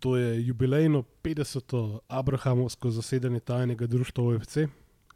[0.00, 1.74] To je jubilejno 50.
[2.08, 4.56] Abrahamovsko zasedanje tajnega društva OFC.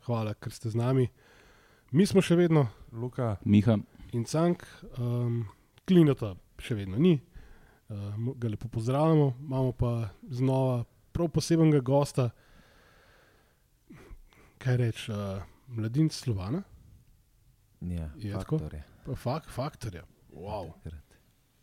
[0.03, 1.07] Hvala, ker ste z nami.
[1.91, 3.79] Mi smo še vedno, Luka, Miha,
[4.13, 4.65] in Cank,
[4.99, 5.45] um,
[5.85, 7.15] klinota še vedno ni,
[7.89, 9.93] um, ga lepo pozdravljamo, imamo pa
[10.25, 10.83] znova
[11.13, 12.29] prav posebnega gosta,
[14.59, 16.63] kaj reč, uh, mladinc Slovana,
[17.81, 18.59] Ja, Je tako?
[18.59, 18.85] faktor je.
[19.05, 20.05] pa fak, faktorja.
[20.33, 20.71] Wow.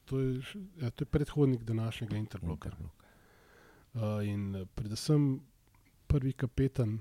[0.06, 0.42] To je,
[0.78, 2.70] ja, to je predhodnik današnjega Interbloka.
[2.70, 3.01] Interblok.
[3.92, 5.42] Uh, in eh, predvsem
[6.08, 7.00] prvi kapetan,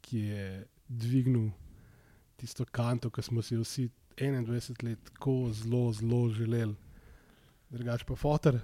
[0.00, 0.44] ki je
[0.88, 1.50] dvignil
[2.36, 6.74] tisto kanto, ki smo si vsi 21 let tako zelo, zelo želeli.
[7.68, 8.60] Drugač pa fotor,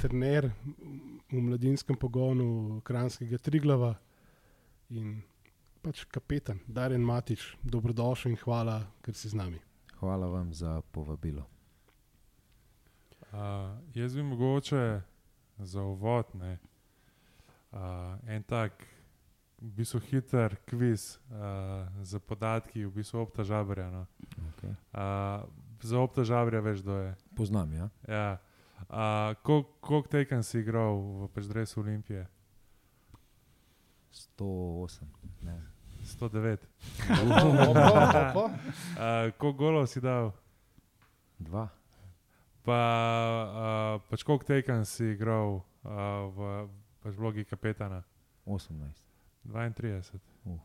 [0.00, 0.50] trener
[1.30, 3.94] v mladinskem pogonu Kranskega Triglava
[4.90, 5.20] in
[5.82, 9.60] pač kapetan Darjen Matič, dobrodošel in hvala, ker si z nami.
[10.00, 11.46] Hvala vam za povabilo.
[13.32, 15.00] uh, jaz bi mogoče
[15.58, 16.58] za uvod ne,
[17.76, 18.72] uh, en tak,
[19.60, 23.88] v bistvu hiter kviz uh, za podatki, v bistvu obtažabrja.
[23.92, 24.04] No.
[24.56, 24.72] Okay.
[24.92, 25.44] Uh,
[25.80, 27.10] za obtažabrja veš, kdo je.
[27.36, 27.88] Poznam, ja.
[28.08, 28.38] Ja.
[28.88, 29.36] Uh,
[29.80, 32.28] Koliko tekem si igral v Peždresu Olimpije?
[34.36, 35.04] 108.
[35.42, 35.56] Ne.
[36.04, 36.60] 109.
[37.10, 37.82] Opa,
[38.30, 38.44] opa.
[38.44, 40.32] Uh, Koliko golov si dal?
[41.36, 41.68] Dva.
[42.66, 42.80] Pa
[43.46, 46.38] uh, pač koliko tekem si igral uh, v
[47.06, 48.02] pač vlogi kapetana?
[48.46, 49.02] 18.
[49.46, 50.18] 32.
[50.44, 50.58] Uh.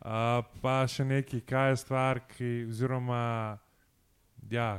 [0.00, 3.20] Uh, pa še nekaj, kaj je stvar, ki, oziroma,
[4.52, 4.70] ja,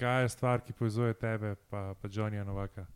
[0.00, 2.86] kaj je stvar, ki povezuje tebe, pa, pa Johnnyja Novaka.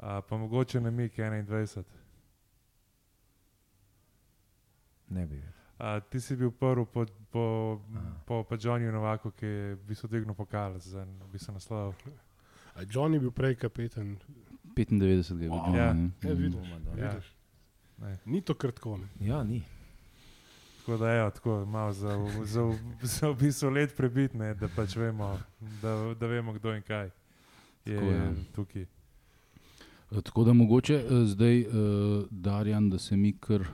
[0.00, 1.84] Uh, pa mogoče na Mik 21.
[5.10, 5.56] Ne bi vedel.
[5.80, 7.44] Uh, ti si bil prvi po, po,
[7.96, 8.10] Aha.
[8.26, 11.94] po, po Johnnyju Novaku, ki je v bistvu dvignil pokal za v bistvu naslov.
[12.76, 14.18] A John je bil prej kapetan.
[14.80, 15.00] 95
[15.30, 15.50] je bil.
[15.50, 15.76] Wow.
[15.76, 15.92] Ja.
[15.92, 16.10] ne?
[16.22, 16.42] Ja, Mhm.
[16.42, 17.02] vidiš, Madonna.
[17.02, 17.10] Ja.
[17.10, 17.32] vidiš.
[17.98, 18.18] Ne.
[18.26, 18.96] Ni to kratko.
[18.96, 19.06] Ne?
[19.20, 19.62] Ja, ni.
[20.78, 22.14] Tako da je tako malo za,
[22.44, 25.38] za, za v bistvu let prebitne, da pač vemo,
[25.82, 27.10] da, da vemo, kdo in kaj
[27.84, 28.34] je Tako je.
[28.52, 28.82] tukaj.
[28.82, 28.86] E,
[30.22, 31.74] Tako da mogoče eh, zdaj, uh,
[32.30, 33.64] Darjan, da se mi kar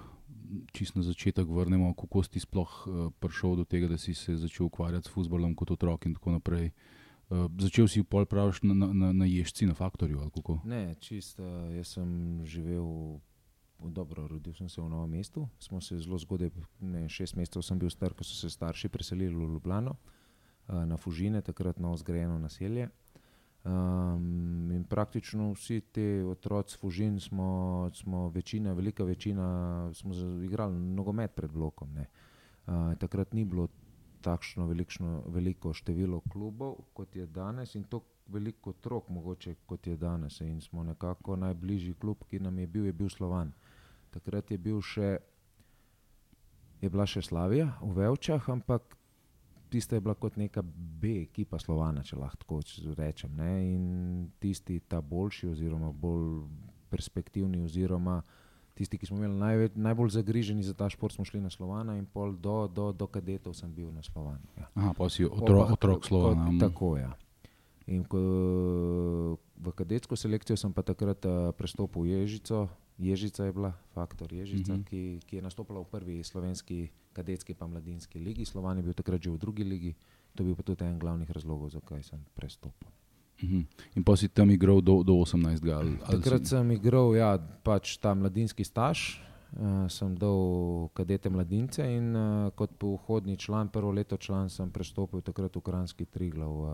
[0.72, 4.66] čist na začetek vrnemo, kako si sploh uh, prišel do tega, da si se začel
[4.66, 6.66] ukvarjati s futbolom kot otrok in tako naprej.
[6.66, 6.72] Uh,
[7.58, 10.60] začel si pol praviš na, na, na, na ježci, na faktorju ali kako?
[10.64, 13.18] Ne, čist, uh, jaz sem živel,
[13.82, 15.48] dobro, rodil sem se v novem mestu.
[15.58, 16.50] Smo se zelo zgodaj,
[16.80, 20.96] ne, šest mesecev sem bil star, ko so se starši preselili v Ljubljano, uh, na
[20.96, 22.88] Fužine, takrat novo zgrajeno naselje.
[23.66, 30.14] Um, in praktično vsi ti otroci Fužin smo, smo večina, velika večina, smo
[30.44, 31.90] igrali nogomet pred blokom.
[31.94, 32.06] ne.
[32.66, 33.68] Uh, takrat ni bilo
[34.26, 39.96] takšno velikšno, veliko število klubov, kot je danes, in to veliko otrok, mogoče kot je
[39.96, 40.40] danes.
[40.40, 43.52] In smo nekako najbližji klub, ki nam je bil, je bil Slovan.
[44.10, 45.16] Takrat je, bil še,
[46.82, 48.96] je bila še Slavija v Velčah, ampak
[49.70, 53.36] tista je bila kot neka B ekipa Slovana, če lahko tako rečem.
[53.36, 53.52] Ne?
[53.74, 53.86] In
[54.42, 56.46] tisti, ta boljši, oziroma bolj
[56.90, 58.22] perspektivni, oziroma
[58.76, 62.04] tisti, ki smo imeli največ, najbolj zagriženi za ta šport, smo šli na Slovana, in
[62.06, 64.44] pol do, do, do kadetov sem bil na Slovanu.
[64.54, 64.68] Ja.
[64.74, 66.44] Aha, pa si otro, Oba, otrok kot- Slovana.
[66.46, 66.60] mm.
[66.60, 67.02] Tako je.
[67.02, 67.12] Ja.
[67.88, 68.18] In ko,
[69.56, 72.68] v kadetsko selekcijo sem pa takrat uh, prestopil Ježico.
[72.96, 74.72] Ježica je bila, faktor Ježica, Mhm.
[74.72, 74.88] mm -hmm.
[75.18, 76.78] ki, ki je nastopila v prvi slovenski
[77.12, 78.44] kadetski pa mladinski ligi.
[78.44, 79.94] Slovan je bil takrat že v drugi ligi.
[80.34, 82.88] To je bil pa tudi en glavnih razlogov, zakaj sem prestopil.
[83.36, 83.60] Mhm.
[83.96, 85.60] In pa si tam igral do, do 18.
[85.68, 89.20] Ali, ali Takrat si, sem igral ja, pač ta mladinski staž,
[89.60, 95.20] uh, sem dal kadete mladince in uh, kot pohodni član, prvo leto član, sem prestopil
[95.20, 96.52] takrat v Kranski Triglav.
[96.52, 96.70] Uh,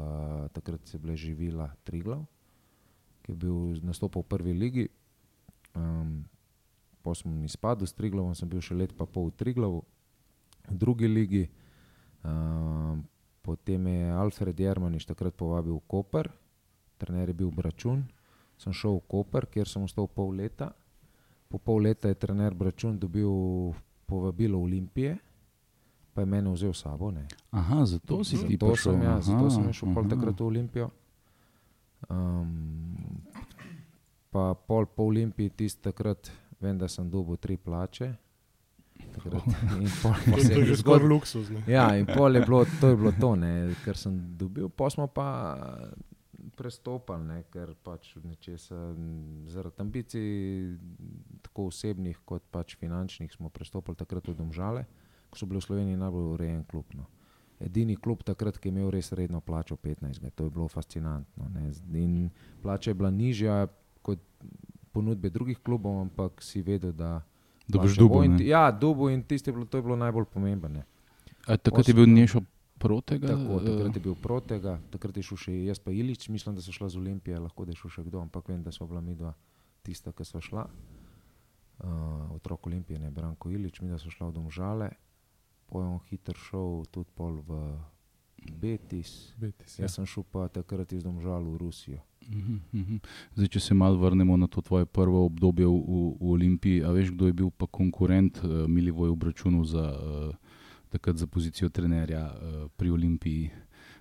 [0.54, 2.22] takrat se je bila živila Triglav,
[3.26, 4.86] ki je bil nastopil v prvi ligi.
[5.74, 6.22] Um,
[7.02, 9.82] po sem izpadel s Triglavom, sem bil še let pa pol v Triglavu,
[10.70, 11.44] v drugi ligi.
[12.22, 13.02] Um,
[13.42, 16.30] potem je Alfred Jermaniš takrat povabil v Koper,
[17.02, 18.06] trener je bil Bračun
[18.62, 20.70] sem šel v Koper, kjer sem ostal pol leta.
[21.50, 23.28] Po pol leta je trener Bračun dobil
[24.06, 25.16] povabilo Olimpije,
[26.14, 27.10] pa je mene vzel s sabo.
[27.10, 27.26] Ne.
[27.50, 28.92] aha, zato si ti Zato prišel.
[28.92, 30.10] sem, ja, zato sem aha, šel pol aha.
[30.14, 30.88] takrat v Olimpijo.
[32.10, 32.76] Um,
[34.30, 38.12] pa pol po Olimpiji tisti takrat, vem, da sem dobil tri plače.
[39.12, 39.42] Takrat,
[40.02, 41.50] pol To, je že skoraj luksuz.
[41.50, 41.66] Ne?
[41.66, 44.68] Ja, in pol je bilo, to je bilo to, ne, kar sem dobil.
[44.70, 45.26] Pa smo pa
[46.52, 48.76] prestopali, ne, ker pač nečesa,
[49.46, 50.76] zaradi ambicij,
[51.42, 54.84] tako osebnih kot pač finančnih, smo prestopili takrat v Domžale,
[55.28, 56.84] ko so bili v Sloveniji najbolj urejen klub.
[56.94, 57.06] No.
[57.58, 61.48] Edini klub takrat, ki je imel res redno plačo 15, to je bilo fascinantno.
[61.48, 61.70] Ne.
[61.94, 63.66] In plača je bila nižja,
[64.00, 64.18] kot
[64.90, 67.22] ponudbe drugih klubov, ampak si vedel, da
[67.64, 68.22] če bo dubo.
[68.22, 68.38] in ne.
[68.38, 70.82] ti- Ja, dubo in tisto je bilo, to je bilo najbolj pomembno.
[71.42, 72.40] Takrat je bil Osem- Nešo
[72.82, 73.30] protega.
[73.30, 76.64] Tako, takrat eh, je bil protega, takrat je šel še jaz, pa Ilič, mislim, da
[76.64, 79.02] so šla z Olimpije, lahko da je šel še kdo, ampak vem, da so bila
[79.04, 79.32] mi dva
[79.86, 80.66] tista, ki so šla.
[81.82, 84.92] Uh, otrok Olimpije, ne Branko Ilič, mi da so šla v Domžale,
[85.70, 87.62] pojem hiter šel tudi pol v
[88.42, 89.32] Betis.
[89.38, 89.86] Betis, ja.
[89.86, 92.02] Jaz sem šel pa takrat iz Domžal v Rusijo.
[92.22, 92.98] Mhm, mhm.
[93.34, 96.94] Zdaj, če se malo vrnemo na to tvoje prvo obdobje v, v, v Olimpiji, a
[96.94, 100.51] veš, kdo je bil pa konkurent uh, Milivoju Bračunu za, uh,
[100.92, 102.36] takrat za pozicijo trenerja uh,
[102.70, 103.50] pri Olimpiji?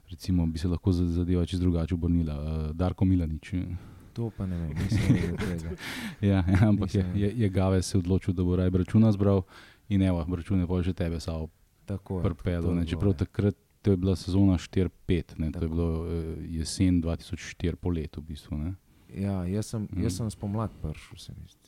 [0.06, 2.36] Recimo, bi se lahko za- zadeva čez drugače obrnila.
[2.36, 3.54] Uh, Darko Milanič.
[4.14, 5.70] To pa ne vem, nisem vedel tega.
[6.22, 9.42] Ja, ja, ampak je, Nisem je, je Gave se odločil, da bo raj Bračuna zbral
[9.88, 11.48] in evo, Bračun je pa že tebe samo
[12.14, 12.24] je.
[12.24, 12.76] prpelo.
[12.76, 13.18] je Čeprav ja.
[13.18, 14.90] takrat to je bila sezona 4-5,
[15.38, 16.08] ne, to je bilo uh,
[16.44, 18.58] jesen 2004 polet v bistvu.
[18.58, 18.76] Ne.
[19.10, 21.61] Ja, jaz sem, jaz sem spomlad prišel, se mi zdi.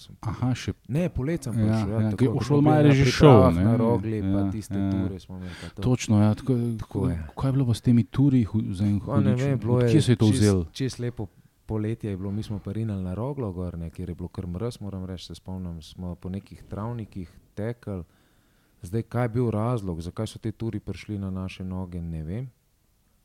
[0.00, 1.90] Sem Aha, še Ne, poletje sem Ja, prišel.
[1.90, 3.50] ja, Ja, tako, Šolmajer bili je že šel.
[3.54, 4.90] Na rogli, ja, pa tiste ja.
[4.90, 5.52] ture smo imeli.
[5.70, 5.82] to.
[5.82, 7.18] Točno, ja, tako, Tako je.
[7.34, 8.42] kaj je bilo pa s temi turi?
[8.70, 10.64] za en je Kje se je to čist- vzel?
[10.72, 11.26] Čist lepo
[11.66, 14.46] poletje je bilo, mi smo pa rinali na roglo gor, ne, kjer je bilo kar
[14.46, 18.02] mrz, moram reči, se spomnim, smo po nekih travnikih tekli.
[18.82, 22.50] Zdaj, kaj je bil razlog, zakaj so te turi prišli na naše noge, ne vem.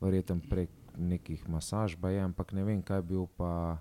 [0.01, 3.80] Verjetno prek nekih masaž, je, ampak ne vem, kaj je bil pa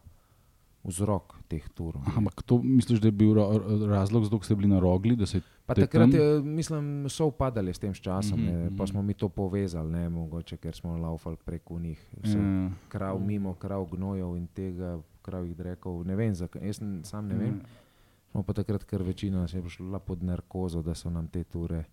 [0.85, 2.03] vzrok teh turov.
[2.15, 5.27] Ampak to misliš, da je bil ra- ra- razlog, zato ste bili na rogli?
[5.27, 8.69] Se, Pa takrat tam- je, mislim, so upadali s tem s časom, mm Mhm, -hmm.
[8.69, 8.87] pa mhm.
[8.87, 12.01] smo mi to povezali, ne mogoče, ker smo laufali preko njih.
[12.19, 12.71] Vse, Ja.
[12.89, 16.07] krav mimo, krav gnojev in tega, kravih drekov.
[16.07, 17.61] Ne vem, zakaj, jaz sam ne vem.
[18.31, 21.85] Smo pa takrat, ker večina nas je šla pod narkozo, da so nam te ture.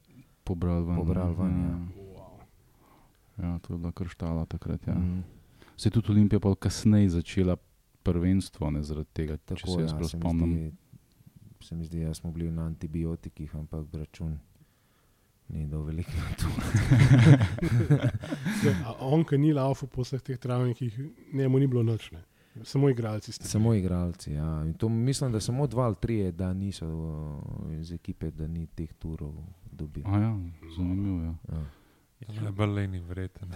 [0.44, 0.96] Pobrali ven.
[0.96, 1.78] Pobrali ven, ja.
[3.40, 4.88] Ja, to je bila krštala takrat.
[4.88, 4.94] Ja.
[4.94, 5.24] Mm,
[5.78, 7.56] Se je tudi Olimpija pa kasneje začela
[8.04, 10.54] prvenstvo, ne zaradi tega, če tako se je, jaz ja, prav se mi spomnim.
[10.54, 10.72] zdi,
[11.68, 14.40] se mi zdi, da smo bili na antibiotikih, ampak račun
[15.50, 16.12] ni do veliko.
[18.88, 21.00] A on, ki ni laufal po vseh teh travnikih,
[21.34, 22.12] njemu ni bilo noč.
[22.12, 22.24] Ne.
[22.64, 23.48] Samo igralci ste.
[23.48, 24.34] Samo igralci.
[24.34, 24.64] Ja.
[24.66, 28.68] In to mislim, da samo dva ali tri, da niso uh, iz ekipe, da ni
[28.68, 29.34] teh turov
[29.72, 30.06] dobili.
[30.08, 30.40] A ja,
[30.78, 31.24] zanimivo.
[31.24, 31.36] Ja.
[31.52, 31.66] Ja.
[32.30, 33.50] Ja, Berlini, verjeten.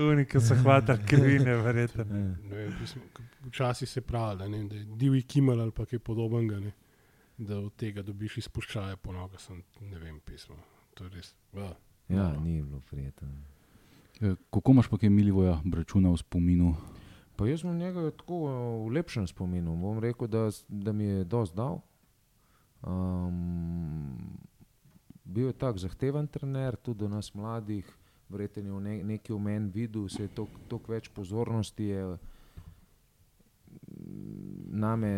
[0.00, 0.54] Unika so
[0.98, 2.08] krivine, verjeten.
[2.42, 2.68] Ne
[3.12, 6.72] k- Včasih se pravi, da, ne, da je divji kimal ali pa kaj podobnega, ne,
[7.38, 9.40] da od tega dobiš izpuščaje po nogah.
[9.40, 10.56] Sem, ne vem, pismo.
[10.94, 11.34] To je res.
[11.54, 11.72] Ja.
[12.08, 13.28] ja, ni bilo prijetno.
[14.20, 16.74] Eh, Kako imaš pa kaj Milivoja Bračuna v spominu?
[17.36, 18.38] Pa jaz sem njega tako
[18.84, 19.76] v lepšem spominu.
[19.76, 21.80] Bom rekel, da, da mi je dosti dal.
[22.82, 24.38] Um,
[25.28, 27.84] bil je tak zahteven trener, tudi do nas mladih,
[28.28, 32.18] verjetno je v ne, nekaj v meni videl, se je toliko več pozornosti je mm,
[34.80, 35.12] name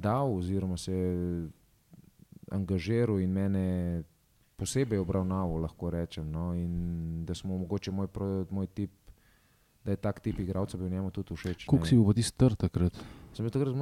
[0.00, 1.48] dal, oziroma se je
[2.50, 3.66] angažiral in mene
[4.56, 6.28] posebej obravnaval, lahko rečem.
[6.28, 8.08] No, in da smo mogoče moj,
[8.50, 8.90] moj tip.
[9.84, 11.64] Da je tak tip igralca bil njemu tudi všeč.
[11.64, 11.86] Ne.
[11.88, 12.92] si bil pa ti star takrat?
[13.32, 13.74] Sem bil takrat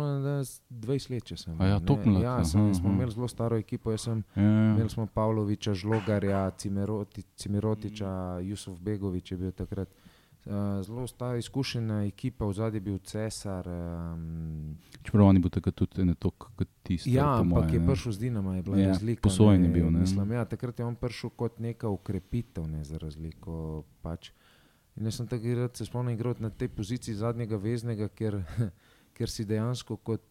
[0.42, 1.54] s- 20 let, če sem.
[1.56, 2.94] A ja, mlad, Ja, aha, sem, smo aha.
[2.94, 3.96] imeli zelo staro ekipo.
[3.96, 4.72] Sem, Ja, ja.
[4.72, 8.10] imeli smo Pavloviča, Žlogarja, Cimeroti, Cimerotiča,
[8.40, 9.88] Jusuf Begovič je bil takrat.
[10.40, 13.66] Uh, zelo stara izkušena ekipa, v zadnji je bil Cesar.
[13.66, 17.10] Um, Čeprav on je bil takrat tudi ne toliko kot tisti.
[17.10, 19.20] ja, ampak moje, je prišel z Dinama, je bila Ja, razlika.
[19.20, 19.98] posojen je bil, ne.
[20.00, 23.82] Mislim, ja, takrat je on prišel kot neka ukrepitev, ne, za razliko.
[24.00, 24.30] Pač.
[24.96, 28.40] In jaz sem takrat se spomnim igrati na tej poziciji zadnjega veznega, ker,
[29.18, 30.22] ker si dejansko kot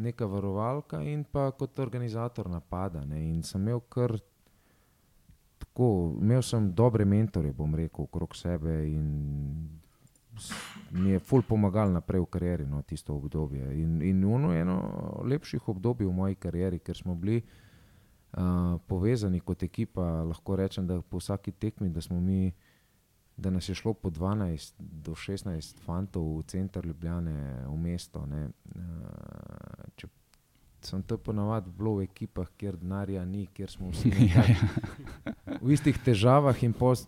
[0.00, 3.04] neka varovalka in pa kot organizator napada.
[3.04, 3.20] Ne.
[3.28, 4.16] In sem imel kar
[5.58, 9.06] tako, imel sem dobre mentore, bom rekel, okrog sebe in
[10.90, 13.66] mi je ful pomagal naprej v karieri, no, tisto obdobje.
[13.76, 14.78] In, in ono je eno
[15.28, 20.24] lepših obdobij v moji karieri, ker smo bili uh, povezani kot ekipa.
[20.24, 22.52] Lahko rečem, da po vsaki tekmi, da smo mi.
[23.40, 28.26] Da nas je šlo po 12 do 16 fantov v center Ljubljane, v mesto.
[28.28, 28.50] Ne.
[29.96, 30.10] Če
[30.82, 35.56] sem to ponavadi bilo v ekipah, kjer denarja ni, kjer smo vsi Ja, ja.
[35.60, 37.06] v istih težavah in pos,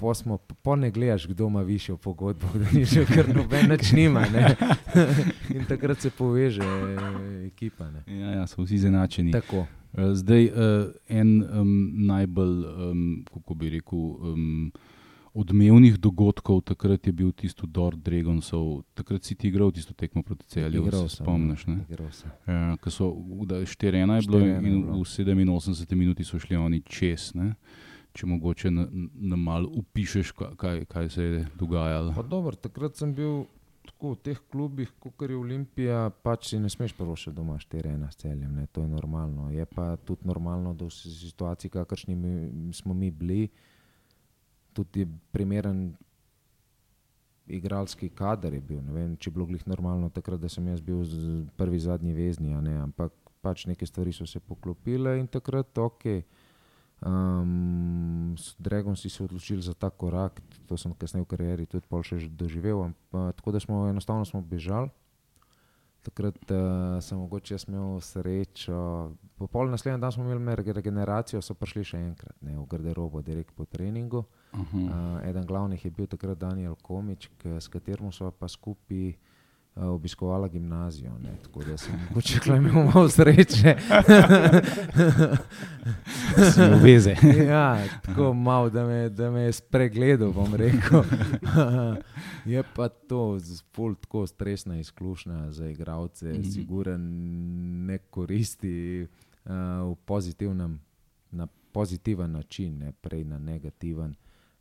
[0.00, 3.92] po smo, po ne gledaš, kdo ima višjo pogodbo, da ni že kar noben več
[3.92, 4.24] nima.
[4.32, 4.54] Ne?
[5.56, 7.90] in takrat se poveže eh, ekipa.
[7.90, 8.04] Ne?
[8.06, 9.34] Ja, ja, so vsi izenačeni.
[9.34, 9.66] Tako.
[9.92, 11.74] Eh, Zdaj, uh, en um,
[12.06, 12.56] najbolj,
[12.90, 14.72] um, kako bi rekel, um,
[15.32, 18.82] odmevnih dogodkov takrat je bil tisto Dor Dragonsov.
[18.94, 21.60] Takrat si ti igral tisto tekmo proti celju, Igral se sem, spomniš.
[21.60, 21.84] ja, Ne?
[22.46, 23.12] Ja, ko so,
[23.46, 24.72] da je 4-1 je bilo 4:1 je
[25.36, 27.34] in v 87 minuti so šli oni čez.
[27.34, 27.54] Ne?
[28.12, 32.12] Če mogoče na, na malo upišeš, ka- kaj, kaj se je dogajalo.
[32.12, 33.44] Pa Dobro, takrat sem bil
[33.86, 38.16] tako, v teh klubih, kot je Olimpija, pač si ne smeš prvošiti doma 4-1 s
[38.16, 39.50] celjem, ne, to je normalno.
[39.50, 42.16] Je pa tudi normalno, da v si- situaciji, kakršni
[42.72, 43.48] smo mi bili,
[44.72, 45.90] tudi primeren
[47.50, 48.82] igralski kader je bil.
[48.82, 51.02] Ne vem, če je bilo glih normalno takrat, da sem jaz bil
[51.58, 53.12] prvi zadnji vezni, ne, ampak
[53.42, 56.06] pač neke stvari so se poklopile in takrat ok.
[57.00, 61.88] Um, s Dragom si se odločili za ta korak, to sem kasneje v karieri tudi
[61.88, 62.92] pol še doživel.
[62.92, 64.92] Ampak, tako da smo enostavno bežali.
[66.00, 68.76] Takrat uh, sem mogoče imel srečo.
[69.36, 73.20] Po pol naslednji dan smo imeli rege- regeneracijo, so prišli še enkrat ne, v garderobo,
[73.20, 74.24] direkt po treningu.
[74.52, 74.78] Aha.
[74.78, 79.29] Uh, eden glavnih je bil takrat Daniel Komič, k, s katerim smo pa skupaj uh,
[79.76, 81.18] obiskovala gimnazijo.
[81.18, 83.76] Ne, tako da sem mogoče tukaj imel malo sreče.
[86.52, 87.14] Si v veze.
[87.46, 91.02] ja, tako malo, da me, da me je spregledal, bom rekel.
[92.54, 96.32] je pa to zelo tako stresna izkušnja za igralce, mm.
[96.32, 96.54] -hmm.
[96.54, 97.00] siguren
[97.86, 99.06] ne koristi
[99.44, 99.50] uh,
[99.92, 100.80] v pozitivnem,
[101.30, 104.14] na pozitiven način, ne prej na negativen.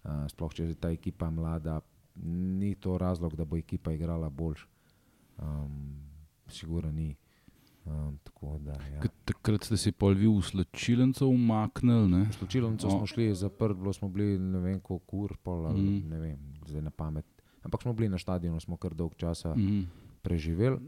[0.04, 1.82] Uh, sploh če je ta ekipa mlada,
[2.60, 4.68] ni to razlog, da bo ekipa igrala boljš.
[5.41, 6.00] Um,
[6.50, 7.15] Sigurno ni.
[7.86, 9.01] Um, tako da, ja.
[9.25, 12.08] Takrat ste si pol vi v slačilnico umaknili.
[12.12, 12.31] ne?
[12.31, 12.91] Slučilnico O.
[12.91, 16.10] smo šli zaprt, bilo smo bili ne vem koliko ur, pol ali mm.
[16.10, 17.25] ne vem, zdaj na pamet.
[17.63, 19.62] Ampak smo bili na stadionu, smo kar dolg časa mm.
[19.62, 19.84] Mhm.
[20.22, 20.79] preživeli.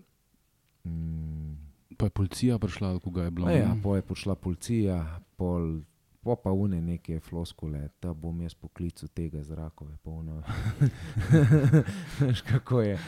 [0.86, 1.56] Mm.
[1.98, 3.50] Pa je policija prišla, ko ga je bilo.
[3.50, 3.82] Ja, ne?
[3.82, 5.82] po je prišla policija, pol,
[6.22, 10.44] po pa une neke floskule, da bom jaz poklical tega zrakove, polno.
[12.20, 13.00] Veš kako je,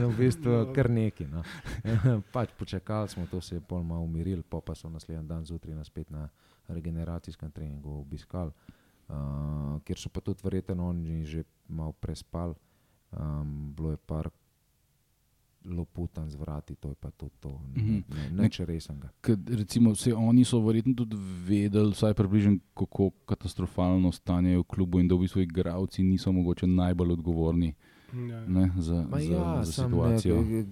[0.00, 1.28] no, v bistvu kar neki.
[1.30, 1.44] No.
[2.34, 5.74] pač počakali smo, to se je pol malo umiril, po pa so naslednji dan zjutraj
[5.74, 6.28] nas spet na
[6.68, 8.50] regeneracijskem treningu obiskali,
[9.08, 12.54] uh, kjer so pa tudi verjetno oni že malo prespali.
[13.12, 14.30] Um, bilo je par
[15.66, 17.92] loputan z vrati, to je pa tudi to, Mhm.
[18.08, 19.08] ne, ne, neč resnega.
[19.20, 21.16] Ker recimo vse oni so verjetno tudi
[21.46, 26.32] vedeli, vsaj približno, kako katastrofalno stanje je v klubu in da v bistvu igravci niso
[26.32, 27.74] mogoče najbolj odgovorni
[28.12, 28.44] Ja.
[28.46, 30.42] ne, za, Ma za, ja, za situacijo.
[30.42, 30.66] Ne,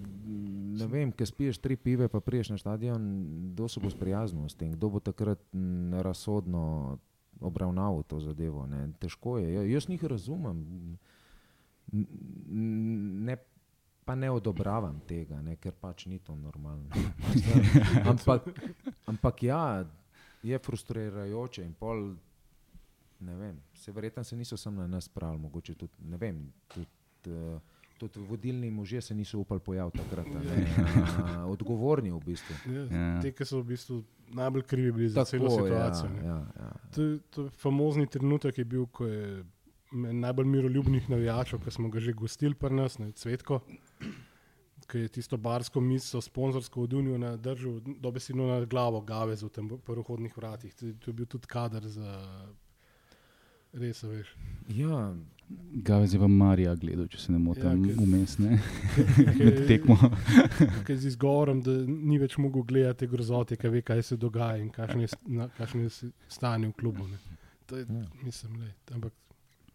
[0.75, 3.01] ne vem, ker spiješ tri pive, pa priješ na stadion,
[3.47, 6.99] kdo se bo sprijaznil s tem, kdo bo takrat m, razsodno
[7.39, 8.67] obravnaval to zadevo.
[8.67, 8.93] Ne.
[8.95, 10.99] Težko je, ja, jaz njih razumem.
[11.93, 13.37] Ne,
[14.11, 16.91] pa ne odobravam tega, ne, ker pač ni to normalno.
[18.11, 18.49] ampak,
[19.07, 19.85] ampak ja,
[20.43, 22.09] je frustrirajoče in pol.
[23.21, 26.41] Ne vem, se verjetno se niso samo na nas pravili, mogoče tudi, ne vem,
[26.75, 27.61] tudi, uh,
[28.01, 30.67] tudi vodilni možje se niso upali pojaviti takrat, a ne,
[31.37, 32.57] a, odgovorni v bistvu.
[32.67, 33.13] Ja, Ja.
[33.23, 34.01] Te, ki so v bistvu
[34.35, 36.11] najbolj krivi bili za celo situacijo.
[36.11, 36.27] ja, ne.
[36.27, 36.73] ja, ja.
[36.97, 39.45] To, to famozni trenutek je bil, ko je
[39.93, 43.61] najbolj miroljubnih navijačev, ki smo ga že gostili pri nas, ne, Cvetko,
[44.87, 49.69] ki je tisto barsko misel, sponzorsko od Unijo držal, dobesedno nad glavo Gavez v tem
[49.81, 50.75] prvohodnih vratih.
[50.75, 52.15] To, je- to je bil tudi kader za
[53.73, 54.35] res, veš.
[54.69, 55.15] ja
[55.73, 58.59] Gavez je pa Marija gledal, če se ne motim, Ja, ker- vmes, ne,
[58.97, 59.97] Ker- med tekmo.
[60.87, 64.57] Ker z izgovorom, da ni več mogel gledati te grozote, ki ve, kaj se dogaja
[64.59, 65.09] in kakšno je,
[65.57, 65.91] kakšno je
[66.29, 67.09] stanje v klubu.
[67.09, 67.19] Ne.
[67.67, 68.05] To je, Ja.
[68.23, 69.13] mislim, le, ampak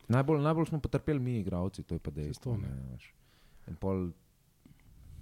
[0.08, 2.58] najbolj, najbolj smo potrpeli mi, igravci, to je pa to, dejstvo.
[2.58, 2.68] ne.
[2.68, 3.14] ne, veš.
[3.68, 4.12] In pol,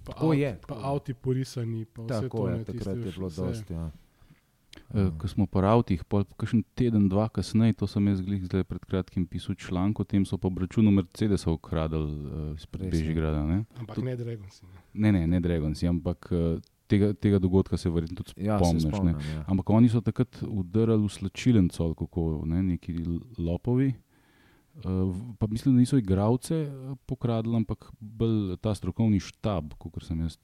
[0.04, 0.86] pa Tako avt- je, Pa tako je.
[0.86, 2.48] avti porisani, pa vse tako to.
[2.48, 3.72] je, ne, takrat je bilo dosti.
[3.72, 3.90] Ja.
[4.90, 8.64] Uh, ko smo po avtih, pol kakšen teden, dva kasneje, to sem jaz glih zdaj
[8.64, 12.66] pred kratkim pisal članek, o tem so po računu Mercedesa ukradli uh, iz.
[12.90, 13.44] Bežigrada.
[13.44, 13.64] Ne?
[13.76, 14.62] Ampak Tudi- ne Dragons.
[14.62, 14.68] Ne.
[14.92, 18.82] ne, ne, ne Dragonsi, ampak uh, tega, tega dogodka se verjetno tudi Ja, spomniš.
[18.82, 18.90] ne.
[18.90, 19.44] spomnim, ja.
[19.46, 22.98] Ampak oni so takrat udarili v slačilnico, ali kako ne, neki
[23.38, 23.94] lopovi.
[25.38, 30.38] Pa mislim, da niso igravce uh, pokradili, ampak bolj ta strokovni štab, kot sem jaz.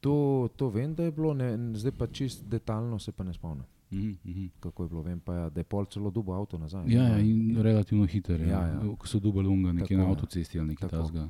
[0.00, 0.14] To,
[0.56, 4.08] to vem, da je bilo, ne, zdaj pa čist detaljno se pa ne spomnim, Mhm,
[4.24, 4.46] mhm.
[4.60, 5.02] kako je bilo.
[5.02, 6.84] Vem pa, ja, da je pol celo dubo avto nazaj.
[6.88, 8.40] Ja, ja, in relativno hiter.
[8.40, 8.96] Ja, Ja, ja.
[8.98, 10.10] Ko so dubali unga, nekje Tako, na ja.
[10.10, 11.28] avtocesti ali nekaj takega.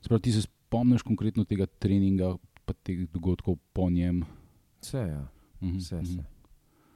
[0.00, 4.22] Sprav, ti se spomniš konkretno tega treninga, pa teh dogodkov po njem.
[4.80, 5.28] Vse, ja,
[5.60, 6.04] Mhm, vse, mhm.
[6.04, 6.24] vse.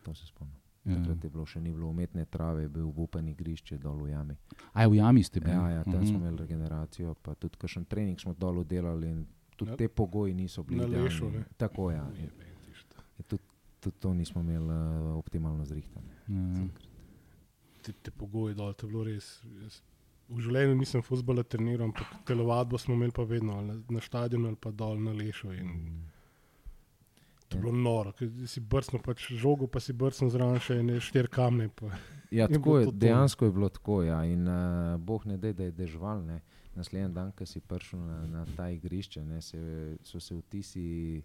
[0.02, 0.56] To se spomnim.
[0.86, 0.94] Ja.
[0.96, 4.36] Takrat je bilo še ni bilo umetne trave, je bil upan igrišče dol v jami.
[4.72, 5.52] A je v jami ste bili?
[5.52, 6.06] Ja, ja, tam Mhm.
[6.06, 10.34] smo imeli regeneracijo, pa tudi kakšen trening smo dol delali in tudi Na- te pogoji
[10.34, 11.44] niso bili na Lešu, ne?
[11.56, 12.06] Tako ja.
[12.12, 12.30] je.
[13.16, 13.42] Je Tudi,
[13.80, 16.06] tudi to nismo imeli uh, optimalno zrihtano.
[16.28, 16.66] Ja.
[17.82, 19.26] Te, te pogoji dol, to je bilo res.
[19.56, 19.80] Jaz,
[20.28, 24.46] v življenju nisem futbola treniral, ampak telovadbo smo imeli pa vedno ali na, na stadionu
[24.46, 25.52] ali pa dol na Lešu.
[25.52, 25.70] In
[27.48, 28.12] to je bilo noro,
[28.46, 31.68] si brcnil pač žogo, pa si brcnil zraven še štiri kamne.
[31.68, 31.94] Pa.
[32.30, 34.02] Ja, tako je, to dejansko je bilo tako.
[34.02, 34.24] Ja.
[34.24, 36.24] In uh, boh ne da, da je dežval.
[36.26, 36.40] Ne.
[36.76, 39.56] naslednji dan, ko si prišel na, na ta igrišče, ne, se,
[40.04, 41.22] so se vtisi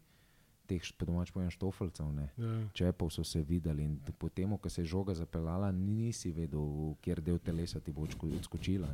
[0.63, 2.51] teh, po domač povem, štofelcev, ne, Ja.
[2.71, 7.39] čepov so se videli in potem, ko se je žoga zapeljala, nisi vedel, kjer del
[7.43, 8.87] telesa ti bo odsko- odskočila.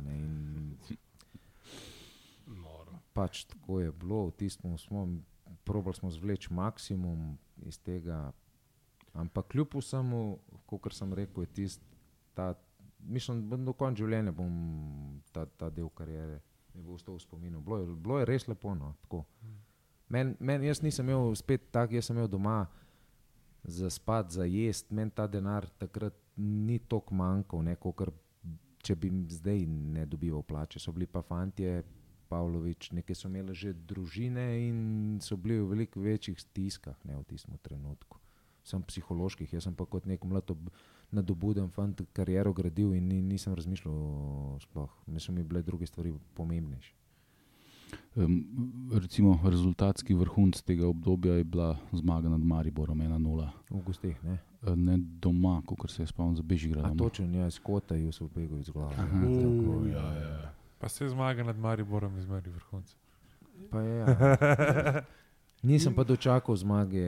[3.14, 5.06] Pač tako je bilo, v tistem smo,
[5.64, 8.32] probali smo zvleči maksimum iz tega.
[9.12, 11.84] Ampak kljub vsemu, kot sem rekel, je tisti,
[12.34, 12.54] ta,
[12.98, 14.52] mislim, da do konca življenja bom
[15.32, 16.40] ta, ta del karijere.
[16.74, 17.60] Mi bo ostal v spominu.
[17.64, 18.74] Bilo je, bilo je res lepo.
[18.78, 18.92] No,
[20.08, 22.60] men, men, jaz nisem imel spet tako, jaz sem imel doma
[23.64, 28.06] za spat, za jesti, meni ta denar takrat ni tako manjkal, ne, kot
[28.84, 30.78] če bi zdaj ne dobival plače.
[30.80, 31.82] So bili pa fantje,
[32.28, 34.78] Pavlović, nekaj so imeli že družine in
[35.20, 38.18] so bili v veliko večjih stiskah ne, v tistem trenutku.
[38.62, 40.68] Sem psiholoških, jaz sem pa kot nek mlad, ob-
[41.10, 43.94] nadobuden fant kariero gradil in ni, nisem razmišljal
[44.60, 44.90] sploh.
[45.06, 46.92] Mislim, mi bile druge stvari pomembnejše.
[48.14, 48.44] Um,
[48.92, 53.48] recimo, rezultatski vrhunc tega obdobja je bila zmaga nad Mariborom 1-0.
[53.70, 54.38] V gostih, ne?
[54.76, 56.98] Ne doma, kot se je spomnil za A Bežigradom.
[56.98, 58.92] točen, ja, iz kota je se ubegal iz glave.
[58.94, 59.20] Aha.
[59.20, 60.54] Tako, Uh, ja, ja.
[60.78, 62.96] Pa se zmaga nad Mariborom izmeri vrhunce.
[63.70, 65.02] Pa je, ja.
[65.62, 67.04] Nisem pa dočakal zmage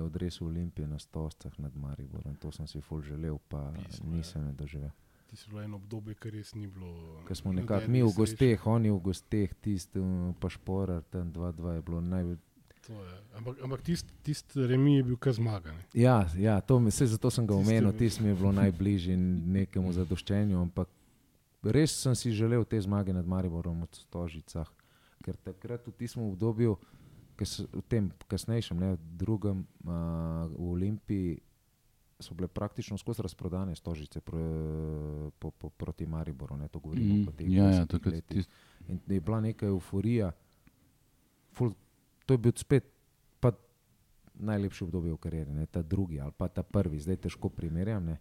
[0.00, 2.34] odresu Olimpije na stoscah nad Mariborom.
[2.34, 4.90] To sem si ful želel, pa Pismo, nisem je doživel.
[5.26, 7.20] Ti si bilo eno obdobje, kar res ni bilo.
[7.28, 11.74] Ker smo nekako mi v gosteh, oni v gosteh, tisti uh, pa šporar, tam 2-2
[11.74, 12.36] je bilo najbolj.
[12.86, 13.12] To je.
[13.36, 15.76] Ampak, ampak tisti tist remi je bil kar zmagan.
[15.92, 20.60] Ja, ja to, saj zato sem ga omenil, tisti mi je bilo najbližje nekemu zadoščenju,
[20.60, 20.88] ampak
[21.66, 24.68] res sem si želel te zmage nad Mariborom v Stožicah,
[25.20, 26.76] ker takrat v tistem obdobju,
[27.34, 29.90] ke s- v tem kasnejšem, ne, drugem uh,
[30.48, 31.40] v Olimpiji,
[32.16, 34.38] so bile praktično skozi razprodane stožice pro,
[35.32, 36.54] po, po, proti Mariboru.
[36.54, 38.36] Ne, to govorimo Mm, o teh ja, ja, 20 takrat letih.
[38.38, 38.50] tist,
[38.86, 40.30] In je bila neka euforija.
[41.50, 41.72] Ful,
[42.22, 42.84] to je bil spet
[43.38, 43.50] pa
[44.36, 48.04] najlepši obdobje v karieri, ne ta drugi ali pa ta prvi, zdaj težko primerjam.
[48.04, 48.16] ne.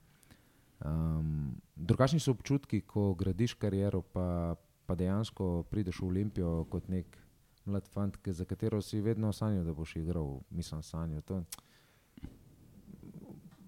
[0.83, 7.17] Um, drugačni so občutki, ko gradiš kariero, pa, pa dejansko prideš v Olimpijo kot nek
[7.65, 10.41] mlad fant, za katero si vedno sanjal, da boš igral.
[10.49, 11.21] Mislim, sanjal.
[11.21, 11.41] To,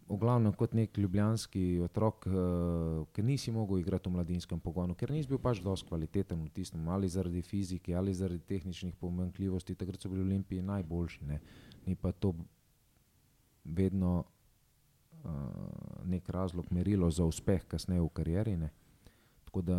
[0.08, 5.12] v glavnem kot nek ljubljanski otrok, uh, ki nisi mogel igrati v mladinskem pogonu, ker
[5.12, 9.76] nisi bil pač dovolj kvaliteten v tistem, ali zaradi fizike, ali zaradi tehničnih pomanjkljivosti.
[9.76, 11.40] Takrat so bili v Olimpiji najboljši, ne.
[11.86, 12.36] ni pa to
[13.66, 14.26] vedno
[16.06, 18.58] nek razlog, merilo za uspeh kasneje v karieri.
[18.58, 18.70] Ne.
[19.46, 19.78] Tako da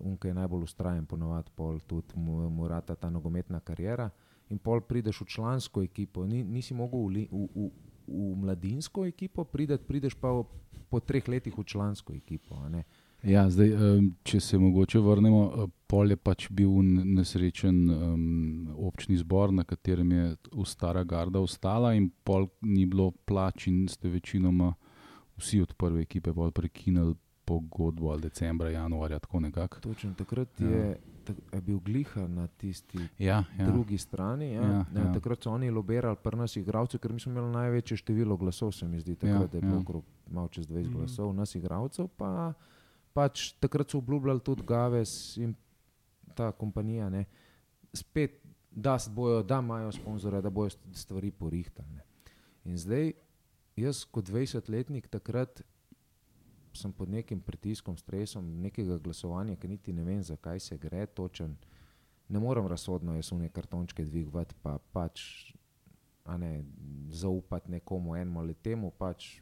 [0.00, 4.10] unka je najbolj ustrajen, ponovadi pol tudi mu, mu rata ta nogometna karijera.
[4.48, 7.70] In pol prideš v člansko ekipo, Ni, nisi mogel v, li- v, v,
[8.06, 10.46] v mladinsko ekipo, prideti, prideš pa v,
[10.88, 12.56] po treh letih v člansko ekipo.
[13.22, 13.74] Ja, zdaj,
[14.24, 16.70] če se mogoče vrnemo, eh, pol je pač bil
[17.18, 23.66] nesrečen um, občni zbor, na katerem je stara garda ostala, in pol ni bilo plač,
[23.66, 24.72] in ste večinoma
[25.38, 29.80] vsi od prve ekipe prekinili pogodbo ali decembra, januarja, tako nekako.
[29.80, 30.66] Točno takrat Ja.
[30.68, 33.44] je, tak, je bil gliha na tisti Ja, ja.
[33.58, 33.66] ja.
[33.66, 34.48] drugi strani.
[34.48, 34.62] Ja.
[34.62, 35.00] Ja, Ja, ja.
[35.00, 35.12] ja.
[35.12, 38.86] Takrat so oni lobirali pri nas igralcev, ker mi smo imeli največje število glasov, se
[38.86, 39.80] mi zdi, takrat Ja, ja, je bilo ja.
[39.80, 40.90] okrog malo čez 20 Mhm.
[40.90, 40.92] mm.
[40.94, 42.52] glasov, nas igralcev pa
[43.14, 45.54] pač takrat so obljubljali tudi Gaves in
[46.34, 47.24] ta kompanija, ne,
[47.92, 51.88] spet, da, bojo, da imajo sponzorje, da bojo st- stvari porihtali.
[51.90, 52.02] ne.
[52.64, 53.12] In zdaj,
[53.78, 55.62] jaz kot 20-letnik takrat
[56.78, 61.56] sem pod nekim pritiskom, stresom, nekega glasovanja, ki niti ne vem, zakaj se gre točen.
[62.28, 65.22] Ne morem razsodno, jaz vne kartončke dvigovati, pa pač
[66.38, 66.62] ne,
[67.10, 68.90] zaupati nekomu enemu ali temu.
[68.90, 69.40] Pač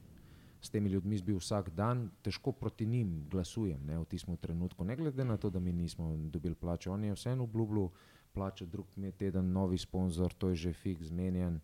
[0.62, 4.84] s temi ljudmi bil vsak dan, težko proti njim glasujem ne, v tistem trenutku.
[4.84, 7.90] Ne glede na to, da mi nismo dobili plače, on je vseeno obljubljal
[8.32, 11.60] plače, drug mi je teden, novi sponzor, to je že fiks, zmenjen,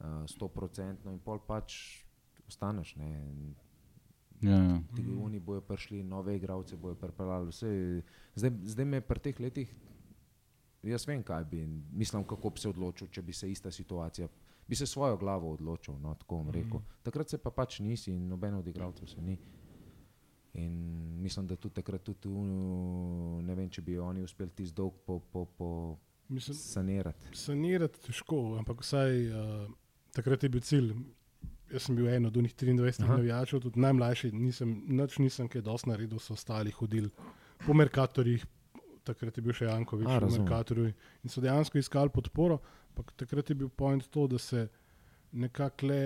[0.00, 2.05] uh, procentno in pol pač
[2.48, 2.96] ostaneš.
[2.96, 3.10] Ne.
[4.40, 4.80] Ja, ja.
[4.96, 7.48] Ti oni bojo prišli, nove igralce bojo pripeljali.
[7.48, 8.02] Vse,
[8.34, 9.74] zdaj, zdaj me pri teh letih,
[10.82, 14.28] jaz vem, kaj bi, mislim, kako bi se odločil, če bi se ista situacija,
[14.68, 16.82] bi se svojo glavo odločil, no, tako bom rekel.
[17.02, 19.38] Takrat se pa pač nisi in noben od igralcev se ni.
[20.56, 20.72] In
[21.22, 22.28] mislim, da tudi takrat, tudi,
[23.44, 25.70] ne vem, če bi oni uspeli ti zdolg po, po, po
[26.28, 27.28] Mislim, sanirati.
[27.38, 29.68] sanirati težko, ampak vsaj uh,
[30.12, 30.94] takrat je bil cilj.
[31.68, 33.16] Jaz sem bil eden od unih 23 Aha.
[33.16, 37.10] navijačev, tudi najmlajši, nisem, nič nisem kaj dosti naredil, so ostali hodili
[37.66, 38.44] po Merkatorjih,
[39.02, 40.44] takrat je bil še Jankovič A, v razumem.
[40.44, 42.60] Merkatorju in so dejansko iskali podporo.
[42.90, 44.68] Ampak takrat je bil point to, da se
[45.32, 46.00] nekako le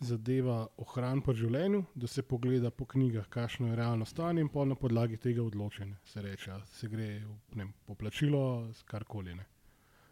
[0.00, 4.64] zadeva ohrani pri življenju, da se pogleda po knjigah, kakšno je realno stanje in pa
[4.64, 5.96] na podlagi tega odločene.
[6.04, 8.44] Se reče, se gre v ne, poplačilo,
[8.84, 9.34] karkoli.
[9.34, 9.44] Ne.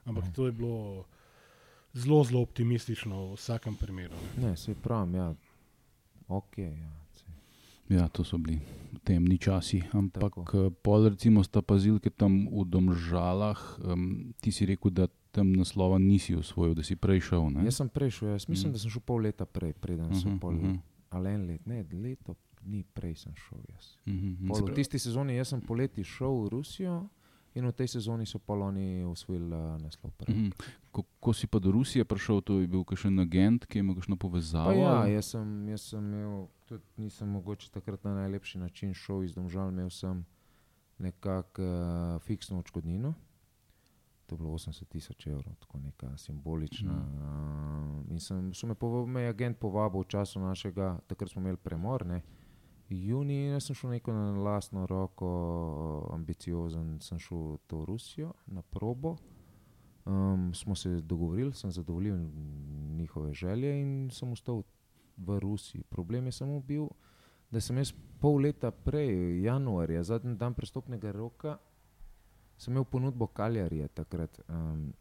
[0.07, 0.33] Ampak Mhm.
[0.33, 1.05] to je bilo
[1.94, 4.14] zelo, zelo optimistično v vsakem primeru.
[4.37, 4.48] Ne.
[4.48, 5.35] Ne, se pravi, ja.
[6.29, 6.59] ok.
[6.59, 6.90] Ja.
[7.14, 7.35] saj.
[7.90, 8.61] Ja, to so bili
[9.03, 9.83] temni časi.
[9.92, 10.42] Ampak Tako.
[10.59, 13.57] eh, pol, recimo, sta pazilke tam v Domžalah.
[13.83, 14.05] Um,
[14.37, 17.51] ti si rekel, da tam naslova nisi osvojil, da si prej šel.
[17.51, 17.64] Ne?
[17.64, 18.72] Jaz sem prej šel, jaz mislim, Mhm.
[18.72, 20.77] da sem šel pol leta prej, preden sem Mhm, pol, mhm,
[21.11, 23.96] ali en let, ne, leto dni prej sem šel jaz.
[24.07, 24.46] mhm.
[24.46, 27.09] Pol, Se v pravi- tisti sezoni sem poleti šel v Rusijo
[27.55, 30.13] in v tej sezoni so pol oni osvojili uh, naslov.
[30.17, 30.35] prvi.
[30.35, 30.51] Mhm.
[30.91, 33.95] Ko, ko si pa do Rusije prišel, to je bil kakšen agent, ki je imel
[33.95, 34.71] kakšno povezavo.
[34.71, 39.25] Pa ja, jaz sem, jaz sem imel, tudi nisem mogoče takrat na najlepši način šel
[39.25, 40.27] iz domžal, imel sem
[40.99, 43.15] nekako uh, fiksno odškodnino.
[44.29, 46.93] To je bilo 80 tisoč evrov, tako neka simbolična.
[46.93, 48.03] Mm.
[48.05, 51.41] Uh, in sem, so me, pova- me je agent povabil v času našega, takrat smo
[51.41, 52.23] imeli premor, ne.
[52.88, 55.29] Juni, jaz sem šel neko na lastno roko,
[56.14, 59.16] ambiciozen, sem šel to Rusijo na probo.
[60.05, 62.16] Um, smo se dogovorili, sem zadovoljil
[62.96, 64.62] njihove želje in sem ostal
[65.16, 65.83] v Rusiji.
[65.83, 66.88] Problem je samo bil,
[67.51, 71.59] da sem jaz pol leta prej, januarja, zadnji dan prestopnega roka,
[72.57, 74.92] sem imel ponudbo Kaljarije takrat um,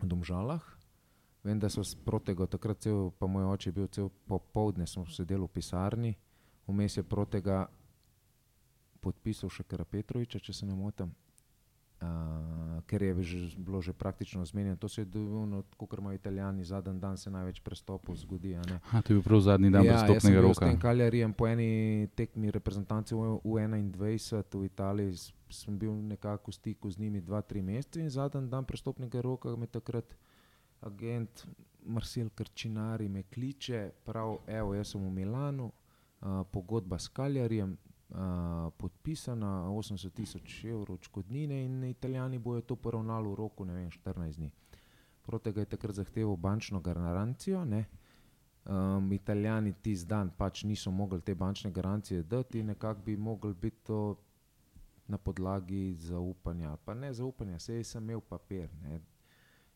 [0.00, 0.62] v Domžalah.
[1.44, 5.44] Vem, da so sprotega takrat, cel, pa moj oče je bil cel popoldne, smo sedeli
[5.44, 6.14] v pisarni,
[6.66, 7.66] vmes je protega
[9.00, 11.12] podpisal še Kara Petroviča, če se ne motim.
[11.96, 12.10] Uh,
[12.84, 17.00] ker je že, bilo že praktično zmenjeno, to se je dovoljeno, kot imajo italijani, zadnji
[17.00, 18.52] dan se največ prestopov zgodi.
[18.54, 18.62] a.
[18.84, 20.66] Ha, to je bil prav zadnji dan Ja, jaz sem prestopnega bil s roka.
[20.66, 21.68] tem Kaljarijem po eni
[22.10, 23.96] tekmi reprezentanci v U21
[24.52, 28.64] v Italiji, s- sem bil nekako v stiku z njimi 2-3 mesece in zadnji dan
[28.64, 30.04] prestopnega roka me takrat
[30.82, 31.46] agent
[31.80, 35.72] Marcel Krčinari me kliče, prav, evo, jaz sem v Milanu,
[36.24, 37.76] uh, pogodba s Kaljarjem,
[38.08, 38.16] uh,
[38.76, 44.50] podpisana, 80 tisoč evrov odškodnine in italijani bojo to poravnali v roku, vem, 14 dni.
[45.22, 47.84] Protega je takrat zahteval bančno garancijo, ne,
[48.64, 53.76] Um, Italijani tisti dan pač niso mogli te bančne garancije dati, nekako bi mogli biti
[53.84, 54.16] to
[55.06, 56.76] na podlagi zaupanja.
[56.76, 58.70] Pa ne zaupanja, sej sem imel papir.
[58.82, 59.00] Ne.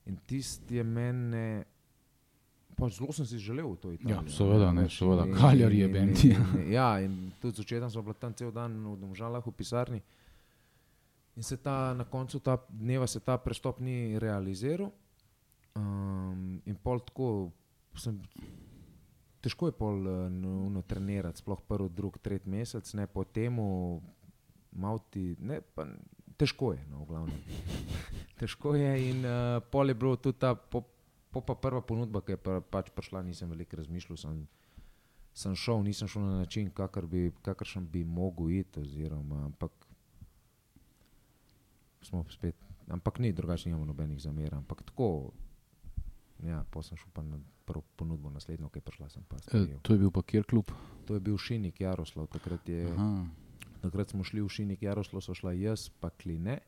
[0.06, 1.64] In tisti je mene,
[2.78, 4.22] pač zelo sem si želel to Italijo.
[4.22, 5.26] Ja, seveda, ne, seveda.
[5.34, 6.14] Cagliari je in-
[6.78, 7.00] ja.
[7.00, 10.00] in- tudi začetek smo bili tam cel dan v Domžalah v pisarni.
[11.36, 14.90] In se ta, na koncu ta dneva se ta prestop ni realiziral.
[15.78, 17.52] Um, in pol tako,
[17.94, 18.18] sem,
[19.40, 24.00] težko je pol no, no, trenirati, sploh prvi, drugi, tretji mesec, ne po temu,
[24.74, 25.86] malo ti, ne, pa
[26.38, 27.38] težko je, no, v glavnem.
[28.40, 30.82] težko je in uh, pol je bilo tudi ta, po,
[31.40, 34.38] po pa prva ponudba, ki je pa, pač prišla, nisem veliko razmišljal, sem,
[35.34, 39.72] sem šel, nisem šel na način, kakor bi, kakršen bi mogel iti, oziroma, ampak
[42.02, 42.56] smo spet,
[42.88, 45.30] ampak ni drugače, nimamo nobenih zamer, ampak tako,
[46.44, 49.08] ja, pa sem šel pa na prvo ponudbo, naslednjo, ki je prišla,
[49.52, 50.72] E, to je bil pa kjer klub?
[51.06, 53.26] To je bil Šinik Jaroslav, takrat, je, Aha.
[53.82, 56.60] takrat smo šli v Šinik Jaroslav, so šla jaz, pa Kline,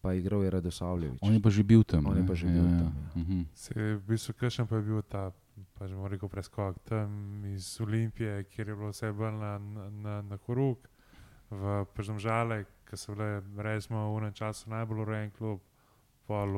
[0.00, 1.18] pa igral je Radosavljevič.
[1.22, 2.06] On je pa že bil tam.
[2.06, 3.20] On je pa že bil tam, ja.
[3.22, 3.44] Mhm.
[3.54, 5.32] Se je v bistvu kakšen pa je bil ta,
[5.74, 9.58] pa že moram reči, preskok tam iz Olimpije, kjer je bilo vse bolj na,
[9.90, 10.88] na, na, horuk,
[11.50, 15.60] v Pežomžale, ki so bile, recimo, v enem času najbolj urejen klub,
[16.26, 16.56] pa v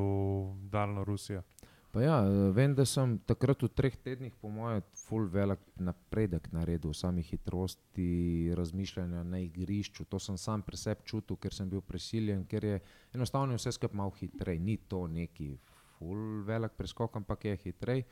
[0.70, 1.42] daljno Rusijo.
[1.90, 6.46] Pa ja, eh, vem, da sem takrat v treh tednih, po mojem, full velik napredek
[6.54, 10.06] naredil, sami hitrosti, razmišljanja na igrišču.
[10.06, 12.80] To sem sam pri sebi čutil, ker sem bil prisiljen, ker je
[13.14, 14.60] enostavno vse skupaj malo hitrej.
[14.62, 15.56] Ni to neki
[15.98, 18.04] full velik preskok, ampak je hitrej.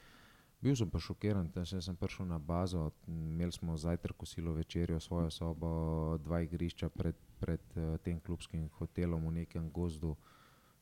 [0.59, 5.31] Bil sem pa šokiran, da sem prišel na bazo, imeli smo zajtrk, kosilo, večerjo, svojo
[5.31, 10.17] sobo, dva igrišča pred, pred uh, tem klubskim hotelom v nekem gozdu.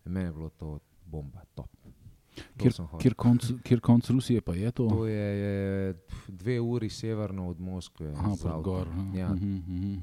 [0.06, 1.68] In meni je bilo to bomba, top.
[2.36, 4.88] To Kjer, kjer, konc, kjer konc Rusije pa je to?
[4.88, 5.94] To je, je
[6.28, 8.12] dve uri severno od Moskve.
[8.16, 8.88] Aha, gor.
[9.14, 9.28] Ja.
[9.34, 9.96] Mhm, mhm.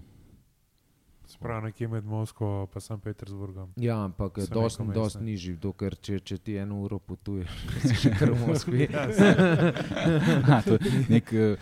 [1.25, 2.93] Sprav nekje med Moskvo in St.
[3.03, 3.73] Petersburgom.
[3.75, 7.49] Ja, ampak dosti dost nižji, dokler če, če ti eno uro potuješ,
[7.87, 8.87] si kar v Moskvi.
[10.65, 11.57] To je nek, eh,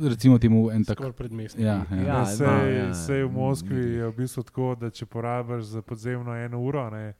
[0.00, 0.98] recimo temu en tak.
[0.98, 1.64] Skoraj predmestni.
[1.64, 2.02] Ja, ja.
[2.06, 2.94] Ja, Sej, no, ja.
[2.94, 7.14] sej v Moskvi je v bistvu tako, da če porabiš za podzemno eno uro ne,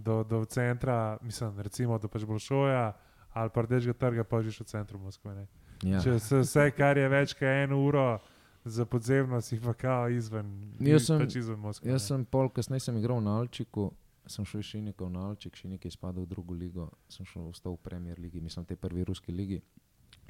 [0.00, 2.92] do, do centra, mislim, recimo do pač Bolšoja
[3.32, 5.34] ali pa rdečega trga, pa že v centru Moskve.
[5.34, 5.46] Ne.
[5.86, 6.00] Ja.
[6.02, 8.18] Če se vse, kar je več kot eno uro
[8.64, 11.86] za podzemno, si pa kao izven, Jaz sem- pač izven Moskve.
[11.88, 12.06] Jaz ne.
[12.08, 13.92] sem pol, kasneje sem igral na Alčiku,
[14.26, 17.76] sem šel še nekaj na Alčik, še nekaj spadal v drugo ligo, sem šel v
[17.82, 19.62] Premier ligi, mislim, v tej prvi ruski ligi.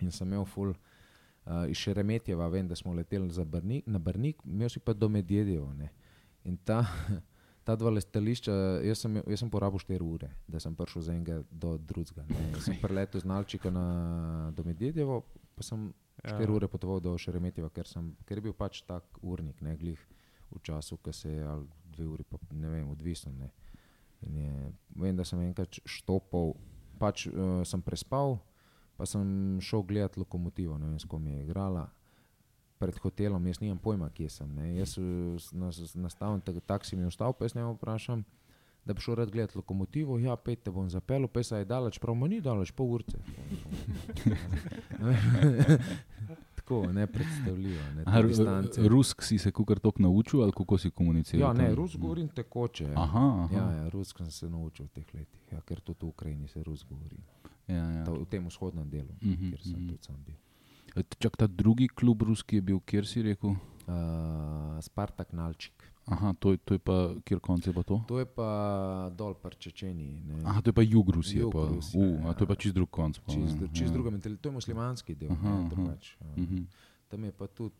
[0.00, 0.74] In sem imel ful.
[1.40, 5.72] Uh, iz Šeremetjeva vem, da smo leteli Brnik, na Brnik, imel si pa do Medvedjevo.
[5.72, 5.88] ne.
[6.44, 6.84] In ta,
[7.64, 8.52] ta dva letališča,
[8.86, 12.24] jaz sem, jaz sem porabil 4 ure, da sem prišel z enega do drugega.
[12.64, 13.84] Sem preletel z Nalčika na,
[14.56, 15.22] do Medvedjevo,
[15.54, 15.90] pa sem
[16.24, 16.52] 4 Ja.
[16.52, 20.00] ure potoval do Šeremetjeva, ker, sem, ker je bil pač tak urnik, ne glih
[20.50, 23.32] v času, ko se je ali dve uri, pa, ne vem, odvisno.
[23.32, 23.50] Ne.
[24.28, 26.54] In Je, vem, da sem enkrat štopal,
[27.00, 28.36] pač uh, sem prespal,
[29.00, 31.88] pa sem šel gledat lokomotivo, ne vem, s kom je igrala.
[32.80, 34.52] Pred hotelom, jaz nimam pojma, kje sem.
[34.56, 34.70] Ne.
[34.78, 35.02] Jaz eh,
[36.00, 38.22] nastavim tak, taksi, mi je vstal, pa jaz ne vprašam,
[38.88, 40.16] da bi šel rad gledat lokomotivo.
[40.18, 43.20] Ja, pet te bom zapeljal, pa se je daleč, prav mu ni daleč, pol urce.
[46.56, 47.82] Tako, ne predstavljivo.
[47.96, 48.22] Ne, A.
[48.88, 51.50] Rusk si se kukar tok naučil ali kako si komuniciral?
[51.50, 51.74] Ja, ne, tam?
[51.74, 52.92] rus govorim tekoče.
[52.96, 53.48] Aha, aha.
[53.56, 56.62] Ja, ja, rusko sem se naučil v teh letih, ja, ker tudi v Ukrajini se
[56.62, 57.16] rus govori.
[57.68, 58.04] Ja, ja.
[58.04, 59.88] Ta, v tem vzhodnem delu, Mhm, kjer sem mhm.
[59.88, 60.34] tudi sam bil.
[61.18, 63.50] Čak ta drugi klub ruski je bil, kjer si rekel?
[63.50, 65.86] Uh, Spartak Nalčik.
[66.10, 68.00] Aha, to je, to je pa, kjer konc je pa to?
[68.08, 68.48] To je pa
[69.14, 70.22] dol pri Čečeniji.
[70.26, 70.42] ne.
[70.44, 71.40] Aha, to je pa jug Rusije.
[71.40, 71.68] Jug pa.
[71.70, 72.62] Rusije, uh, a to je pa ja.
[72.66, 73.18] čist drug konc.
[73.18, 73.94] Pa, Čist, čist ja.
[73.94, 75.30] druga mentaliteta, to je muslimanski del.
[75.32, 75.68] Aha, ne, aha.
[75.68, 76.40] drugače, a.
[76.40, 76.62] Mhm.
[77.08, 77.74] Tam je pa tudi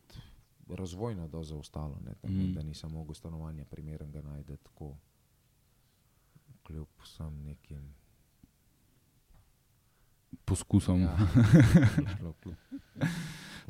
[0.67, 2.53] razvojno do zaostalo, ne, tam, mm.
[2.53, 4.95] da nisem mogel stanovanja primernega najti tako,
[6.63, 7.93] kljub vsem nekim.
[10.51, 11.07] Poskusom.
[11.07, 11.15] Ja.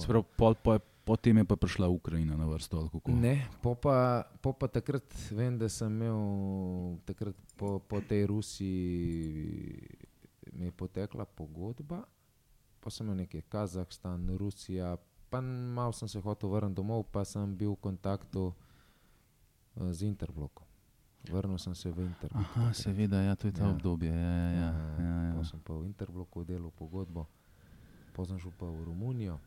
[0.01, 2.81] Sprav, pol, po, potem je pa prišla Ukrajina na vrsto.
[2.81, 3.13] ali kako?
[3.13, 9.77] Ne, po pa, po pa takrat vem, da sem imel takrat po, po tej Rusiji,
[10.57, 12.01] mi je potekla pogodba,
[12.81, 14.97] pa sem imel nekaj Kazahstan, Rusija,
[15.29, 20.70] pa malo sem se hotel vrniti domov, pa sem bil v kontaktu eh, z Interblokom.
[21.29, 22.41] Vrnil sem se v Interblok.
[22.41, 23.69] Aha, seveda, ja, to je ta Ja.
[23.69, 24.09] obdobje.
[24.09, 25.31] Ja, ja, ja, ja, ja.
[25.31, 27.27] Potem sem pa v Interbloku delal pogodbo,
[28.11, 29.37] potem šel pa v Romunijo,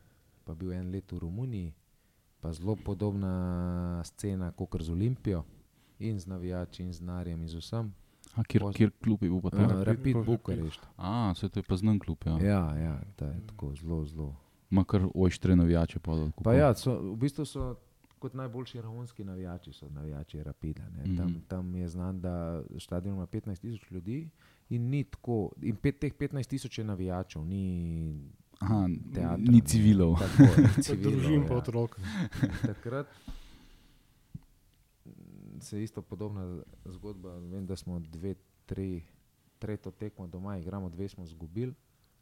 [0.43, 1.73] pa bil en let v Romuniji,
[2.39, 3.33] pa zelo podobna
[4.03, 5.43] scena kot z Olimpijo
[5.99, 7.93] in z navijači in z narjem in z vsem.
[8.33, 9.57] A, kjer, Poz- kjer klub je bil pa to?
[9.57, 10.15] Uh, Rapid.
[10.17, 10.87] Bukarešti.
[10.97, 12.17] A, se to je pa znan klub.
[12.25, 12.37] Ja.
[12.37, 14.35] Ja, ja, ta je tako zelo, zelo.
[14.69, 15.99] Ma kar ojštre navijače.
[15.99, 16.11] Pa?
[16.43, 17.75] Pa ja, so, v bistvu so
[18.25, 20.89] kot najboljši romunski navijači, so navijači Rapida.
[20.89, 21.03] ne.
[21.03, 21.17] Mhm.
[21.17, 24.29] Tam, tam je znan, da stadion ima 15 tisoč ljudi
[24.69, 25.51] in ni tako.
[25.61, 29.37] In pet, teh 15 tisoč je navijačev, ni Aha, teatra.
[29.37, 30.15] ni civilov.
[30.19, 31.47] Tako, ni civilov, družin ja.
[31.47, 31.99] pa otrok.
[32.61, 33.07] Takrat
[35.05, 37.37] mm, se je isto podobna zgodba.
[37.37, 38.35] Vem, da smo dve,
[38.65, 39.03] tri,
[39.59, 41.73] tretjo tekmo doma, igramo dve, smo izgubili.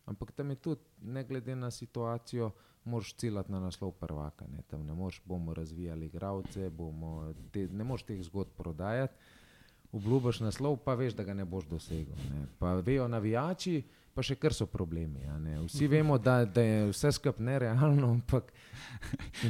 [0.05, 2.51] Ampak tam je tudi, ne glede na situacijo,
[2.85, 4.45] moraš ciljati na naslov prvaka.
[4.47, 6.71] Ne, Tam ne moreš, bomo razvijali igralce,
[7.51, 9.13] te, ne moreš teh zgodb prodajati.
[9.91, 12.15] Obljubiš naslov, pa veš, da ga ne boš dosegel.
[12.29, 12.45] Ne.
[12.57, 15.21] Pa vejo navijači, pa še kar so problemi.
[15.63, 18.49] Vsi vemo, da, da je vse skupaj nerealno, ampak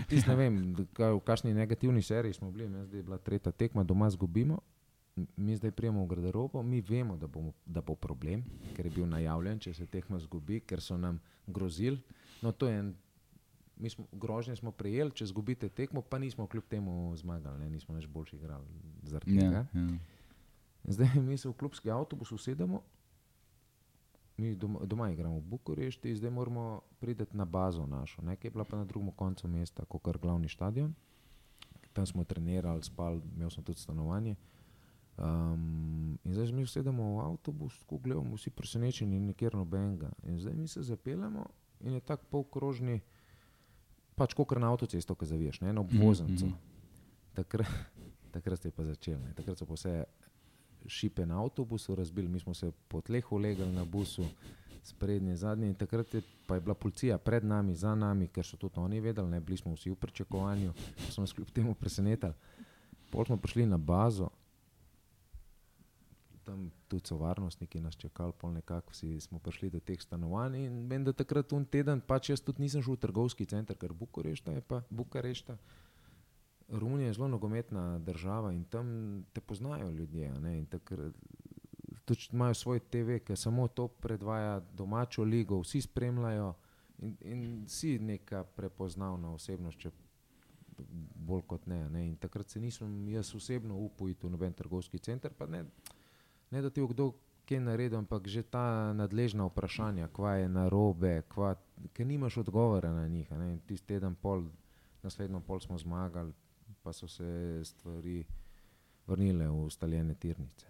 [0.03, 0.57] tisti, ne vem,
[0.91, 4.59] ka- v kakšni negativni seriji smo bili, ne, zdaj je bila tretja tekma, doma zgubimo.
[5.15, 8.43] M- Mi zdaj prijemo v garderobo, mi vemo, da, bomo, da bo problem,
[8.73, 12.01] ker je bil najavljen, če se tekma zgubi, ker so nam grozili.
[12.41, 12.93] No, to je en,
[13.77, 17.95] mi smo, grožnje smo prejeli, če zgubite tekmo, pa nismo kljub temu zmagali, ne, nismo
[17.95, 18.65] več boljši igrali.
[19.03, 19.87] zaradi Ja, ja.
[20.83, 22.81] Zdaj mi se v klubski avtobus usedemo,
[24.37, 28.51] mi doma, doma igramo v Bukurešti, zdaj moramo priti na bazo našo, ne, ki je
[28.51, 30.93] bila pa na drugem koncu mesta, kot kar glavni stadion.
[31.93, 34.35] Tam smo trenirali, spali, imel sem tudi stanovanje.
[35.17, 40.09] Um, in zdaj mi sedemo v avtobus, ko gledamo, vsi presenečeni, nikjer nobenega.
[40.25, 41.45] In zdaj mi se zapeljemo
[41.79, 43.01] in je tako polkrožni,
[44.15, 46.45] pač kot na avtocesto, ki zaviješ, ne, eno obvoznico.
[46.45, 46.55] mhm.
[47.33, 47.69] Takrat,
[48.35, 49.33] takrat ste pa začeli, ne.
[49.33, 50.03] takrat so pa vse
[50.87, 54.25] šipe na avtobusu razbili, mi smo se po tleh ulegali na busu,
[54.83, 55.67] sprednje, zadnje.
[55.67, 59.29] In takrat je, je bila policija pred nami, za nami, ker so tudi oni vedeli,
[59.29, 60.73] ne bili smo vsi v pričakovanju,
[61.09, 62.33] smo nas kljub temu presenetili.
[63.11, 64.29] Pol smo prišli na bazo,
[66.45, 70.57] tam tudi so varnostniki nas čakali, pol nekako vsi smo prišli do teh stanovanj.
[70.65, 73.93] In vem, da takrat un teden, pač jaz tudi nisem šel v trgovski center, ker
[73.93, 75.57] Bukarešta je pa Bukarešta.
[76.73, 80.31] Romunija je zelo nogometna država in tam te poznajo ljudje.
[80.69, 81.15] takrat
[82.05, 86.53] Tudi imajo svoj TV, ki samo to predvaja domačo ligo, vsi spremljajo
[86.99, 89.91] in, in si neka prepoznavna osebnost, če
[91.15, 91.89] bolj kot ne.
[91.89, 92.07] ne.
[92.07, 95.65] In takrat se nisem jaz osebno upal iti v noben trgovski center, pa ne,
[96.53, 97.05] ne da ti bo kdo
[97.43, 98.61] kaj naredil, ampak že ta
[98.93, 101.55] nadležna vprašanja, kva je narobe, kva,
[101.91, 103.27] ker nimaš odgovora na njih.
[103.65, 104.45] Tisti teden pol,
[105.01, 106.31] naslednjo pol smo zmagali,
[106.81, 107.25] pa so se
[107.63, 108.23] stvari
[109.07, 110.67] vrnile v ustaljene tirnice.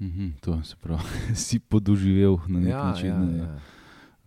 [0.00, 1.04] Mhm, to se pravi,
[1.36, 3.08] si podoživel na nek Ja, način.
[3.08, 3.38] ja, ne.
[3.38, 3.58] ja.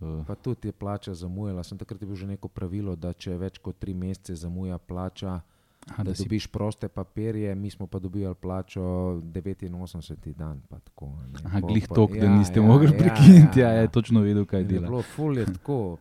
[0.00, 1.62] Uh, Pa tudi je plača zamujala.
[1.62, 5.40] Sem takrat je bilo že neko pravilo, da če več kot tri mesece zamuja plača,
[5.86, 10.60] aha, da, da si dobiš proste papirje, mi smo pa dobivali plačo 89 dan.
[10.62, 11.38] pa Tako, a ne.
[11.44, 14.20] aha, Po- glih tok, da ja, niste ja, mogli ja, prekiniti, ja, ja, je točno
[14.20, 14.86] vedel, kaj dela.
[14.86, 15.96] Bilo ful je tako,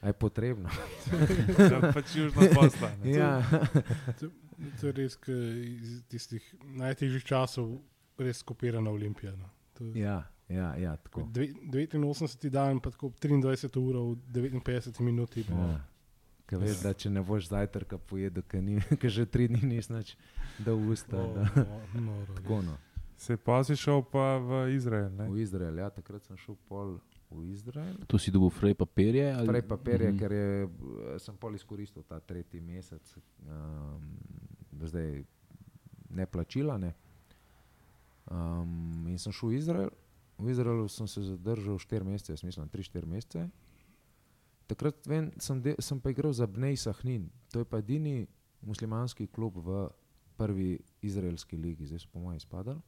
[0.00, 0.68] a je potrebno.
[1.60, 2.90] Ja, pač južno posla.
[3.04, 3.10] ne.
[3.10, 3.42] ja.
[4.76, 7.78] To je res iz tistih najtežjih časov,
[8.18, 9.32] res kopirana olimpija.
[9.32, 9.48] No.
[9.72, 11.22] To ja, ja, ja, tako.
[11.24, 15.44] dve- 89 dan, pa tako 23 ur v 59 minuti.
[15.44, 15.80] pa- Ja.
[16.50, 18.60] Kaj veš, da če ne boš zajtrka pojedel, ker
[19.10, 20.16] že tri dni nisi nič,
[20.58, 21.16] da v usta.
[21.16, 21.46] O, Da.
[21.56, 22.36] no, noro, res.
[22.36, 22.76] Tako no.
[23.16, 25.10] Se pa si šel pa v Izrael.
[25.12, 25.28] Ne?
[25.28, 26.96] V Izrael, ja, takrat sem šel pol
[27.30, 27.94] v Izrael.
[28.06, 29.28] To si dobil frej papirje?
[29.30, 29.46] Ali?
[29.46, 30.18] Prej papirje, Mhm.
[30.18, 30.68] ker je, eh,
[31.18, 33.04] sem pol izkoristil ta tretji mesec,
[33.40, 34.00] um,
[34.80, 35.22] zdaj
[36.10, 36.74] ne plačila.
[36.76, 36.94] Ne.
[38.26, 39.90] Um, in sem šel v Izrael.
[40.38, 43.48] V Izraelu sem se zadržal 4 mesece, jaz mislim 3-4 mesece.
[44.70, 48.28] Takrat vem, sem, de, sem pa igral za Bnej Sahnin, to je pa edini
[48.62, 49.88] muslimanski klub v
[50.38, 52.80] prvi izraelski ligi, zdaj so po mojem izpadali.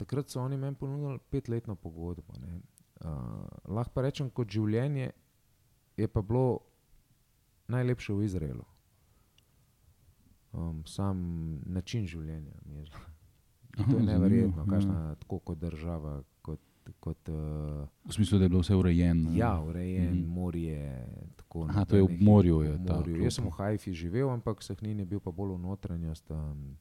[0.00, 2.32] Takrat so oni meni ponudili petletno pogodbo.
[2.40, 2.60] ne.
[3.02, 5.10] Uh, lahko pa rečem, kot življenje
[5.96, 6.62] je pa bilo
[7.68, 8.64] najlepše v Izraelu.
[10.52, 11.18] Um, sam
[11.66, 12.86] način življenja mi je.
[13.76, 14.70] To je neverjetno, ja.
[14.70, 16.22] kakšna tako kot država.
[16.42, 16.60] Kot,
[17.00, 17.34] kot, uh,
[18.04, 19.30] V smislu, da je bilo vse urejeno.
[19.32, 20.18] ja, urejen, Mhm.
[20.20, 20.28] mm.
[20.30, 21.06] morje.
[21.36, 23.16] Tako, Aha, to je ob nobenih- morju je ta morju.
[23.18, 26.30] Jaz sem v Haifi živel, ampak Sahnin je bil pa bolj v notranjost.
[26.30, 26.76] Um,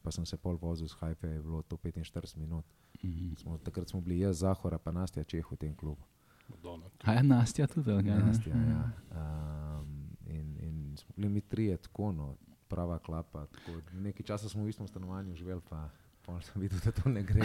[0.00, 2.64] pa sem se pol vozil z Haife, je bilo to 45 minut.
[2.96, 3.34] Mhm.
[3.36, 6.02] Smo, takrat smo bili jaz, Zahora, pa Nastja Čeh v tem klubu.
[6.46, 6.86] Madonna.
[7.00, 7.84] A je Nastja tudi?
[7.86, 8.18] kaj, ne?
[8.18, 8.92] Nastja, ja.
[9.10, 9.88] Um,
[10.26, 12.36] in, in smo bili mi trije tako, no,
[12.68, 13.46] prava klapa.
[13.46, 15.88] Tako, nekaj časa smo v istem stanovanju živeli, pa
[16.24, 17.44] pol sem videl, da to ne gre.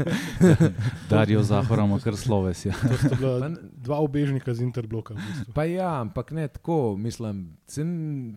[1.10, 2.64] Darijo Zahora ima kar sloves.
[2.66, 2.72] Ja.
[2.72, 5.14] To sta dva obežnika z interbloka.
[5.14, 5.52] V bistvu.
[5.54, 7.90] Pa ja, ampak ne tako, mislim, cen,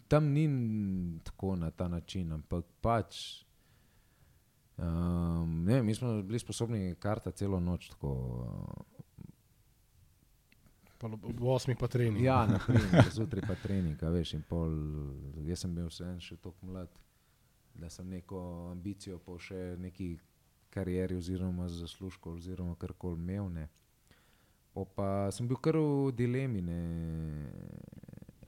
[0.07, 0.47] tam ni
[1.23, 3.43] tako na ta način, ampak pač.
[4.77, 7.89] Um, ne, mi smo bili sposobni karta celo noč.
[7.89, 8.15] Tako,
[11.03, 12.23] Pa ob osmih pa trening.
[12.23, 14.33] ja, naprimer, zjutraj pa trening, a veš.
[14.38, 14.71] in Pol,
[15.43, 16.88] jaz sem bil vseeno še tako mlad,
[17.73, 20.17] da sem neko ambicijo po še neki
[20.69, 23.49] karieri oziroma zaslužku oziroma karkoli imel.
[23.49, 23.67] Ne.
[24.73, 26.79] Po pa sem bil kar v dilemi, ne,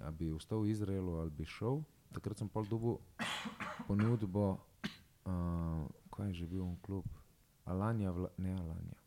[0.01, 1.83] ali bi ostal v Izraelu ali bi šel.
[2.13, 2.97] Takrat sem pol dobil
[3.87, 4.57] ponudbo,
[5.25, 7.05] uh, kaj je že bil on klub,
[7.65, 8.97] Alanja, vla, ne Alanja.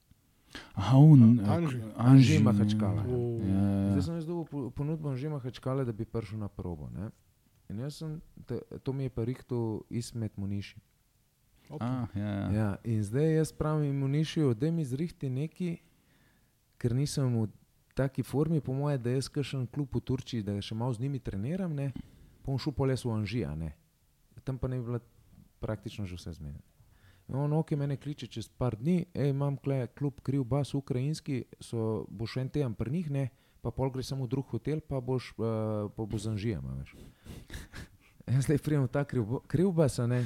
[0.75, 1.81] Aha, un, Anži.
[1.97, 3.03] Anži Mahačkala.
[3.03, 3.65] Ja.
[3.93, 6.89] Zdaj sem jaz dobil po- ponudbo že Mahačkale, da bi prišel na probo.
[6.95, 7.11] Ne.
[7.69, 10.81] In jaz sem, te, to mi je pa rihto Ismet Muniši.
[11.69, 11.85] opa.
[11.85, 12.51] A, ja, ja.
[12.53, 15.77] Ja, in zdaj jaz pravim Munišiju, da mi zrihti neki,
[16.81, 17.49] ker nisem v
[17.95, 21.21] taki formi, po moje, da jaz kažem klub v Turčiji, da še malo z njimi
[21.21, 21.93] treniram, ne,
[22.41, 23.75] pa bom šel jaz v Anžija, ne.
[24.45, 25.01] Tam pa ne bi bila
[25.61, 26.63] praktično že vse zmeden.
[27.29, 31.43] In on, ok, mene kliče čez par dni, ej, imam kle klub kriv bas ukrajinski,
[31.61, 33.29] so, bo še en teden pri njih, ne,
[33.69, 36.65] pa pol gre samo v drug hotel, pa boš, uh, pa bo z Anžijem.
[38.33, 40.25] Jaz zdaj prijem ta kriv, kriv bas, a ne,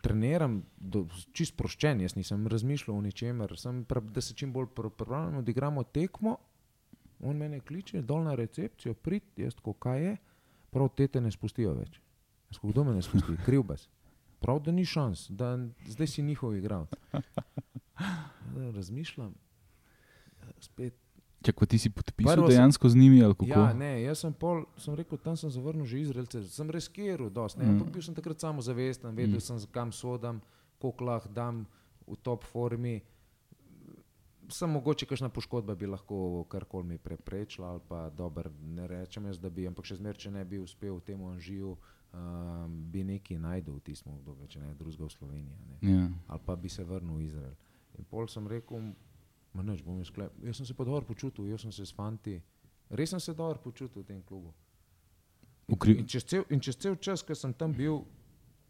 [0.00, 1.04] treniram, do,
[1.36, 5.40] čist sproščen, jaz nisem razmišljal o ničemer, sem, pra- da se čim bolj pr- pripravljam,
[5.44, 6.38] odigramo tekmo.
[7.20, 10.16] On me kliče dol na recepcijo, prid, jaz tako kaj je,
[10.72, 12.00] prav te te ne spustijo več.
[12.48, 13.84] Jaz tako, kdo me ne spusti, kriv bas.
[14.40, 15.52] Prav, da ni šans, da
[15.92, 16.88] zdaj si njihov igral.
[18.76, 19.34] Razmišljam,
[20.64, 20.96] spet
[21.42, 23.48] Pa ti si podpisal Prvo sem- dejansko z njimi ali kako?
[23.48, 27.58] Ja, ne, jaz sem, pol, sem rekel, tam sem zavrnil že Izraelce, sem reskiral, dosti,
[27.58, 27.70] ne, Mm.
[27.72, 29.40] ampak bil sem takrat samo zavesten, vedel Mm.
[29.40, 30.42] sem, kam sodam,
[30.76, 31.64] koliko lahko dam
[32.02, 33.00] v top formi.
[34.48, 39.38] Sem mogoče kakšna poškodba bi lahko karkoli mi preprečila, ali pa dober, ne rečem jaz,
[39.38, 41.76] da bi, ampak še zmeraj, če ne bi uspel v tem anžiju,
[42.12, 42.18] um,
[42.84, 45.56] bi nekaj najdel v tistem obdobju, če ne drugega v Sloveniji.
[45.80, 46.08] Ne Ja.
[46.26, 47.54] ali pa bi se vrnil v Izrael.
[47.96, 48.92] In pol sem rekel,
[49.52, 50.32] ma neč bom izklep.
[50.42, 52.40] Jaz sem se pa dobro počutil, jaz sem se s fanti,
[52.90, 54.52] res sem se dobro počutil v tem klubu.
[55.68, 58.00] In, in, čez cel, in čez cel čas, ko sem tam bil,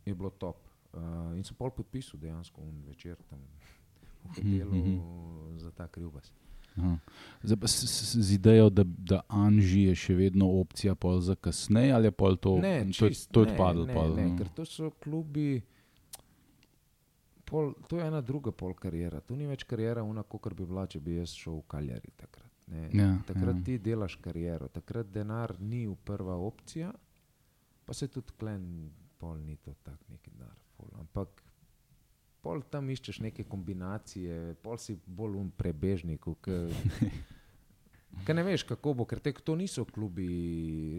[0.04, 0.56] je bilo top.
[0.90, 1.00] Uh,
[1.32, 4.96] in sem pol podpisal dejansko un večer tam v hotelu Mhm.
[5.56, 6.32] za ta krivbas.
[6.76, 6.98] Aha.
[7.42, 11.34] Zdaj pa s, s, z idejo, da, da Anži je še vedno opcija pol za
[11.34, 13.86] kasneje, ali je pol to, Ne, to, je- čist, to je ne, odpadlo?
[13.86, 14.36] Ne, pol, ne, no.
[14.36, 15.62] ker to so klubi.
[17.50, 19.20] Pol, to je ena druga pol karijera.
[19.20, 22.10] To ni več karijera, kot bi bila, če bi jaz šel v Kaljari.
[22.16, 22.88] Takrat, ne.
[22.92, 23.64] Ja, takrat ja.
[23.64, 26.92] ti delaš kariero, takrat denar ni prva opcija,
[27.84, 30.54] pa se tudi klen, pol ni to tak neki denar.
[30.76, 30.88] Pol.
[30.94, 31.42] Ampak
[32.40, 36.24] pol tam iščeš neke kombinacije, pol si bolj um prebežnik.
[36.40, 36.70] ke-
[38.26, 40.26] Ker ne veš, kako bo, ker te, to niso klubi.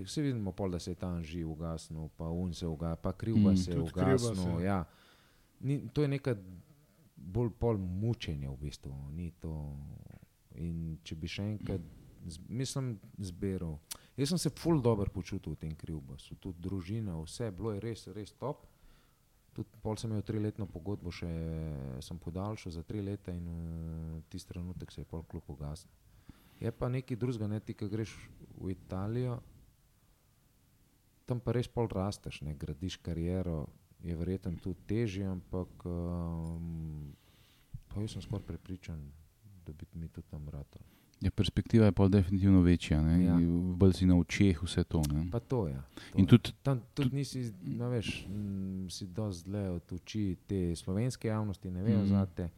[0.03, 3.51] Vsi vidimo, pol, da se je tam živ ugasnil, pa un se ugasnil, pa krivba
[3.51, 3.57] Mm.
[3.57, 4.61] se je ugasnil.
[4.61, 4.83] ja.
[5.63, 6.35] Ni, to je neka
[7.15, 8.93] bolj pol mučenje v bistvu.
[9.15, 9.55] Ni to.
[10.59, 11.83] In če bi še enkrat,
[12.27, 13.77] z, mislim, zbiral.
[14.17, 18.05] Jaz sem se ful dobro počutil v tem krivbasu, tudi družina, vse bilo je res,
[18.11, 18.65] res top.
[19.55, 21.29] Tudi pol sem imel triletno pogodbo, še
[22.03, 25.91] sem podaljšal za tri leta in uh, tisti trenutek se je pol kljub ugasnil.
[26.61, 28.13] Je pa nekaj drugega, ne ti, ki greš
[28.61, 29.39] v Italijo,
[31.25, 33.65] tam pa res pol rasteš, ne gradiš kariero,
[34.03, 37.13] je verjetno tudi težje, ampak um,
[37.87, 39.11] pa jaz sem skoraj prepričan,
[39.65, 40.81] da bi mi tudi tam vrtal.
[41.21, 43.23] Ja, perspektiva je pa definitivno večja, ne?
[43.23, 43.37] Ja.
[43.77, 45.01] bolj si na očeh vse to.
[45.13, 45.27] Ne?
[45.31, 45.77] Pa to je.
[46.11, 46.27] To In je.
[46.27, 51.71] tudi Tam tudi nisi, no, veš, m, si dosti dlje od oči te slovenske javnosti,
[51.71, 52.07] ne vejo mm.
[52.07, 52.49] za te.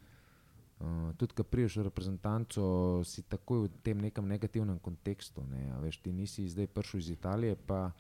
[0.80, 2.64] Uh, tudi, ko priješ v reprezentanco,
[3.04, 5.44] si takoj v tem nekem negativnem kontekstu.
[5.52, 7.92] Ne, a veš, ti nisi zdaj prišel iz Italije, pa.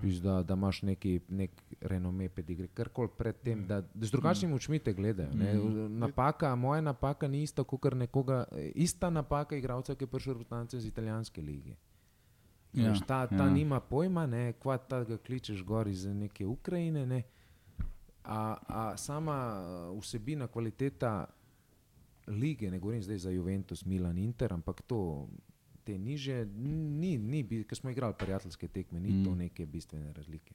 [0.00, 4.78] Piš, da, da imaš neki nek renome, pedigre, karkoli predtem, da, da z drugačnimi očmi
[4.78, 5.34] te gledajo.
[5.34, 5.54] Ne.
[5.54, 5.98] Mhm.
[5.98, 10.76] Napaka, moja napaka ni ista kot nekoga, ista napaka igralca, ki je prišel v reprezentanco
[10.76, 11.70] iz italijanske lige.
[11.70, 11.76] Ja,
[12.82, 13.44] Ja, ta ta ja.
[13.44, 13.50] ja.
[13.50, 17.06] nima pojma, ne, kva ta ga kličeš gor iz neke Ukrajine.
[17.06, 17.22] Ne.
[18.24, 19.62] A, a sama
[19.92, 21.26] uh, vsebina, kvaliteta
[22.26, 25.28] lige, ne govorim zdaj za Juventus, Milan, Inter, ampak to,
[25.86, 29.24] te niže, ni, ni, bi- ker smo igrali prijateljske tekme, ni mm.
[29.24, 30.54] to neke bistvene razlike.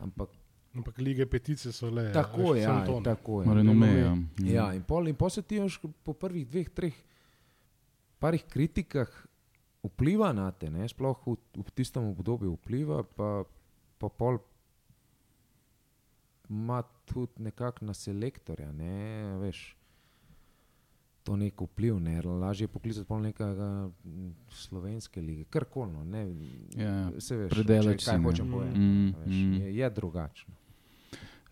[0.00, 0.34] Ampak
[0.74, 2.12] Ampak lige petice so le.
[2.14, 3.04] tako je, ja, to, ne.
[3.04, 3.54] tako je.
[3.54, 3.86] renome.
[3.86, 4.20] renome.
[4.38, 4.52] Ja.
[4.52, 6.94] Ja, in pol, in pol se ti još po prvih dveh, treh,
[8.18, 9.10] parih kritikah
[9.82, 10.86] vpliva na te, ne?
[10.88, 13.42] sploh v, v tistem obdobju vpliva, pa,
[13.98, 14.38] pa pol
[16.50, 19.76] ima tudi nekako na selektorja, ne, veš.
[21.30, 23.66] To nek vpliv, ne, lažje je poklicati pol nekega
[24.04, 26.24] m, slovenske lige, karkoli, no, ne,
[26.74, 28.24] Ja, se veš, predaleč če- kaj ne.
[28.24, 29.52] hočem Mm, povedati, mm, veš, mm.
[29.54, 30.54] je, je drugačno.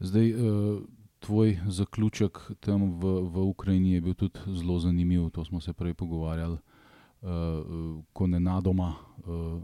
[0.01, 0.83] Zdaj, uh,
[1.18, 5.95] tvoj zaključek tam v, v Ukrajini je bil tudi zelo zanimiv, to smo se prej
[5.95, 6.59] pogovarjali.
[7.20, 7.31] Uh,
[8.12, 9.62] ko nenadoma uh,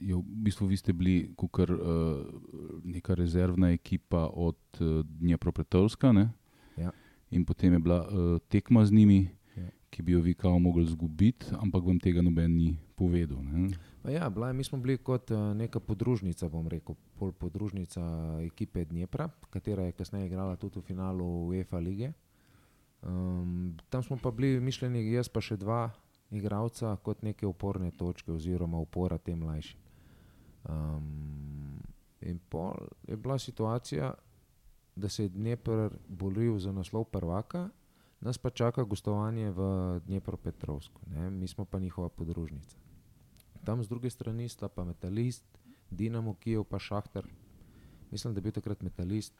[0.00, 1.78] je v bistvu vi ste bili kot uh,
[2.82, 6.30] neka rezervna ekipa od uh, Dnepropetrovska, ne?
[6.76, 6.90] Ja.
[7.30, 9.41] in potem je bila uh, tekma z njimi, Ja.
[9.92, 13.38] Ki bi jo vi kao mogli izgubiti, ampak vam tega noben ni povedal.
[14.08, 18.00] Ja, bila, mi smo bili kot uh, neka podružnica, bom rekel, pol podružnica
[18.42, 22.12] ekipe Dnepra, katera je kasneje igrala tudi v finalu UEFA lige.
[23.02, 25.90] Um, tam smo pa bili mišljeni, jaz pa še dva
[26.30, 29.80] igralca, kot neke oporne točke oziroma opora tem mlajšim.
[30.72, 31.82] Um,
[32.20, 34.14] in pol je bila situacija,
[34.96, 37.68] da se je Dnepr boril za naslov prvaka,
[38.22, 39.60] nas pa čaka gostovanje v
[40.06, 42.76] Dnepropetrovsku, ne, mi smo pa njihova podružnica.
[43.64, 45.44] Tam z druge strani sta pa metalist,
[45.90, 47.26] Dinamo, Kijev pa Šahtar.
[48.10, 49.34] Mislim, da je bil takrat metalist,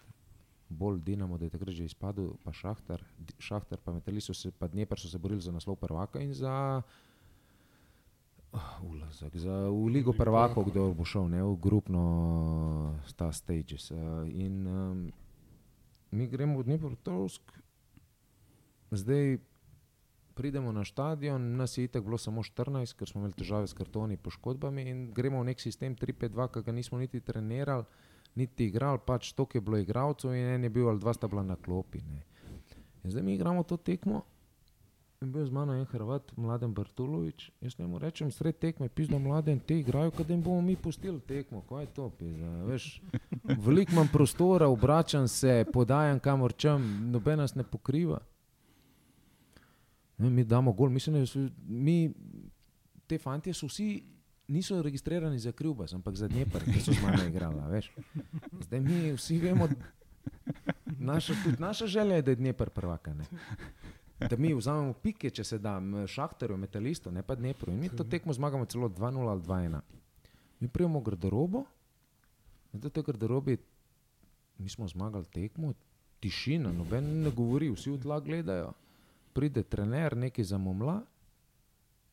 [0.69, 4.51] bolj Dinamo, da je takrat že izpadel, pa Šahtar, Di- Šahtar pa metalist, so se,
[4.51, 6.83] pa Dnepr so se borili za naslov prvaka in za
[8.53, 12.03] uh, ulazek, za v Ligo prvakov, kdo bo šel, ne v grupno
[13.07, 13.91] sta stages.
[13.91, 15.13] Uh, in um,
[16.11, 17.43] mi gremo v Dnepropetrovsk,
[18.97, 19.39] zdaj
[20.35, 24.17] pridemo na stadion, nas je itak bilo samo 14, ker smo imeli težave s kartoni,
[24.17, 27.85] poškodbami in gremo v nek sistem 3-5-2, ki ga nismo niti trenirali,
[28.35, 31.29] niti igrali, pač to, ki je bilo igralcev in en je bil ali dva sta
[31.29, 32.01] bila na klopi.
[32.09, 32.23] Ne.
[33.05, 34.23] In zdaj mi igramo to tekmo.
[35.23, 37.53] In bil z mano en Hrvat, mladen Bartulovič.
[37.61, 41.63] Jaz njemu rečem, sred tekme, pizdo mladen, te igrajo, da jim bomo mi pustili tekmo.
[41.69, 42.11] Kaj je to?
[42.67, 43.03] Veš,
[43.45, 48.19] veliko imam prostora, obračam se, podajam kamor čem, noben nas ne pokriva.
[50.23, 52.13] Ne, mi damo gol, mislim, da so, mi,
[53.07, 54.03] te fantje so vsi,
[54.49, 57.61] niso registrirani za Krivbas, ampak za Dnepr, ki so z mano igrali.
[57.71, 57.91] veš.
[58.61, 59.69] Zdaj mi vsi vemo,
[60.99, 63.15] naša, tudi naša želja je, da je Dnepr prvaka.
[63.15, 63.25] Ne?
[64.31, 67.73] Da mi vzamemo pike, če se da, šahterju, metalistu, ne pa Dnepru.
[67.73, 69.81] In mi to tekmo zmagamo celo 2-0 ali 2-1.
[70.61, 71.65] Mi prijemo garderobo,
[72.73, 73.57] in do te garderobe,
[74.59, 75.73] mi smo zmagali tekmo,
[76.21, 78.71] tišina, noben ne govori, vsi v tla gledajo
[79.33, 81.01] pride trener, nekaj zamomla,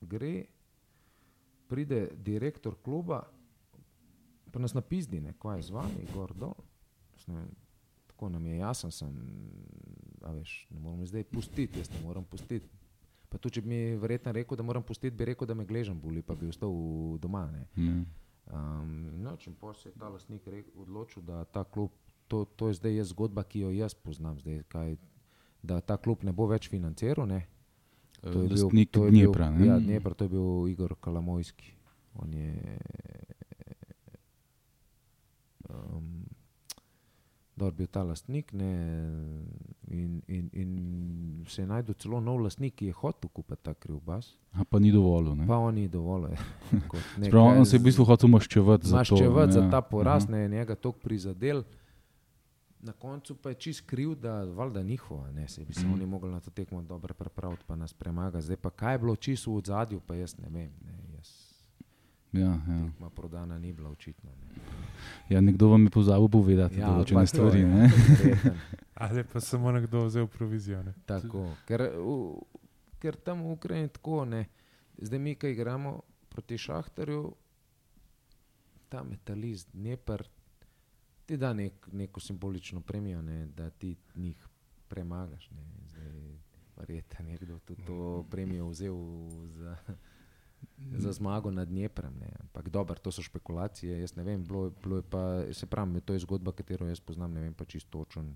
[0.01, 0.45] gre,
[1.67, 3.23] pride direktor kluba,
[4.51, 6.55] pa nas napizdi, ne, kaj je z vami, gor dol.
[7.27, 7.45] Ne
[8.07, 9.13] Tako nam je jasen, sem,
[10.27, 12.67] a veš, ne morem zdaj pustiti, jaz ne morem pustiti.
[13.29, 15.99] Pa tudi, če bi mi verjetno rekel, da moram pustiti, bi rekel, da me gležem
[16.01, 16.73] boli, pa bi ostal
[17.21, 17.45] doma.
[17.53, 17.67] Ne.
[17.77, 18.01] Ne.
[18.49, 21.93] Um, no, če pa se je ta lastnik rek- odločil, da ta klub,
[22.27, 24.97] to, to je zdaj zgodba, ki jo jaz poznam, zdaj, kaj,
[25.61, 27.27] da ta klub ne bo več financiral.
[27.27, 27.41] Ne?
[28.17, 29.11] Eh, To je bil- Lastnik to je.
[29.13, 29.65] Bil, ne?
[29.65, 31.73] ja, Dnepr, to je bil Igor Kalamojski.
[32.15, 32.79] On je.
[35.69, 36.25] Um,
[37.55, 38.69] Dobro, bil ta lastnik ne,
[39.89, 40.69] in, in, in
[41.45, 44.79] se je najdel celo nov lastnik, ki je hotel kupiti ta kriv bas, A pa
[44.79, 45.33] ni dovolj.
[45.35, 45.47] ne.
[45.47, 46.37] pa on ni dovolj.
[47.19, 48.97] Sprav, on se je v bistvu hotel maščevati za to.
[48.97, 49.71] maščevati za ne.
[49.71, 50.31] ta poraz, Aha.
[50.31, 51.63] ne je njega toliko prizadel.
[52.79, 55.93] Na koncu pa je čist kriv, da valjda njihova, ne se bi se Mhm.
[55.93, 58.41] oni mogli na to tekmo dobro pripraviti, pa nas premaga.
[58.41, 60.71] Zdaj pa kaj je bilo čisto v zadju, pa jaz ne vem.
[60.81, 61.49] Ne, jaz,
[62.31, 62.57] Ja, ja.
[62.85, 64.29] tekma prodana ni bila očitno.
[64.31, 64.61] Ne.
[65.29, 67.59] ja, nekdo vam je pozabil povedati Ja, določene stvari.
[67.59, 67.89] je.
[68.95, 70.83] Ali pa samo nekdo vzel provizijo.
[70.83, 70.93] Ne?
[71.05, 72.39] Tako, ker, v,
[72.99, 74.45] ker tam v Ukrajini tako ne.
[74.97, 75.99] Zdaj mi, ki igramo
[76.29, 77.33] proti Šahtarju,
[78.89, 80.23] ta metalist, Dnepr,
[81.29, 84.47] ti da nek, neko simbolično premijo, ne, da ti njih
[84.87, 85.51] premagaš.
[85.51, 85.63] Ne.
[85.89, 86.37] Zdaj,
[86.77, 88.95] verjetno je nekdo tudi to premijo vzel
[89.47, 89.77] za,
[91.03, 92.13] za zmago nad Dneprem.
[92.19, 92.31] Ne.
[92.39, 96.13] Ampak dobro, to so špekulacije, jaz ne vem, bilo, bilo je pa, se pravi, to
[96.13, 98.35] je zgodba, katero jaz poznam, ne vem pa čisto točen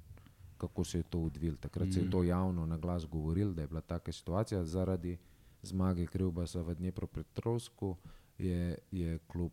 [0.57, 1.57] kako se je to odvilo.
[1.57, 1.91] Takrat mm.
[1.91, 2.11] se je Mhm.
[2.11, 5.17] to javno na glas govorilo, da je bila taka situacija zaradi
[5.61, 7.95] zmage Krivbasa v Dnepropetrovsku,
[8.37, 9.51] je, je klub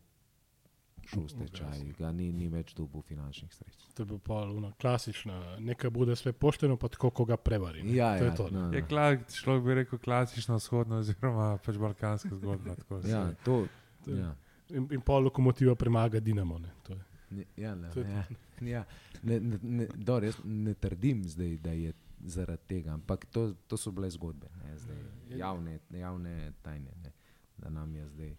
[1.09, 3.89] šel v stečaj, ga ni, ni več dobil finančnih sredstev.
[3.95, 7.83] To je bila pa ona klasična, nekaj bude sve pošteno, pa tako, ko ga prevari.
[7.83, 7.95] ne.
[7.95, 8.49] Ja, to ja, je to.
[8.49, 8.59] ne.
[8.59, 8.77] no, no.
[8.77, 9.05] Je kla,
[9.41, 12.75] človek bi rekel klasična vzhodna oziroma pač balkanska zgodba.
[12.75, 13.65] tako ja, to,
[14.05, 14.35] To ja.
[14.69, 16.57] In, in pol lokomotiva premaga Dinamo.
[16.59, 16.71] Ne.
[16.83, 17.03] To je.
[17.31, 18.25] Ne, ja, ne, To je ja,
[18.61, 18.85] ja.
[19.23, 21.93] Ne, ne, ne, dobro, jaz ne trdim, zdaj, da je
[22.25, 24.97] zaradi tega, ampak to, to so bile zgodbe, ne, zdaj,
[25.39, 26.91] javne, javne tajne.
[27.03, 27.11] Ne,
[27.57, 28.35] da nam je zdaj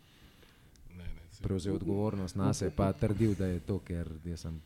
[1.42, 4.60] prevzel odgovornost na sebe, pa trdil, da je to, ker jaz sem.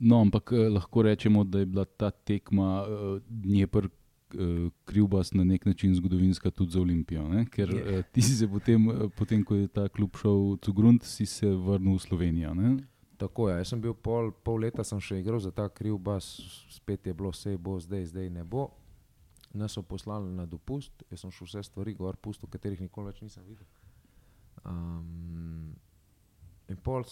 [0.00, 3.86] No, ampak eh, lahko rečemo, da je bila ta tekma eh, Dnepr.
[3.86, 7.44] eh, Krivbas na nek način zgodovinska tudi za Olimpijo, ne?
[7.46, 7.98] ker Je.
[7.98, 11.26] eh, ti si se potem, eh, potem, ko je ta klub šel v Cugrund, si
[11.26, 12.54] se vrnil v Slovenijo.
[12.54, 12.76] Ne?
[13.16, 16.24] Tako je, jaz sem bil pol, pol leta, sem še igral za ta kriv bas,
[16.68, 18.70] spet je bilo vse, bo zdaj, zdaj ne bo.
[19.52, 23.20] Nas so poslali na dopust, jaz sem šel vse stvari gor, pustil, katerih nikoli več
[23.20, 23.66] nisem videl.
[24.64, 25.76] Um,
[26.68, 27.04] in pol,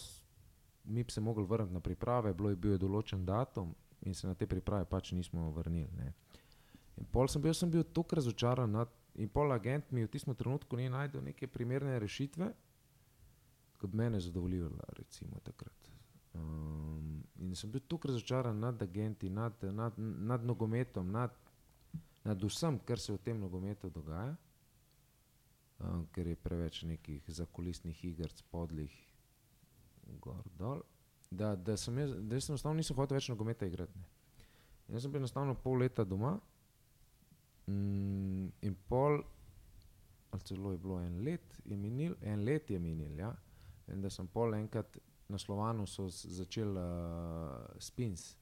[0.85, 3.75] mi bi se mogli vrniti na priprave, bilo je bil določen datum
[4.07, 5.91] in se na te priprave pač nismo vrnili.
[5.97, 6.13] Ne.
[7.01, 10.35] In pol sem bil, sem bil tako razočaran nad, in pol agent mi v tistem
[10.37, 12.51] trenutku ni najdel neke primerne rešitve,
[13.81, 15.91] kot mene zadovoljila, recimo takrat.
[16.35, 21.35] Um, in sem bil tako razočaran nad agenti, nad, nad, nad nogometom, nad,
[22.25, 24.37] nad vsem, kar se v tem nogometu dogaja,
[25.81, 28.93] um, ker je preveč nekih zakulisnih iger, podlih,
[30.21, 30.83] gor dol.
[31.31, 33.99] Da, da sem jaz, da jaz enostavno nisem hotel več nogometa igrati.
[33.99, 34.09] Ne.
[34.91, 36.33] Jaz sem bil enostavno pol leta doma
[37.67, 39.21] mm, in pol,
[40.31, 43.19] ali celo je bilo en let, je minil, en let je minil.
[43.19, 43.31] Ja.
[43.93, 44.99] In da sem pol enkrat
[45.29, 48.37] na Slovanu so z- začeli uh, spins.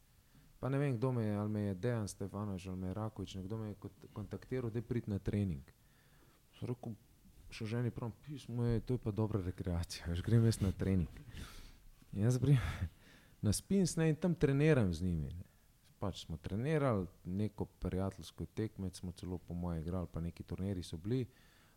[0.58, 3.34] Pa ne vem, kdo me je, ali me je Dejan Stefanovič ali me je Rakovič,
[3.34, 5.62] nekdo me je kont- kontaktiral, da prid na trening.
[6.58, 6.96] Sem rekel,
[7.50, 11.20] še ženi prav, pismo je, to je pa dobra rekreacija, veš, grem jaz na trening.
[12.12, 12.58] In jaz grem
[13.42, 15.28] na spins ne, in tam treniram z njimi.
[15.28, 15.44] Ne.
[15.98, 20.96] Pač smo trenirali, neko prijateljsko tekmec smo celo po moje igrali, pa neki turniri so
[20.96, 21.26] bili.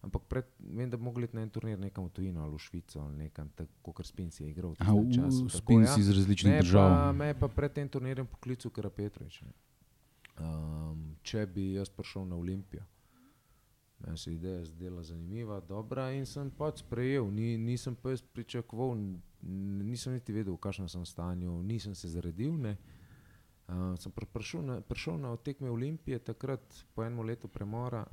[0.01, 2.99] Ampak pred, vem, da bi mogli na en turnir nekam v tujino ali v Švico
[2.99, 4.73] ali nekam, tako kot Spins je igral.
[4.75, 5.45] tistem v, času.
[5.45, 5.95] v Tako, ja.
[5.99, 6.89] iz različnih Me držav.
[6.89, 9.41] Pa, me je pa pred tem turnirjem poklical Kara Petrovič.
[9.41, 9.53] ne.
[10.41, 12.81] Um, če bi jaz prišel na Olimpijo.
[14.05, 17.27] Meni se ideja zdela zanimiva, dobra in sem pač sprejel.
[17.31, 18.95] Ni, nisem pa jaz pričakoval,
[19.85, 22.57] nisem niti vedel, v kakšnem sem stanju, nisem se zredil.
[22.57, 22.77] Ne.
[23.71, 26.63] Uh, sem pr prišel na, prišel na tekme Olimpije takrat
[26.95, 28.03] po enem letu premora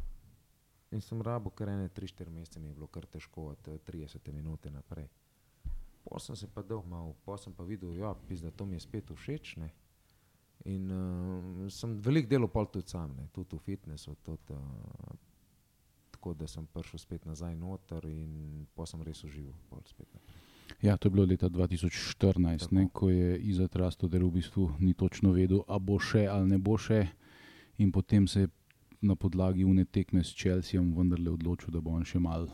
[0.95, 4.33] in sem rabo kar ene 3-4 mesece, mi je bilo kar težko od eh, 30
[4.33, 5.09] minut naprej.
[6.05, 8.81] Pol sem se pa dal malo, pol sem pa videl, ja, da to mi je
[8.81, 9.57] spet všeč.
[9.57, 9.73] Ne.
[10.65, 15.28] In uh, sem veliko delal pol tudi sam, ne, tudi v fitnessu, tudi, uh,
[16.29, 19.55] tako da sem prišel spet nazaj noter in pa sem res užival.
[20.83, 25.33] Ja, to je bilo leta 2014, ne, ko je Izet Rastoder v bistvu ni točno
[25.33, 27.09] vedel, a bo še ali ne bo še.
[27.79, 28.49] In potem se je
[29.01, 32.53] na podlagi une tekme s Chelseaom vendarle odločil, da bo on še mal uh,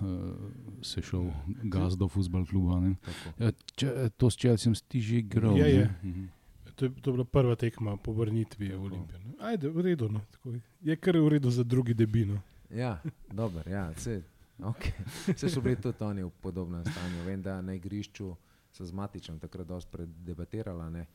[0.82, 1.32] se šel
[1.64, 2.78] gazdo futbol kluba.
[2.80, 2.94] ne.
[3.02, 3.34] Tako.
[3.42, 5.58] Ja, če, to s Chelseaom si že igral.
[5.58, 5.68] Ne?
[5.68, 5.90] je.
[6.04, 6.32] Mhm.
[6.74, 8.84] To je, to je bila prva tekma po vrnitvi v Tako.
[8.86, 9.18] Olimpijo.
[9.40, 10.08] Ajde, v redu.
[10.10, 10.60] No, tako je.
[10.82, 12.42] je kar v redu za drugi debino.
[12.70, 13.00] Ja,
[13.32, 14.22] dobro, ja, vse,
[14.58, 14.92] okay.
[15.34, 17.24] vse so bili tudi oni v podobnem stanju.
[17.26, 18.34] Vem, da na igrišču
[18.72, 20.90] so z Matičem takrat dosti predebatirala.
[20.90, 21.06] Ne.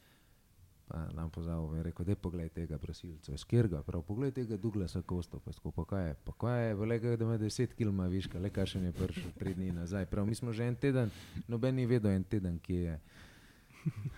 [0.90, 5.02] Pa nam pozval in rekel, da je pogled tega brasilca, skirga, prav pogled tega Douglasa
[5.02, 8.50] Kosta, pa pa kaj je, pa kaj je, velega, da ima 10 km viška, le
[8.50, 10.08] kaj še ne prišel tri dni nazaj.
[10.10, 11.12] Prav mi smo že en teden,
[11.48, 13.00] noben ni vedel en teden, kje je.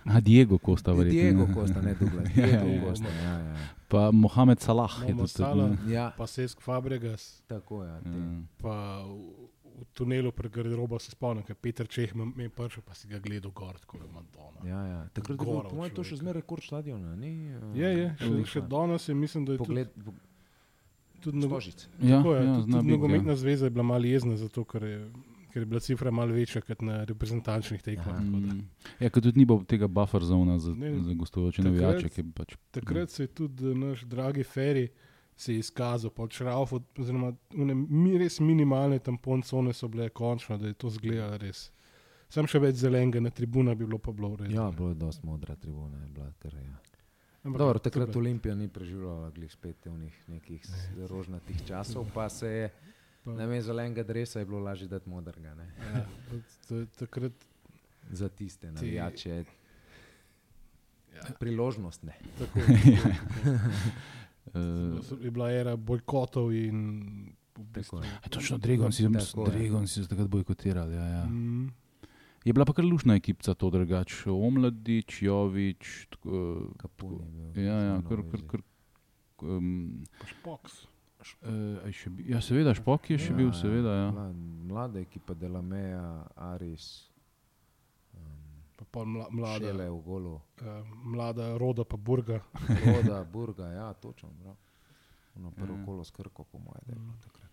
[0.04, 1.20] A Diego Costa, verjetno.
[1.20, 1.46] Diego?
[1.54, 2.82] Kosta, ne Douglas, Ja, Diego ja, ja.
[2.82, 3.56] Kosta, ja, ja.
[3.88, 5.32] Pa Mohamed Salah je Mohamed tudi.
[5.32, 5.88] Salah.
[5.88, 7.90] Ja, Pa Sesk Fabregas, tako je.
[7.90, 8.42] Ja, Ja.
[8.58, 9.46] pa v,
[9.92, 13.50] tunelu pred garderobo se spomnim, ker Peter Čeh me je prišel, pa si ga gledal
[13.50, 14.60] gor, tako da Madonna.
[14.64, 15.00] Ja, ja.
[15.12, 17.14] Takrat je bil, Gora po mojem, to še zmeraj rekord stadiona.
[17.16, 20.18] Ni, uh, Je, je, še, še danes je, mislim, da je Pogled, tudi,
[21.20, 21.86] tudi, Stožic.
[22.00, 22.92] Ja, tako je, ja, tudi, tudi biti, ja.
[22.92, 25.00] nogometna zveza je bila malo jezna, zato ker je,
[25.52, 28.20] ker je bila cifra malo večja kot na reprezentančnih tekmah.
[28.20, 28.60] Mm.
[28.98, 32.08] Ja, ker tudi ni bilo tega buffer zona za, Ne, za gostujoče navijače.
[32.08, 34.88] ki je Pač, Takrat se je tudi eh, naš dragi Ferry
[35.36, 40.58] se je izkazal, pač Rauf, oziroma une, mi, res minimalne tampon cone so bile končno,
[40.58, 41.70] da je to zgledalo res.
[42.28, 44.50] Sam še več zelenega na tribuna bi bilo pa bilo res.
[44.50, 45.98] Ja, bilo je dosti modra tribuna.
[45.98, 46.78] Je bila, kar, ja.
[47.44, 50.62] Ampak Dobro, takrat je- Olimpija ni preživljala glih spet unih nekih
[51.06, 52.70] rožnatih časov, pa se je
[53.24, 55.54] pa- na mestu zelenega dresa je bilo lažje dati modrega.
[55.54, 55.66] Ne?
[55.78, 56.06] Ja,
[56.68, 57.32] to je takrat
[58.10, 59.44] Za tiste navijače.
[61.14, 61.22] Ja.
[61.38, 62.16] Priložnost ne.
[62.38, 62.58] tako,
[64.48, 66.78] uh, je bila era bojkotov in
[67.54, 68.12] v bistvu, Tako je.
[68.14, 69.50] Ja, Točno, Dregon si, Tako je.
[69.50, 70.94] Dregon si se takrat bojkotirali.
[70.94, 71.24] Ja, ja.
[71.24, 71.70] Mm,
[72.44, 74.30] Je bila pa kar lušna ekipa, to drugače.
[74.30, 76.06] Omladič, Jovič.
[76.10, 77.64] tako, Kapun je bil.
[77.64, 78.46] Ja, ja, kar, kar, vezi.
[78.48, 78.60] kar,
[79.42, 80.72] um, pa špoks.
[81.42, 81.48] Uh,
[81.82, 83.92] aj še bi, ja, seveda, Špok je še Ja, bil, ja, seveda.
[83.94, 84.10] Ja.
[84.10, 86.04] mla- Mlada ekipa Delameja,
[86.36, 87.10] Aris,
[88.14, 88.20] um,
[88.74, 90.68] Pa pol mla, mlada, Šele v golu, uh,
[91.06, 92.40] mlada roda, pa burga.
[92.86, 94.28] Roda, Burga, ja, točno.
[94.34, 94.56] Prav.
[95.34, 95.84] Ono prvo Ja.
[95.84, 97.48] kolo s Krko, po mojem, da je bilo takrat.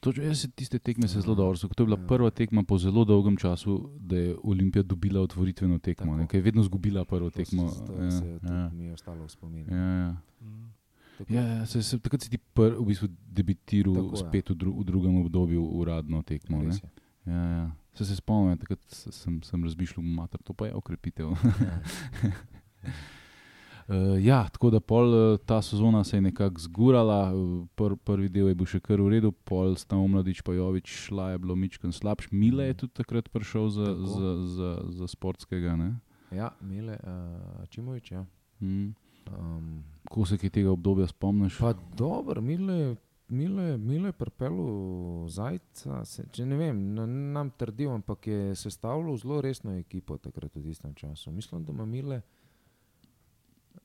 [0.00, 1.56] Točno, jaz se tiste tekme se zelo dobro.
[1.56, 1.74] spomnim.
[1.74, 2.06] To je bila Ja.
[2.06, 6.26] prva tekma po zelo dolgem času, da je Olimpija dobila otvoritveno tekmo.
[6.26, 7.68] Ker je vedno izgubila prvo To tekmo.
[7.68, 9.68] se- To ja, se je ja, mi je ostalo v spominu.
[9.68, 10.16] ja, ja.
[10.40, 10.72] Mm.
[11.20, 14.22] Tako- Ja, ja, se, se, takrat si ti pr, v bistvu debitiral Tako, ja.
[14.22, 16.62] spet v, dru, v drugem obdobju uradno tekmo.
[16.62, 16.72] Ja,
[17.26, 17.66] ja.
[17.92, 21.36] Se, se spomnim, takrat se- sem, sem razmišljal, mater, to pa je okrepitev.
[21.36, 21.76] Ja.
[23.90, 28.28] Uh, ja, tako da pol uh, ta sezona se je nekako zgurala, uh, pr, prvi
[28.28, 31.56] del je bil še kar v redu, pol sta omladič pa Jovič šla, je bilo
[31.56, 32.30] mičken slabš.
[32.30, 34.06] Mile je tudi takrat prišel za, Tako.
[34.06, 35.74] za, za, za sportskega.
[35.76, 35.90] Ne?
[36.30, 38.22] Ja, Mile, uh, Čimovič, ja.
[38.62, 38.94] Mm.
[39.38, 41.58] Um, Ko se kaj tega obdobja spomniš?
[41.58, 42.96] pa dobro, Mile,
[43.28, 46.80] Mile, Mile je pripeljal zajca, se, če ne vem,
[47.32, 51.30] nam trdijo, ampak je sestavljal zelo resno ekipo takrat v tistem času.
[51.30, 52.20] Mislim, da ima Mile,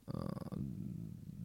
[0.08, 0.14] uh,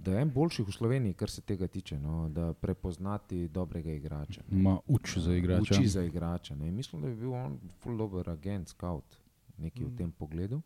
[0.00, 4.42] da je en boljših v Sloveniji, kar se tega tiče, no, da prepoznati dobrega igrača.
[4.48, 4.62] ne.
[4.62, 5.74] Ma uč za igrača.
[5.76, 6.54] Uči za igrača.
[6.56, 6.70] Ne.
[6.70, 9.18] Mislim, da bi bil on ful dober agent, scout,
[9.58, 9.84] nekaj.
[9.84, 9.92] Mm.
[9.92, 10.62] v tem pogledu.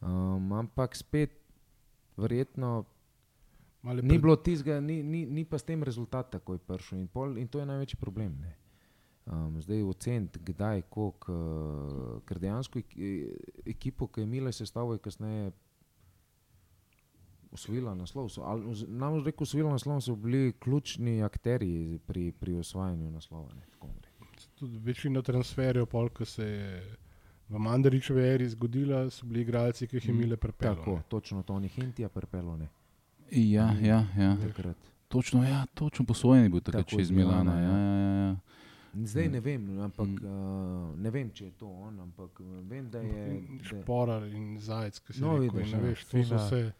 [0.00, 1.43] Um, ampak spet,
[2.16, 2.84] verjetno,
[3.84, 6.98] Malo je ni pred- bilo tistega, ni, ni, ni pa s tem rezultat takoj prišel.
[6.98, 8.38] In, pol, in to je največji problem.
[8.40, 8.56] Ne.
[9.26, 12.96] Um, zdaj oceniti, kdaj, koliko, uh, ker dejansko ek,
[13.66, 15.52] ekipo, ki je Mile sestavil, je kasneje
[17.52, 18.28] osvojila naslov.
[18.28, 23.52] So, ali, nam rekel, osvojila naslov so bili ključni akteri pri, pri osvajanju naslova.
[23.54, 23.64] Ne,
[24.58, 26.96] tudi večina transferjev, pol, ko se je
[27.46, 30.78] v Mandaričevi eri zgodila, so bili igralci, ki jih je Mm, imele prepeljati.
[30.78, 32.68] Tako, točno to ni Hintija prepelo, ne.
[33.30, 34.36] Ja, ja, ja.
[34.38, 34.76] Takrat.
[35.08, 37.60] Točno, ja, točno posojen je bil takrat Tako, še iz Milana, Milana.
[37.60, 38.36] Ja, ja, ja, ja.
[38.96, 40.24] Zdaj ne vem, ampak Mm.
[40.24, 43.10] uh, ne vem, če je to on, ampak uh, vem, da je.
[43.10, 46.34] Da, je- Šporar in zajec, ki si No, rekel, vidiš, ne ja, veš, to so
[46.36, 46.72] vse.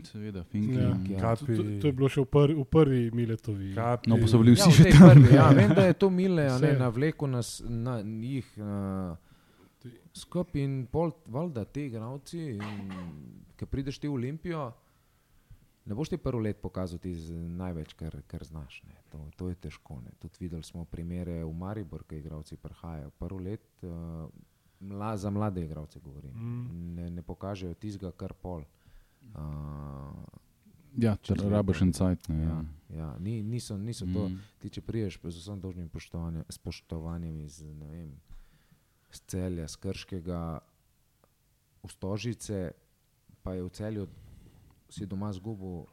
[0.00, 0.74] Seveda, Finki.
[0.74, 0.80] Ja.
[0.80, 1.18] Ja.
[1.20, 1.36] Ja.
[1.36, 3.72] To, to, to je bilo še v, prvi, v prvi Miletovi.
[3.74, 5.08] Kapi, No, pa so bili ja, vsi v že tam.
[5.10, 6.78] Prvi, ja, vem, da je to mile, a ne, Vse.
[6.78, 9.18] na vleku nas, na njih uh,
[10.18, 12.58] skupaj in pol, valjda ti igravci,
[13.56, 14.66] ki prideš ti v Olimpijo,
[15.88, 18.82] ne boš ti prvo let pokazal ti z največ, kar, kar znaš.
[18.86, 18.98] Ne.
[19.12, 20.00] To, to je težko.
[20.04, 20.12] Ne.
[20.20, 23.10] Tudi videli smo primere v Maribor, ki igravci prihajajo.
[23.18, 24.28] Prvo let, uh,
[24.80, 26.94] mla, za mlade igravce govorim, Mm.
[26.94, 28.62] ne, ne pokažejo tizga kar pol.
[29.34, 30.12] Uh,
[30.98, 32.28] Ja, Če rabaš en cajt.
[32.32, 32.54] Ne, ja,
[32.90, 32.96] ja.
[32.98, 34.14] ja, ni, niso, niso mm.
[34.14, 34.24] to.
[34.62, 38.08] Ti, če priješ z vsem dolžnim poštovanjem, spoštovanjem iz ne vem,
[39.10, 40.60] z celja, skrškega,
[41.80, 42.72] v Stožice,
[43.40, 44.04] pa je v celju
[44.88, 45.86] si doma zgubil,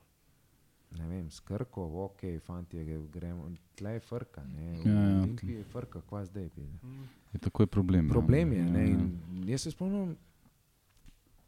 [0.91, 5.63] ne vem, skrko, ok, fanti, gremo, tle je frka, ne, v Ja, ja, Olimpiji je
[5.65, 6.49] frka, kva zdaj.
[6.49, 6.63] bi.
[7.33, 8.09] Je tako je problem.
[8.09, 8.65] Problem je, ja.
[8.65, 9.07] ne, Ja, ja.
[9.47, 10.15] jaz se spomnim,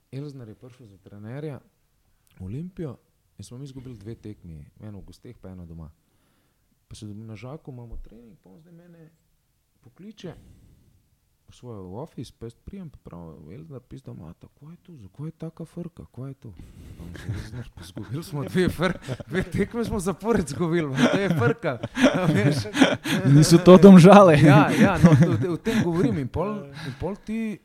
[0.10, 1.60] Elznar je prišel za trenerja
[2.34, 2.98] v Olimpijo
[3.38, 5.92] in smo mi izgubili dve tekmi, eno v gosteh, pa eno doma.
[6.88, 9.10] Pa se na žaku, imamo trening, pa on zdaj mene
[9.82, 10.34] pokliče
[11.50, 15.28] v svoj office, pa jaz prijem, pa pravi, Eldar, pizda mata, kaj je to, zakaj
[15.28, 16.52] je taka frka, kaj je to?
[16.98, 20.96] Pa mi se, "Jaz, znaš, pa Zgubili smo dve frke, dve tekme smo zapored zgubili,
[21.12, 21.78] to je frka.
[22.34, 22.56] veš.
[23.36, 24.40] Niso to domžale.
[24.44, 25.10] Ja, ja no,
[25.50, 26.18] o, o tem govorim.
[26.18, 26.56] In pol,
[26.88, 27.60] in pol ti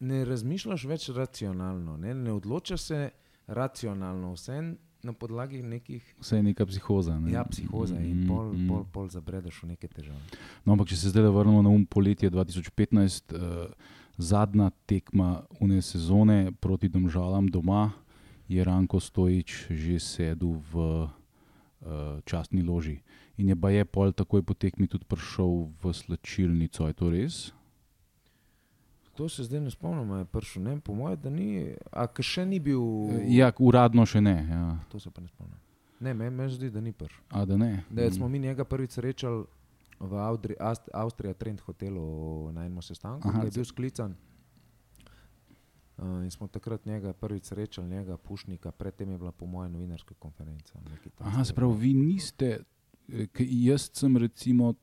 [0.00, 3.10] ne razmišljaš več racionalno, ne, ne odločaš se
[3.46, 4.60] racionalno, vse
[5.04, 7.18] na podlagi nekih Vse je neka psihoza.
[7.18, 7.32] Ne?
[7.32, 8.68] ja, psihoza in Mm, pol, mm.
[8.68, 10.20] pol, pol zabredeš v neke težave.
[10.64, 13.72] No, ampak če se zdaj vrnemo na um poletje 2015, uh,
[14.18, 17.90] zadnja tekma une sezone proti Domžalam doma,
[18.48, 21.08] je Ranko Stojič že sedel v uh,
[22.24, 23.00] častni loži.
[23.40, 27.50] In je baje pol takoj po tekmi tudi prišel v slačilnico, je to res?
[29.14, 31.48] To se zdaj ne spomnim, je prišel, ne, po mojem, da ni,
[31.92, 32.80] a ka še ni bil.
[33.28, 34.36] Ja, uradno še ne.
[34.48, 34.78] Ja.
[34.88, 35.58] To se pa ne spomnim.
[36.00, 37.20] Ne, meni me zdi, da ni prišel.
[37.30, 37.84] A da ne?
[37.90, 39.44] Da smo mi njega prvič srečali
[40.00, 42.02] v Audri, Ast, Avstrija Trend hotelu
[42.52, 44.16] na enem sestanku, Aha, ki je bil sklican.
[45.98, 50.14] Uh, in smo takrat njega prvič srečali, njega, Pušnika, predtem je bila po mojem novinarska
[50.14, 50.74] konferenca.
[51.18, 52.64] Aha, se pravi, vi niste.
[53.08, 54.74] eh, Jaz sem recimo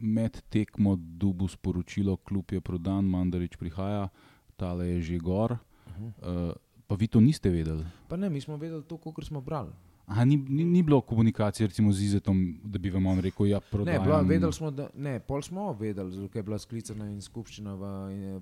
[0.00, 4.08] med tekmo dubu sporočilo, kljub je prodan, Mandarič prihaja,
[4.56, 5.52] tale je že gor.
[5.52, 5.58] Uh
[5.92, 6.48] -huh.
[6.48, 6.54] Uh,
[6.86, 7.84] pa vi to niste vedeli.
[8.08, 9.70] Pa ne, mi smo vedeli to, kar smo brali.
[10.06, 13.56] Aha, ni, ni, ni bilo komunikacije recimo z Izetom, da bi vam on rekel, ja,
[13.56, 14.04] Ne, prodajam.
[14.04, 17.84] bila, vedeli smo, da ne, pol smo vedeli, zato je bila sklicana in skupščina v,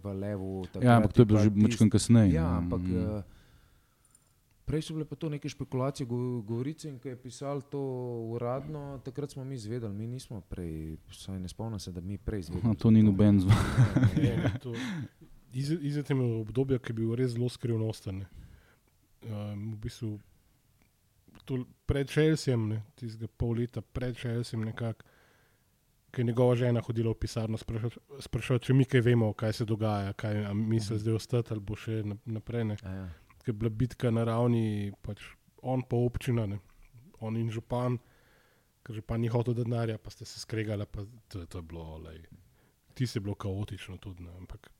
[0.02, 0.66] v Levu.
[0.82, 2.32] Ja, ampak to je bilo že mačkan kasneje.
[2.32, 2.58] Ja, ne.
[2.58, 3.22] ampak Mm.
[4.68, 7.80] Prej so bile pa to neke špekulacije, go- govorice in ko je pisal to
[8.28, 10.74] uradno, takrat smo mi izvedeli, mi nismo prej,
[11.08, 12.76] vsaj ne spomnim se, da mi prej izvedeli.
[12.76, 14.52] to ni noben ne.
[15.52, 18.24] Izjeti imel obdobje, ki je bil res zelo skrivnosten.
[19.22, 20.10] Um, v bistvu
[21.44, 25.02] to pred Čelsijem, tistega pol leta pred Čelsijem, nekako,
[26.10, 30.12] ki je njegova žena hodila v pisarno sprašovati, če mi kaj vemo, kaj se dogaja,
[30.14, 32.64] kaj a misli zdaj ostati ali bo še nap- naprej.
[32.66, 32.76] Ne.
[32.82, 33.08] A Ja.
[33.42, 35.22] Ker je bila bitka na ravni, pač
[35.62, 36.58] on pa občina, ne.
[37.20, 37.98] on in župan,
[38.86, 42.22] ker župan ni hotel denarja, pa ste se skregali, pa to, to je bilo, lej,
[42.94, 44.22] ti se je bilo kaotično tudi.
[44.22, 44.30] Ne.
[44.38, 44.70] Ampak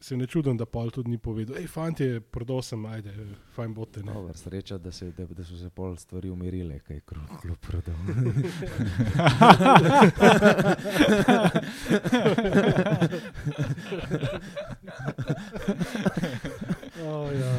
[0.00, 3.14] se ne čudim, da pol tudi ni povedal, hej, fanti, prodal sem, ajde,
[3.56, 4.02] fajn bote.
[4.04, 4.12] Ne.
[4.12, 7.58] Dobar, sreča, da, se, da, da so se pol stvari umirile, kaj je kruh kljub
[7.64, 7.96] prodal.
[17.06, 17.52] Oh, ja.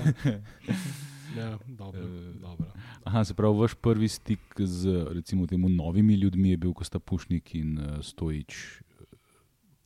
[1.42, 2.68] ja, dobro, Eh, dobro.
[3.04, 7.00] Aha, se pravi, vaš prvi stik z recimo temu novimi ljudmi je bil, ko sta
[7.00, 8.82] Pušnik in uh, Stojič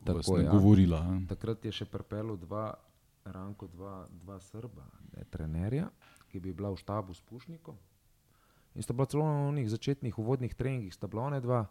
[0.03, 0.51] Tako, vas ne ja.
[0.51, 1.01] govorila.
[1.29, 2.73] Takrat je še pripeljal dva,
[3.25, 5.91] Ranko, dva, dva Srba, ne, trenerja,
[6.31, 7.77] ki bi bila v štabu s Pušnikom.
[8.73, 11.65] In sta bila celo na onih začetnih uvodnih treningih, sta bila ona dva.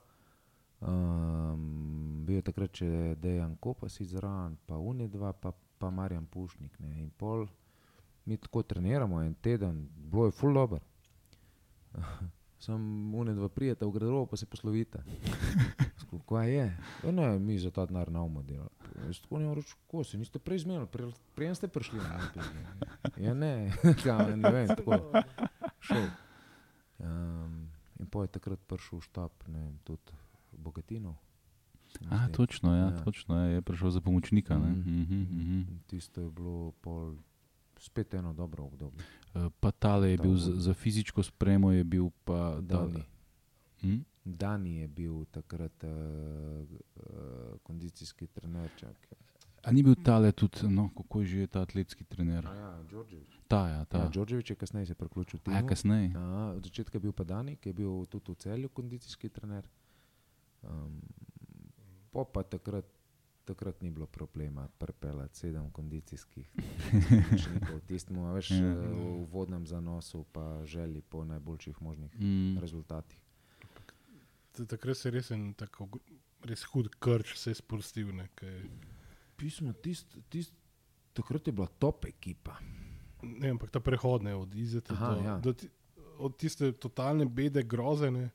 [0.81, 6.79] Um, bil je takrat še Dejan Kopas izran, pa Uni dva, pa, pa Marjan Pušnik.
[6.79, 7.01] Ne.
[7.03, 7.49] In pol
[8.31, 10.79] mi tako treniramo en teden, bilo je full dobro.
[12.59, 12.81] Sam
[13.15, 15.03] Uni dva prijeta v garderobo, pa se poslovite.
[16.29, 16.77] Kaj je?
[17.05, 18.71] Ja, ne, mi za ta denar na umu delamo.
[19.01, 22.55] Jaz tako ne rečem, ko se niste prej zmenili, prej, prej ste prišli na NPG.
[23.19, 23.73] Ja, ne,
[24.07, 24.99] ja, ne vem, tako.
[25.81, 26.07] Šel.
[26.99, 30.13] Um, in po je takrat prišel štab, ne vem, tudi
[30.53, 31.15] Bogatinov.
[32.09, 33.03] A, točno, ja, Ja.
[33.03, 34.59] točno je, je prišel za pomočnika.
[34.59, 34.71] ne.
[34.71, 34.91] Mhm.
[34.93, 35.59] Mhm, mhm.
[35.61, 37.15] In Tisto je bilo pol,
[37.81, 39.05] spet eno dobro obdobje.
[39.35, 43.03] Eh, Pa tale je Ta bil za, za fizično spremo, je bil pa Dani.
[43.81, 43.97] Hm?
[44.25, 45.91] Dani je bil takrat uh,
[46.97, 47.03] uh,
[47.63, 48.71] kondicijski trener.
[48.77, 49.19] čakaj.
[49.63, 52.47] A ni bil tale tudi, no, kako je že ta atletski trener?
[52.47, 53.29] A Ja, Đorđević.
[53.49, 53.99] Ta, ja, ta.
[53.99, 55.69] Ja, Đorđević je kasneje se priključil A ja, temu.
[55.69, 56.11] kasneje.
[56.11, 59.69] Ja, od začetka je bil pa Dani, ki je bil tudi v celju kondicijski trener.
[60.63, 61.01] Um,
[62.11, 62.85] po pa takrat,
[63.41, 66.51] takrat ni bilo problema pripeljati sedem kondicijskih
[67.09, 67.81] pomočnikov.
[67.81, 68.57] Tistemu, a veš, Ja.
[68.59, 72.59] eh, v vodnem zanosu pa želji po najboljših možnih Mm.
[72.59, 73.21] rezultatih.
[74.61, 75.89] Takrat se je res en tako
[76.43, 78.09] res hud krč se je sprostil.
[79.37, 80.53] Pismo, tist, tist,
[81.13, 82.57] takrat je bila top ekipa.
[83.23, 85.39] Ne, ampak ta prehod ne, od Izeta Aha, do, ja.
[85.39, 85.69] do ti,
[86.19, 88.31] od tiste totalne bede, grozene,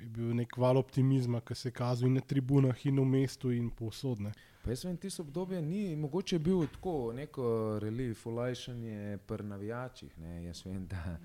[0.00, 3.50] je bil nek val optimizma, ki se je kazal in na tribunah, in v mestu,
[3.52, 4.20] in povsod.
[4.20, 4.32] Ne.
[4.62, 10.18] Pa jaz vem, tisto obdobje ni, mogoče je bil tako neko relief, olajšanje pri navijačih.
[10.18, 10.44] Ne.
[10.44, 11.16] Jaz vem, da,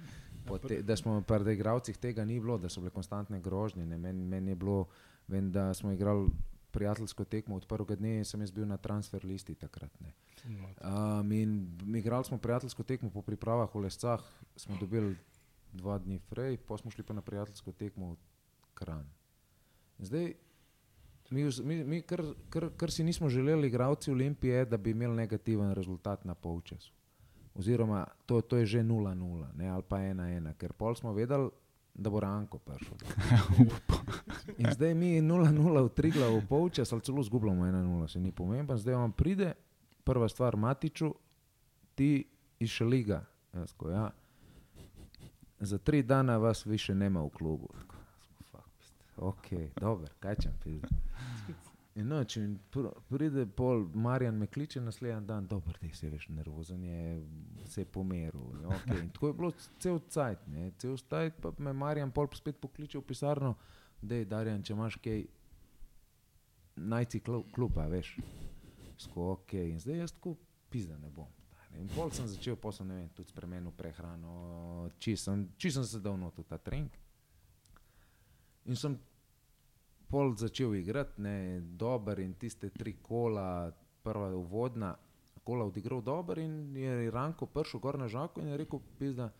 [0.67, 3.85] te, da smo pri igravcih tega ni bilo, da so bile konstantne grožnje.
[3.85, 4.85] Meni men je bilo,
[5.27, 6.29] vem, da smo igrali
[6.73, 9.93] prijateljsko tekmo od prvega dne, sem jaz bil na transfer listi takrat.
[10.01, 10.13] Ne.
[10.43, 14.23] Um, in mi igrali smo prijateljsko tekmo po pripravah v Lescah,
[14.55, 15.15] smo dobili
[15.73, 18.15] dva dni prej, pa smo šli pa na prijateljsko tekmo
[18.73, 19.05] Kran.
[19.99, 20.33] In Zdaj,
[21.33, 25.15] Mi, mi, mi kar, kar, kar si nismo želeli, igravci Olimpije, je, da bi imeli
[25.15, 26.93] negativen rezultat na polčasu.
[27.55, 31.49] Oziroma, to, to je že 0-0 ne, ali pa 1-1, ker pol smo vedeli,
[31.93, 32.97] da bo Ranko prišel.
[34.61, 38.77] In zdaj mi 0-0 v Triglav v polčas, ali celo zgubljamo 1-0, se ni pomemben.
[38.77, 39.53] Zdaj vam pride,
[40.03, 41.13] prva stvar, Matiču,
[41.95, 42.25] ti
[42.59, 43.25] iz Šeliga.
[43.53, 44.09] Jaz ko, ja.
[45.59, 47.69] Za tri dana vas više nema v klubu.
[49.17, 50.89] Ok, dobro, kaj če pizda.
[51.93, 56.25] In noč, in pr pride pol, Marjan me kliče naslednji dan, dobro, ti si veš
[56.33, 57.03] nervozen, je
[57.69, 58.41] se je pomeril.
[58.41, 59.01] in Okay.
[59.03, 62.97] In tako je bilo cel cajt, ne, cel cajt, pa me Marjan pol spet pokliče
[62.97, 63.53] v pisarno,
[64.01, 65.21] da je Darjan, če imaš kaj,
[66.75, 68.15] najci klub, klub a veš.
[68.97, 70.35] Sko, ok, in zdaj jaz tako
[70.69, 71.29] pizda ne bom.
[71.77, 75.85] In pol sem začel, pol sem, ne vem, tudi spremenil prehrano, čisto sem, čist sem
[75.85, 77.02] se dal not v ta trening.
[78.65, 78.97] In sem
[80.07, 81.21] pol začel igrati,
[81.77, 83.71] dober in tiste tri kola,
[84.03, 84.93] prva uvodna,
[85.43, 89.31] kola odigral dober in je Ranko prišel gor na žako in je rekel, pizda,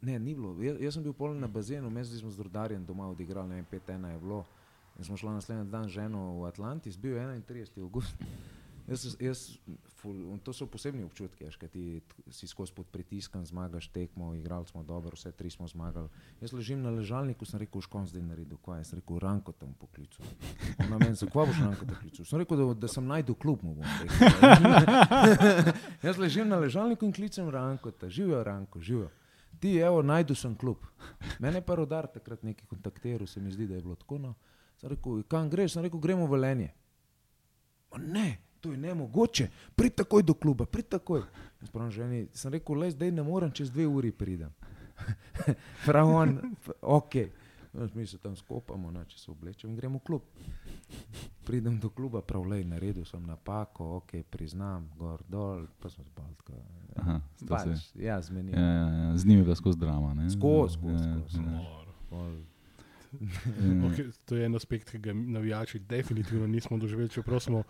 [0.00, 3.10] ne, ni bilo, jaz, jaz sem bil pol na bazenu, mes smo z Rudarjem doma
[3.10, 4.44] odigrali, ne vem, 5-1 je bilo.
[4.98, 7.82] In smo šli naslednji dan ženo v Atlantis, bil je 31.
[7.82, 8.16] august.
[8.92, 9.42] Jaz, jaz,
[9.96, 11.82] ful, to so posebni občutki, veš, kaj ti
[12.28, 16.10] si skozi pod pritiskom, zmagaš tekmo, igrali smo dobro, vse tri smo zmagali.
[16.42, 20.28] Jaz ležim na ležalniku, sem rekel, škon zdaj naredil, kaj, sem rekel, ranko tam poklical.
[20.84, 22.28] Ona meni, zakaj boš ranko tam klical?
[22.28, 24.20] Sem rekel, da, da sem najdel klub, mu bom rekel.
[26.10, 29.08] Jaz ležim na ležalniku in klicem ranko, živijo ranko, živijo.
[29.62, 30.84] Ti, evo, najdu sem klub.
[31.40, 34.18] Mene pa rodar takrat neki kontaktiral, se mi zdi, da je bilo tako.
[34.18, 34.34] No.
[34.76, 35.78] Sem rekel, kam greš?
[35.78, 36.72] Sem rekel, gremo v Velenje.
[37.92, 41.24] "Ma Ne, to je nemogoče, prid takoj do kluba, prid takoj.
[41.58, 44.50] In Sprav ženi, sem rekel, le zdaj ne morem, čez dve uri pridem.
[45.86, 47.14] Prav on, f- ok.
[47.94, 50.22] Mi se tam skopamo, no, če se oblečem in gremo v klub.
[51.42, 56.34] Pridem do kluba, prav le, naredil sem napako, ok, priznam, gor dol, pa smo spali
[56.36, 56.58] tako.
[56.96, 58.52] Aha, sta se- ja, zmenil.
[58.52, 59.16] Ja, ja, ja.
[59.16, 60.14] Z njimi je bila skozi drama.
[60.14, 60.30] ne?
[60.30, 61.38] Skozi, skozi, Ja, skozi.
[61.38, 61.94] ja, Noro.
[62.10, 62.46] Pol, ja.
[63.86, 67.62] Okay, to je en aspekt, ki ga navijači definitivno nismo doživeli, čeprav smo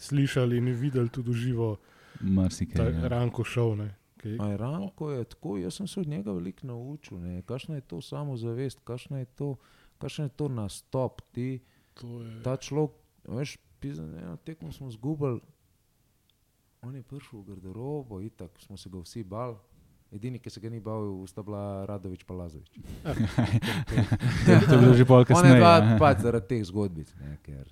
[0.00, 1.76] slišali in videli tudi živo
[2.20, 2.92] Marsikaj.
[2.92, 3.08] ja.
[3.08, 3.76] Ranko šov.
[3.76, 7.74] Ne, ki, Aj, Ranko je tako, jaz sem se od njega veliko naučil, ne, kakšna
[7.74, 9.56] je to samozavest, kakšna je to,
[9.98, 11.22] kakšen je to nastop.
[11.32, 11.60] Ti,
[11.94, 12.96] to je, ta človek,
[13.28, 15.40] veš, pizan, eno tekmo smo zgubili,
[16.82, 19.56] on je prišel v garderobo, itak smo se ga vsi bal.
[20.10, 22.66] Edini, ki se ga ni bal, sta bila Radovič pa Lazovič.
[24.66, 25.60] To je bilo že pol On je kasneje.
[25.60, 27.68] dva pač zaradi teh zgodbic, ne, ker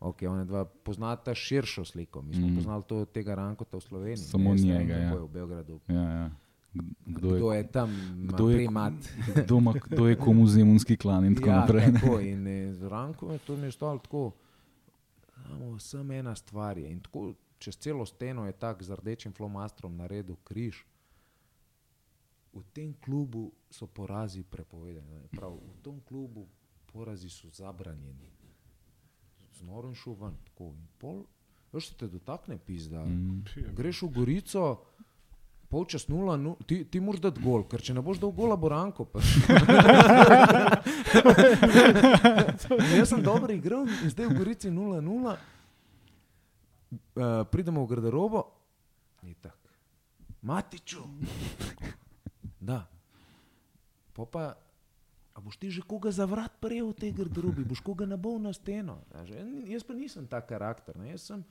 [0.00, 2.22] okay, on je dva poznata širšo sliko.
[2.22, 2.56] Mi smo Mm.
[2.56, 4.16] poznali to, tega Rankota v Sloveniji.
[4.18, 5.12] Samo ne, jaz ne njega, kako ja.
[5.12, 5.80] je v Beogradu.
[5.88, 6.30] Ja, ja.
[6.74, 8.92] Kd- Kdo je, Kdo je tam, kdo kdo je- primat?
[9.36, 11.86] kdo, ima, kdo je komu zemunski klan in tako ja, naprej.
[11.86, 11.92] ne.
[11.94, 14.32] Tako, in eh, z Rankom je to mi je stalo tako.
[15.38, 16.90] Samo sem ena stvar je.
[16.90, 20.84] In tako čez celo steno je tak z rdečim flomastrom naredil križ.
[22.52, 25.28] V tem klubu so porazi prepovedani.
[25.30, 26.46] Prav, v tem klubu
[26.86, 28.30] porazi so zabranjeni.
[29.58, 30.34] Znoro in šel ven.
[30.50, 30.64] Tako.
[30.74, 31.22] In pol,
[31.72, 33.04] veš, se te dotakne pizda.
[33.04, 33.44] Mm.
[33.76, 34.62] Greš v Gorico,
[35.68, 38.68] polčas nula, nu, ti, ti moraš dati gol, ker če ne boš dal gola, bo
[38.70, 39.08] Ranko
[42.96, 45.36] jaz sem dobro igral in zdaj v Gorici 0-0.
[47.16, 48.40] Uh, pridemo v garderobo
[49.26, 49.66] in tako.
[50.46, 51.02] Matiču.
[52.60, 52.86] Da.
[54.14, 54.54] Po pa,
[55.36, 58.56] a boš ti že koga za vrat prijel v tej garderobi, boš koga nabol na
[58.56, 59.04] steno.
[59.12, 59.36] A že,
[59.68, 60.96] jaz pa nisem ta karakter.
[60.96, 61.12] Ne?
[61.12, 61.44] Jaz sem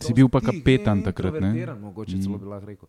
[0.00, 1.50] Si bil pa kapetan takrat, ne?
[1.74, 2.40] Mogoče celo Mm.
[2.40, 2.88] bi lahko rekel.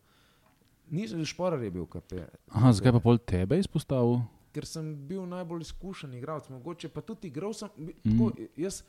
[0.93, 2.37] Nisem, šporar je bil kapetan.
[2.53, 4.21] Aha, zakaj pa pol tebe izpostavil?
[4.51, 7.69] ker sem bil najbolj izkušen igralec, mogoče pa tudi igral sem.
[7.77, 7.93] Mm.
[8.03, 8.81] Tako, jaz,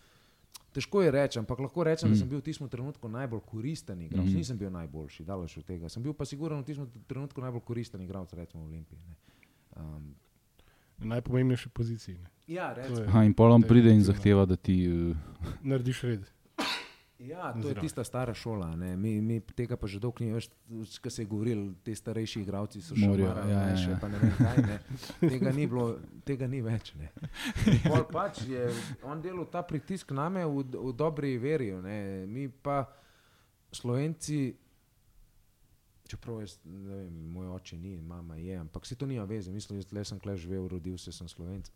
[0.75, 2.13] težko je reči, ampak lahko rečem, mm.
[2.13, 2.19] Mm.
[2.19, 4.27] da sem bil v tistem trenutku najbolj koristen igralec.
[4.27, 4.35] Mm.
[4.35, 4.43] Mm.
[4.43, 5.89] Nisem bil najboljši, daleč od tega.
[5.93, 9.01] Sem bil pa sigurno v tistem trenutku najbolj koristen igralec, recimo v Olimpiji.
[9.07, 9.17] Ne.
[9.79, 10.15] Um,
[11.05, 12.19] najpomembnejši poziciji.
[12.19, 12.31] Ne.
[12.47, 14.85] ja, je, Aha, in pol on pride in zahteva, da ti.
[14.89, 16.31] Uh, narediš red.
[17.23, 17.83] Ja, to je Zdrav.
[17.83, 18.77] tista stara šola.
[18.77, 18.97] Ne.
[18.97, 20.49] Mi, mi tega pa že dolgo ni več,
[21.03, 23.99] kar se je govoril, ti starejši igralci so še malo ja, ja, mlajši, ja.
[24.03, 24.63] pa ne vem kaj.
[24.67, 24.79] Ne.
[25.21, 25.87] Tega ni bilo,
[26.27, 26.91] tega ni več.
[28.11, 28.67] Pač je
[29.07, 31.71] on delal ta pritisk name v, v dobri veri.
[31.85, 32.27] Ne.
[32.27, 32.83] Mi pa
[33.73, 34.51] Slovenci,
[36.13, 39.53] čeprav jaz, ne vem, moj oče ni, mama je, ampak se to nima veze.
[39.53, 41.71] Mislim, da le sem kle živel, rodil se sem Slovenc.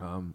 [0.00, 0.32] Um,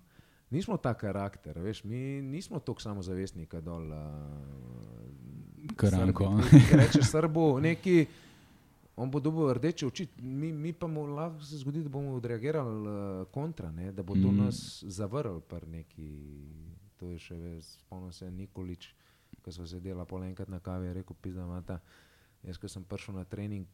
[0.49, 3.91] nismo ta karakter, veš, mi nismo tako samozavestni, kot dol.
[3.91, 6.31] Uh, Karanko.
[6.79, 8.05] Rečeš Srbu, neki.
[8.97, 12.87] On bo dobil rdeče oči, mi, mi pa mu lahko se zgodi, da bomo odreagirali
[12.89, 13.91] uh, kontra, ne?
[13.91, 14.37] da bo to Mm.
[14.45, 16.07] nas zavrl pri neki
[16.97, 18.89] To je še več, spomnim se Nikolič,
[19.45, 21.79] ko smo sedeli pol enkrat na kavi, je rekel, pizda mata.
[22.43, 23.65] Jaz, ko sem prišel na trening,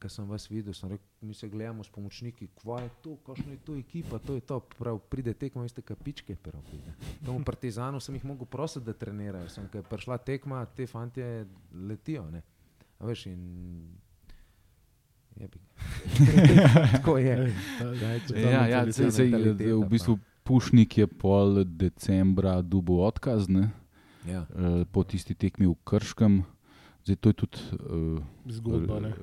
[0.00, 3.52] ko sem vas videl, sem rekel, mi se gledamo s pomočniki, kva je to, kakšna
[3.52, 4.60] je to ekipa, to je to.
[4.78, 6.94] Prav, pride tekma, veste, kapičke, prav pride.
[7.24, 9.48] Tomu partizanu sem jih mogel prositi, da trenirajo.
[9.48, 12.42] Sem, ko je prišla tekma, te fantje letijo, ne.
[12.98, 13.42] A veš, in
[15.36, 15.60] je bi.
[16.92, 17.52] Tako je.
[18.34, 19.30] Ej, Ja, ja, sej, sej,
[19.74, 23.70] v bistvu Pušnik je pol decembra dubu odkaz, ne,
[24.26, 24.46] Ja.
[24.50, 26.42] eh, po tisti tekmi v Krškem.
[27.04, 29.14] Zdaj to je tudi uh, Zgodba, ne.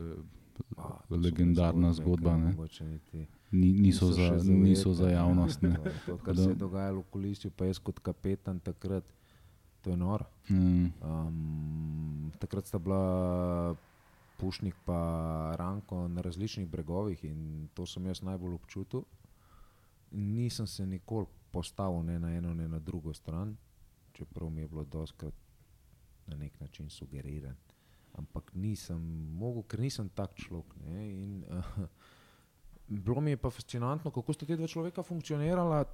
[0.78, 2.46] A, to so legendarna zgodba, ne.
[2.48, 5.12] mogoče niti ni, niso, še za, zavedati, niso za ne.
[5.14, 5.62] javnost.
[5.62, 5.76] Ne.
[5.78, 9.04] To, to, kar Da- se je dogajalo v kulisju, pa jaz kot kapetan takrat,
[9.82, 10.26] to je noro.
[10.50, 13.76] Mm, Um, takrat sta bila
[14.38, 14.94] Pušnik in
[15.56, 19.04] Ranko na različnih bregovih in to sem jaz najbolj občutil.
[20.12, 23.58] Nisem se nikoli postavil ne na eno, ne na drugo stran,
[24.14, 25.34] čeprav mi je bilo doskrat
[26.28, 27.56] na nek način sugeriran.
[28.18, 28.98] Ampak nisem
[29.38, 30.74] mogel, ker nisem tak človek.
[30.84, 31.86] Ne, in, uh,
[33.06, 35.86] bilo mi je pa fascinantno, kako sta te dva človeka funkcionirala.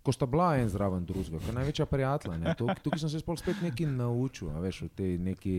[0.00, 2.38] Ko sta bila en zraven drugega, kot največja prijatelja.
[2.40, 2.54] ne.
[2.56, 5.54] Tuk- Tukaj sem se spet nekaj naučil, veš, v tej neki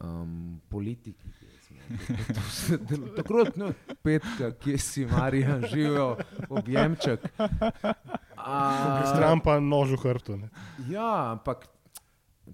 [0.00, 1.28] um, politiki.
[3.16, 3.72] Takrat, no,
[4.04, 6.20] petka, kje si Marijan živel,
[6.52, 7.24] objemček.
[9.08, 10.32] Stran pa nož v hrbtu.
[10.92, 11.71] Ja, ampak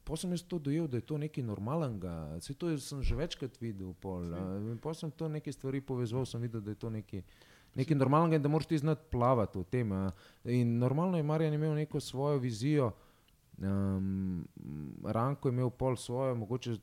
[0.05, 2.41] pa sem to dojel, da je to nekaj normalnega.
[2.41, 3.95] Saj to je- sem že večkrat videl.
[4.83, 7.23] Pa sem to neke stvari povezal, sem videl, da je to nekaj.
[7.75, 9.93] Nekaj normalnega in da moraš ti znati plavati v tem.
[9.93, 10.11] a.
[10.45, 12.93] In normalno je Marjan imel neko svojo vizijo,
[13.59, 14.45] um,
[15.05, 16.77] Ranko je imel pol svojo, mogoče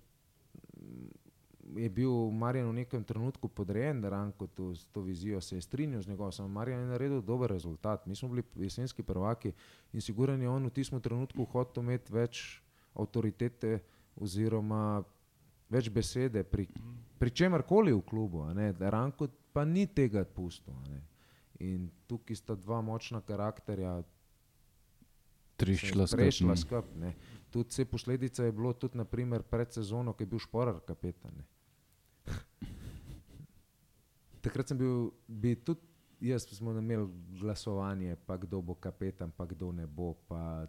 [1.76, 5.62] je bil Marjan v nekem trenutku podrejen, da Ranko to, s to vizijo se je
[5.62, 8.06] strinjal z njegovo, samo Marjan je naredil dober rezultat.
[8.06, 9.52] Mi smo bili jesenski prvaki
[9.94, 12.62] in siguren je on v tistem trenutku hotel imeti več
[12.96, 13.80] avtoritete
[14.16, 15.04] oziroma
[15.70, 16.68] več besede pri,
[17.20, 18.46] pri čemarkoli v klubu.
[18.54, 20.76] Da Ranko pa ni tega pustil.
[20.90, 21.02] ne.
[21.64, 24.04] In tukaj sta dva močna karakterja,
[25.56, 26.32] prešla skupaj.
[26.58, 27.00] skupaj.
[27.00, 27.16] ne.
[27.50, 31.32] Tudi vse posledice je bilo tudi naprimer, pred sezono, ki je bil šporar kapetan.
[34.44, 37.08] Takrat sem bil, bi tudi jaz smo imeli
[37.40, 40.14] glasovanje, pa kdo bo kapetan, pa kdo ne bo.
[40.28, 40.68] Pa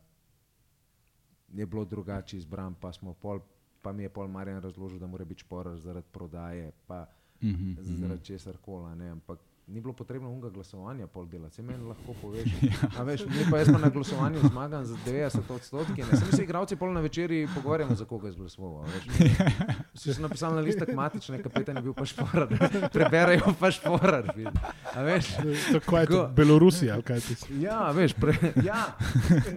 [1.54, 3.40] je bilo drugače izbran, pa, pol,
[3.82, 7.06] pa mi je pol Marjan razložil, da mora biti šporar zaradi prodaje, pa
[7.42, 9.08] Mhm, zaradi česar koli.
[9.08, 12.50] Ampak ni bilo potrebno unga glasovanja pol delati, se meni lahko poveš.
[12.98, 16.02] A veš, mi pa jaz pa na glasovanju zmagam z 90 odstotki.
[16.02, 16.16] Ne.
[16.16, 18.84] Sami se igravci pol na večerji pogovarjamo, za koga je glasoval.
[19.96, 22.48] Vsi so napisali na listek matične, kapetan je bil pa šporar.
[22.94, 24.28] Preberejo pa šporar.
[24.36, 24.52] vidiš.
[24.94, 25.26] A veš.
[25.72, 27.60] Tako je to Belorusija, ali kaj ti si.
[27.62, 28.34] Ja, veš, pre,
[28.64, 28.96] ja.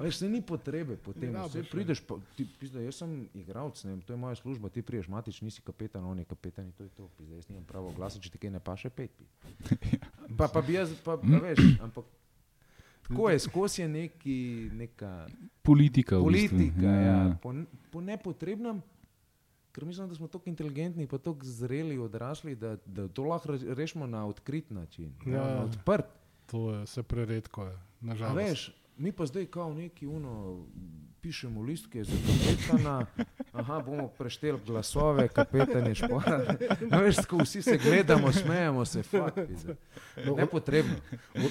[0.02, 1.34] Veš, se ni potrebe po tem.
[1.34, 4.36] Ne Vse rabiš, prideš, pa, ti, pizda, jaz sem igralec, ne, vem, to je moja
[4.36, 7.10] služba, ti priješ, matič, nisi kapetan, on je kapetan in to je to.
[7.18, 9.12] Pizda, jaz nimam pravo glasa, če ti kaj ne paše, pet.
[9.12, 10.00] pi.
[10.38, 12.06] Pa, pa bi jaz, pa, pa veš, ampak
[13.08, 14.38] tako je, skozi je neki,
[14.74, 15.26] neka
[15.64, 16.20] Politika.
[16.22, 17.54] v bistvu, politika, ja, po,
[17.92, 18.82] po nepotrebnem.
[19.72, 23.74] Ker mislim, da smo tako inteligentni, pa tako zreli, odrasli, da, da to lahko re-
[23.74, 25.34] rešimo na odkrit način, ja.
[25.34, 25.56] Ja.
[25.56, 26.06] na odprt.
[26.46, 28.38] To je vse preredko, je, A nažalost.
[28.40, 28.64] veš,
[28.98, 30.66] mi pa zdaj kao neki uno,
[31.22, 33.06] pišemo listke za kapetana,
[33.52, 36.58] aha, bomo prešteli glasove, kapetan je šporar.
[36.92, 39.40] A veš, tako vsi se gledamo, smejemo se, fakt.
[39.48, 39.76] pizda.
[40.38, 40.96] Nepotrebno.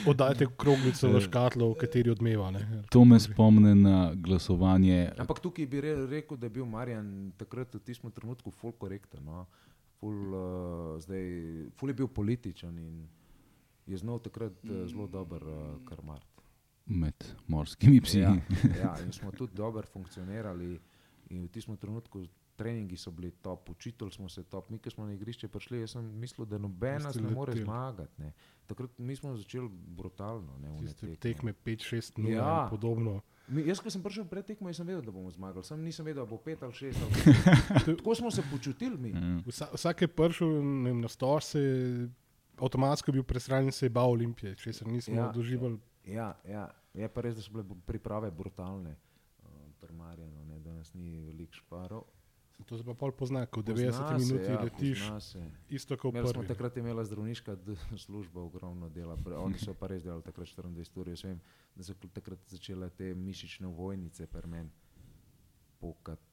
[0.06, 2.50] Oddajte kroglico v škatlo, v kateri odmeva.
[2.50, 2.82] Ne.
[2.90, 5.12] To me spomne na glasovanje.
[5.18, 9.24] Ampak tukaj bi re, rekel, da je bil Marjan takrat v tistem trenutku ful korekten.
[9.24, 9.46] No?
[10.00, 11.24] Ful, uh, zdaj,
[11.76, 13.06] ful je bil političen in
[13.86, 16.27] je znal takrat uh, zelo dober uh, karmar.
[16.88, 18.18] Med morskimi psi.
[18.18, 18.36] Ja,
[18.82, 20.78] ja, in smo tudi dobro funkcionirali.
[21.30, 22.24] In v tistem trenutku
[22.58, 24.70] treningi so bili top, učitelj smo se top.
[24.70, 28.22] Mi, ki smo na igrišče prišli, jaz sem mislil, da noben nas ne more zmagati.
[28.22, 28.32] Ne.
[28.66, 30.58] Takrat mi smo začeli brutalno.
[30.58, 31.16] Ne, tekme.
[31.16, 32.36] tekme 5-6 0 Ja.
[32.38, 32.66] ja.
[32.70, 33.20] podobno.
[33.48, 35.64] Mi, jaz, ko sem prišel pred tekmo, sem vedel, da bomo zmagali.
[35.64, 36.98] Sam nisem vedel, da bo pet ali šest.
[37.02, 37.96] Ali pet.
[38.00, 39.12] Tako smo se počutili mi.
[39.14, 39.40] Ja.
[39.46, 42.08] Vsa, vsak je prišel vem, na stor, se je
[42.58, 45.32] avtomatsko bil presranjen, se je bal Olimpije, če se nismo Ja.
[45.36, 45.78] ja.
[46.08, 48.96] Ja, ja, je pa res, da so bile priprave brutalne.
[49.44, 52.06] Uh, Primarjeno, ne, da nas ni veliko šparov.
[52.66, 55.02] To se pa pol pozna, ko v Pozna 90 se, minuti ja, letiš,
[55.70, 57.54] isto kot Imeli smo takrat imela zdravniška
[58.04, 59.14] služba ogromno dela.
[59.38, 61.08] Oni so pa res delali takrat 24 ur.
[61.08, 61.38] Jaz vem,
[61.76, 64.74] da so takrat začele te mišične vojnice per meni
[65.78, 66.26] pokati.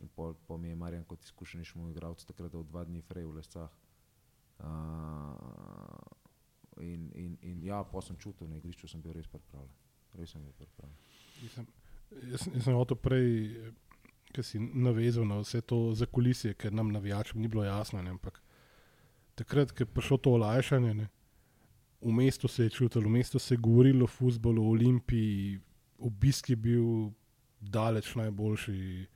[0.00, 3.28] In pol, pol mi je Marjan kot izkušeni šmo igralec takrat dal dva dni frej
[3.28, 3.76] v lescah.
[4.56, 4.66] Uh,
[6.80, 9.72] in, in, in ja, pa sem čutil na igrišču, sem bil res pripravljen.
[10.12, 10.98] prej sem bil pripravljen.
[11.42, 11.56] Jaz
[12.30, 13.26] jaz, jaz sem hotel prej,
[14.32, 18.02] ki si navezal na vse to za kulisije, ker nam navijačem ni bilo jasno.
[18.02, 18.40] Ne, ampak
[19.34, 21.08] takrat, ko je prišlo to olajšanje, ne,
[22.00, 25.58] v mestu se je čutilo, v mestu se je govorilo o futbolu, o Olimpiji,
[25.98, 27.10] obisk je bil
[27.60, 29.06] daleč najboljši.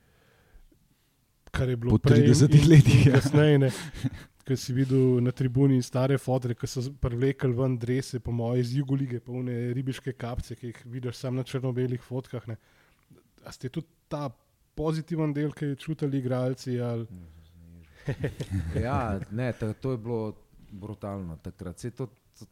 [1.51, 3.13] Kar je bilo Po prej in- 30 in- letih, ja.
[3.13, 3.69] Kasneje, ne,
[4.51, 8.73] ko si videl na tribuni stare fotre, ki so privlekli ven drese, po moje iz
[8.75, 12.47] Jugolige, polne ribiške kapce, ki jih vidiš samo na črno-belih fotkah.
[12.51, 12.57] Ne.
[13.47, 14.27] A ste tudi ta
[14.75, 16.79] pozitiven del, ki je čutili igralci?
[16.79, 17.07] Ali...
[18.85, 20.33] Ja, ne, ta, to je bilo
[20.71, 21.79] brutalno takrat.
[21.79, 22.07] Saj To,
[22.39, 22.47] to,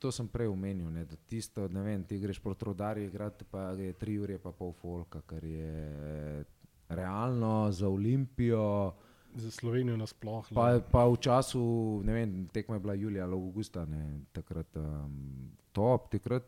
[0.00, 0.88] to sem prej omenil.
[0.90, 4.50] Ne, da tisto, ne vem, ti greš proti rodarju, igrati pa je tri ure, pa
[4.56, 6.44] pol folka, kar je
[6.88, 8.96] realno za Olimpijo.
[9.32, 10.54] Za Slovenijo nasplošno.
[10.54, 11.60] Pa, pa v času,
[12.02, 14.02] ne vem, tekma je bila julija ali avgusta, ne,
[14.32, 15.14] takrat um,
[15.72, 16.42] top, takrat.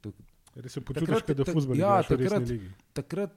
[0.00, 0.14] tak-
[0.54, 3.32] Res se počutiš, da tak- futbol ja, igraš v resni takrat- takrat,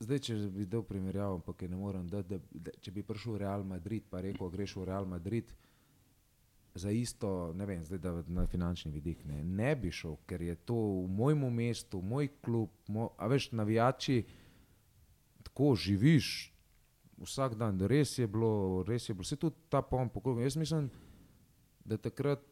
[0.00, 3.32] zdaj, če bi dal primerjavo, ampak je ne morem dati, da, da če bi prišel
[3.32, 5.52] v Real Madrid, pa rekel, greš v Real Madrid.
[6.74, 10.54] Za isto, ne vem, zdaj da na finančni vidik ne, ne bi šel, ker je
[10.58, 14.18] to v mojem mestu, moj klub, moj, a veš, navijači,
[15.56, 16.52] tako živiš
[17.16, 20.12] vsak dan, res je bilo, res je bilo, vse tudi ta pomp.
[20.36, 20.90] Jaz mislim,
[21.84, 22.42] da takrat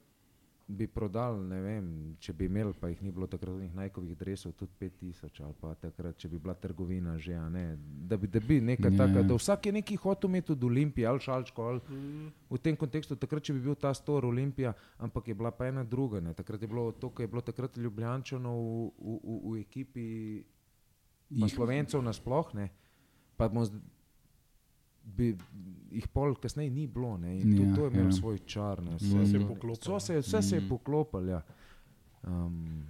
[0.67, 4.73] bi prodal, ne vem, če bi imel, pa jih ni bilo takrat najkovih dresov, tudi
[4.81, 7.77] 5000 ali pa takrat, če bi bila trgovina že, a ne,
[8.09, 9.03] da bi, da bi nekaj Ja, yeah.
[9.03, 9.29] takega, ja.
[9.29, 11.81] da vsak je neki hotel imeti od Olimpije ali šalčko ali
[12.49, 15.85] v tem kontekstu, takrat, če bi bil ta stor Olimpija, ampak je bila pa ena
[15.85, 19.61] druga, ne, takrat je bilo to, kar je bilo takrat Ljubljančanov v, v, v, v
[19.61, 20.09] ekipi,
[21.29, 22.71] pa Jih- Slovencev nasploh, ne,
[23.37, 23.81] pa bomo zdaj-
[25.07, 25.37] bi
[25.93, 28.13] jih pol kasneje ni bilo, ne, in Ja, to, to je imelo ja.
[28.15, 28.97] svoj čar, ne, Mm.
[28.97, 29.97] Vse se je poklopilo.
[29.97, 30.69] Vse se, vse se je Mm.
[30.69, 31.23] poklopilo.
[31.25, 31.43] Ja.
[32.25, 32.87] Um.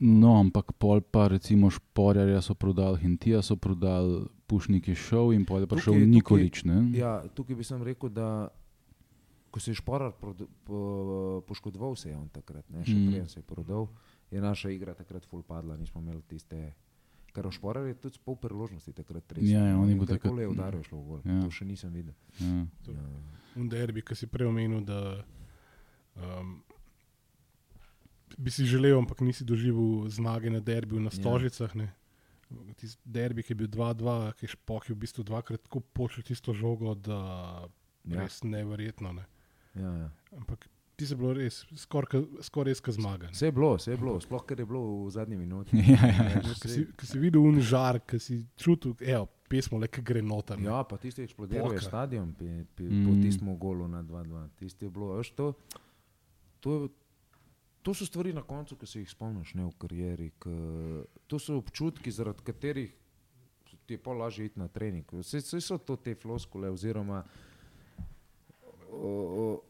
[0.00, 5.44] No, ampak pol pa recimo Šporjarja so prodali, Hentija so prodali, Pušnik je šel in
[5.44, 6.64] pol je prišel Tukaj- tukaj- Nikolič.
[6.64, 6.90] Ne?
[6.92, 8.48] Ja, tukaj bi sem rekel, da
[9.48, 10.78] ko se je Šporar prodo- po,
[11.42, 12.98] poškodoval, se je on takrat, ne, še Mm.
[12.98, 13.08] mm.
[13.08, 13.86] prej se je prodal,
[14.28, 16.74] je naša igra takrat full padla, nismo imeli tiste.
[17.34, 19.42] Ker Šporar je tudi pol priložnosti takrat res.
[19.44, 21.32] Ja, ja, on je bil takrat- Takole je udaril šlo v gol, Ja.
[21.32, 21.40] ja.
[21.40, 22.14] to še nisem videl.
[22.38, 22.66] Ja.
[22.84, 23.06] To- Ja.
[23.66, 25.22] Derbi, ki si prej omenil, da
[26.16, 26.62] um,
[28.36, 31.74] bi si želel, ampak nisi doživel zmage na derbiju na Stožicah.
[31.74, 31.90] Ne.
[32.74, 36.52] Tisti derbi, ki je bil 2-2, ki je špok v bistvu dvakrat tako počel tisto
[36.52, 37.66] žogo, da
[38.04, 38.22] je Ja.
[38.22, 39.12] res neverjetno.
[39.12, 39.26] Ne.
[39.74, 40.08] Ja, ja.
[40.32, 40.66] Ampak
[40.96, 43.30] ti si bilo res skoraj skor res kazmagan.
[43.32, 45.76] Vse je bilo, vse je bilo, sploh ker je bilo v zadnji minuti.
[45.84, 46.42] Ja, ja, ja.
[46.54, 50.22] Ko si, ko si videl un žar, ki si čutil, evo, pesmo le, ki gre
[50.22, 50.58] noter.
[50.58, 50.66] ne.
[50.66, 53.04] Ja, pa tisti je eksplodiral je stadion pi, pi, Mm.
[53.04, 54.48] po tistem golu na 2-2.
[54.56, 55.52] Tisti je bilo, veš, to,
[56.60, 56.92] to, je-
[57.82, 60.30] to so stvari na koncu, ki se jih spomniš ne, v karieri.
[60.38, 60.48] K,
[61.26, 62.94] to so občutki, zaradi katerih
[63.84, 65.04] ti je pol lažje iti na trening.
[65.12, 67.18] Vse, vse so to te floskule oziroma
[68.90, 69.60] o, o,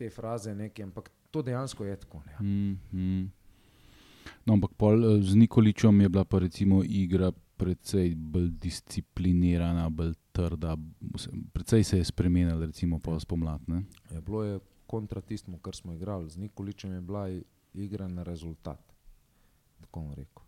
[0.00, 2.22] te fraze neke, ampak to dejansko je tako.
[2.22, 2.36] Ne.
[2.40, 3.24] Mm, mm.
[4.46, 10.14] No, ampak pol, eh, z Nikoličem je bila pa recimo igra precej bolj disciplinirana, bolj
[10.32, 10.76] trda.
[11.10, 13.60] vse- Precej se je spremenila, recimo pa spomlad.
[13.68, 13.82] Ne?
[14.10, 16.30] Je bilo je kontra tistemu, kar smo igrali.
[16.30, 17.28] Z Nikoličem je bila
[17.74, 18.80] igra na rezultat.
[19.80, 20.42] Tako bom rekel.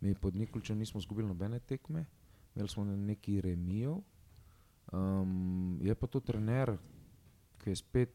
[0.00, 2.04] Mi pod Nikoličem nismo izgubili nobene tekme,
[2.54, 3.96] imeli smo neki remijev.
[4.88, 6.76] Um, je pa to trener,
[7.58, 8.10] ki je spet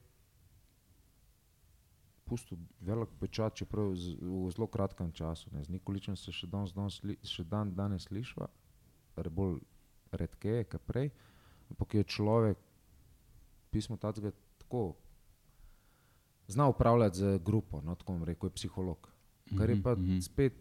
[2.34, 5.52] pustil velik pečat, čeprav z, v zelo kratkem času.
[5.52, 5.62] Ne.
[5.62, 8.50] Z Nikoličem se še, danes, danes, sli- še dan danes slišva,
[9.18, 9.60] re- bolj
[10.12, 11.12] redkeje, kot prej,
[11.70, 12.58] ampak je človek,
[13.70, 14.96] pismo tacga tako
[16.48, 19.10] zna upravljati z grupo, no, tako bom rekel, je psiholog.
[19.54, 20.22] Kar je pa Mhm, mhm.
[20.22, 20.54] spet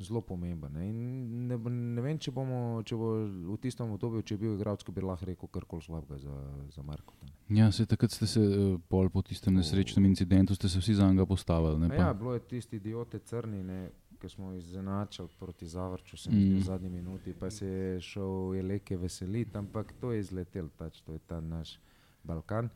[0.00, 0.68] zelo pomembno.
[0.68, 3.10] Ne, In ne, ne vem, če, bomo, če bo
[3.52, 6.36] v tistem obdobju, če je bil igralec, ki bi lahko rekel karkoli slabega za,
[6.74, 7.14] za Marko.
[7.48, 11.08] Ja, se takrat ste se eh, pol po tistem nesrečnem incidentu, ste se vsi za
[11.10, 11.78] njega postavili.
[11.88, 13.80] Ne, Ja, bilo je tisti idiote crni, ne,
[14.20, 16.58] ki smo izenačili proti Zavrču, se Mm.
[16.58, 21.12] v zadnji minuti, pa se je šel Jeleke veseliti, ampak to je izletel, tač, to
[21.12, 21.78] je ta naš
[22.24, 22.68] Balkan.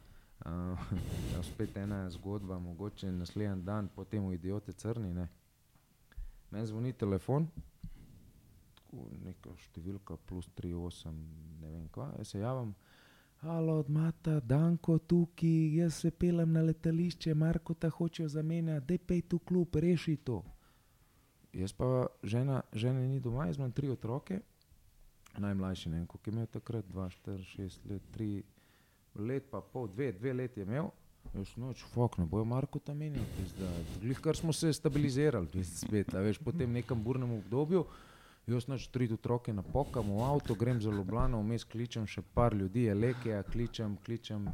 [0.44, 0.78] Uh,
[1.54, 5.14] spet ena zgodba, mogoče naslednji dan, potem v idiote crni.
[5.14, 5.28] Ne.
[6.54, 7.48] Meni zvoni telefon,
[8.76, 11.16] tako neka številka plus 38,
[11.58, 12.68] ne vem kva, jaz se javim.
[13.40, 19.24] Halo, odmata, Danko tukaj, jaz se pelem na letališče, Marko ta hoče zamenjati, da pej
[19.32, 20.44] tu klub, reši to.
[21.58, 24.38] Jaz pa žena, žene ni doma, jaz imam tri otroke,
[25.34, 28.30] najmlajši, ne vem, koliko je imel takrat, 2, 4, 6 let, 3
[29.26, 30.94] let, pa pol, dve, dve let je imel.
[31.32, 33.24] Jaz noč, fuk, ne bojo Marko tam menili,
[34.00, 37.86] glih kar smo se stabilizirali, veš, spet, veš, po tem nekem burnem obdobju.
[38.46, 42.84] Jaz noč tri otroke napokam v avto, grem za Ljubljano, vmes kličem še par ljudi,
[42.92, 44.50] Elekija, kličem, kličem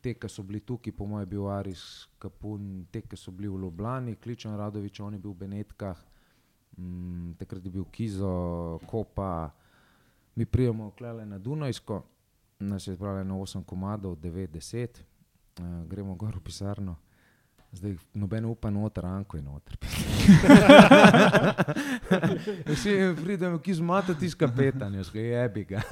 [0.00, 1.82] te, ki so bili tukaj, po mojem, bil Aris
[2.18, 6.00] Kapun, te, ki so bili v Ljubljani, kličem Radovič, on je bil v Benetkah,
[6.78, 9.50] mm, takrat je bil Kizo, Kopa,
[10.38, 12.02] mi prijemo klele na Dunajsko,
[12.60, 15.02] nas je zbralo na 8 komadov, 9-10,
[15.60, 16.96] uh, gremo gor v pisarno.
[17.72, 19.76] Zdaj, noben upa noter, Anko je noter.
[22.72, 25.82] Vsi pridemo, ki zmata ti skapetan, jaz je bi ga.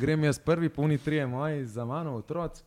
[0.00, 2.64] Grem jaz prvi, polni trije moji, za mano otroci.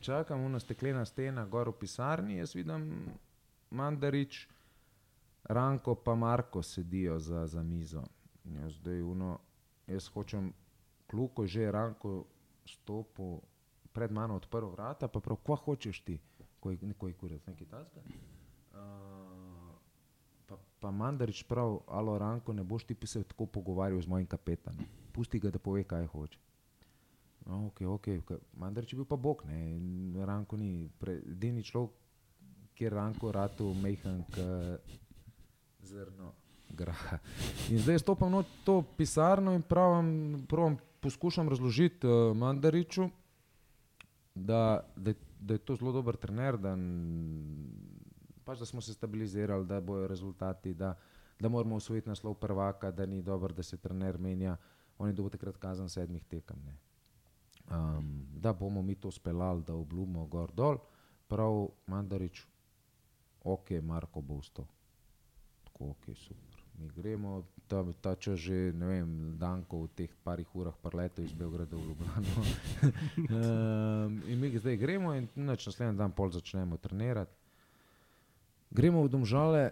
[0.00, 3.10] Čakam, ena steklena stena, gor v pisarni, jaz vidim
[3.70, 4.48] Mandarič,
[5.44, 8.04] Ranko pa Marko sedijo za, za mizo.
[8.44, 9.38] Jaz, zdaj, uno,
[9.86, 10.52] jaz hočem
[11.10, 12.24] kluko, že Ranko
[12.66, 13.40] stopil
[13.94, 16.18] pred mano odprl vrata, pa prav, kva hočeš ti,
[16.60, 18.02] ko je nekoj kurec, nekaj tasga.
[18.74, 19.70] Uh,
[20.50, 24.84] pa, pa Mandarič prav, alo Ranko, ne boš ti se tako pogovarjal z mojim kapetanom.
[25.14, 26.38] Pusti ga, da pove, kaj hoče.
[27.46, 28.08] No, ok, ok,
[28.56, 29.78] Mandarič je bil pa bog, ne,
[30.26, 31.92] Ranko ni, edini človek,
[32.74, 34.42] kjer Ranko ratu mehan k
[35.84, 36.32] zrno
[36.74, 37.18] graha.
[37.70, 43.08] In zdaj stopam v to pisarno in pravim, pravim poskušam razložiti uh, Mandariču,
[44.34, 46.76] da, da, da je to zelo dober trener, da,
[48.44, 50.94] pač, da smo se stabilizirali, da bojo rezultati, da,
[51.40, 54.56] da moramo usvojiti naslov prvaka, da ni dobro, da se trener menja.
[54.98, 56.58] On je dobil takrat kazen sedmih tekem.
[57.70, 60.78] Um, da bomo mi to speljali, da obljubimo gor dol,
[61.28, 62.44] prav Mandarič,
[63.44, 64.66] ok, Marko bo vstal.
[65.64, 66.53] Tako, ok, super.
[66.74, 71.32] Mi gremo, ta, ta čas že, ne vem, danko v teh parih urah parleto iz
[71.32, 72.34] Beograda v Ljubljano.
[73.30, 77.30] um, in mi zdaj gremo in nač naslednji dan pol začnemo trenirati.
[78.70, 79.70] Gremo v Domžale,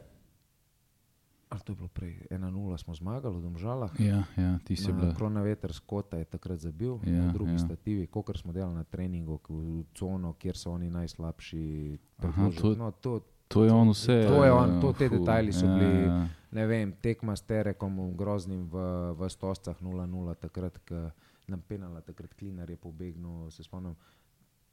[1.49, 2.39] ali to je bilo prej, 1-0
[2.79, 3.93] smo zmagali v Domžalah.
[3.99, 5.11] Ja, ja, ti si bil.
[5.13, 7.59] Krona veter skota je takrat zabil, Ja, na drugi ja.
[7.59, 11.99] stativi, kot smo delali na treningu, v cono, kjer so oni najslabši.
[12.23, 13.21] Aha, to- no, to,
[13.53, 14.25] To je on vse.
[14.29, 16.29] To je on, to te ful, detajli so ja, bili- ja.
[16.51, 18.77] ne vem, tekma s Terekom, groznim v,
[19.19, 21.11] v Stoscah 0-0, takrat, ko
[21.49, 23.95] nam penala, takrat Klinar je pobegnil, se spomnim.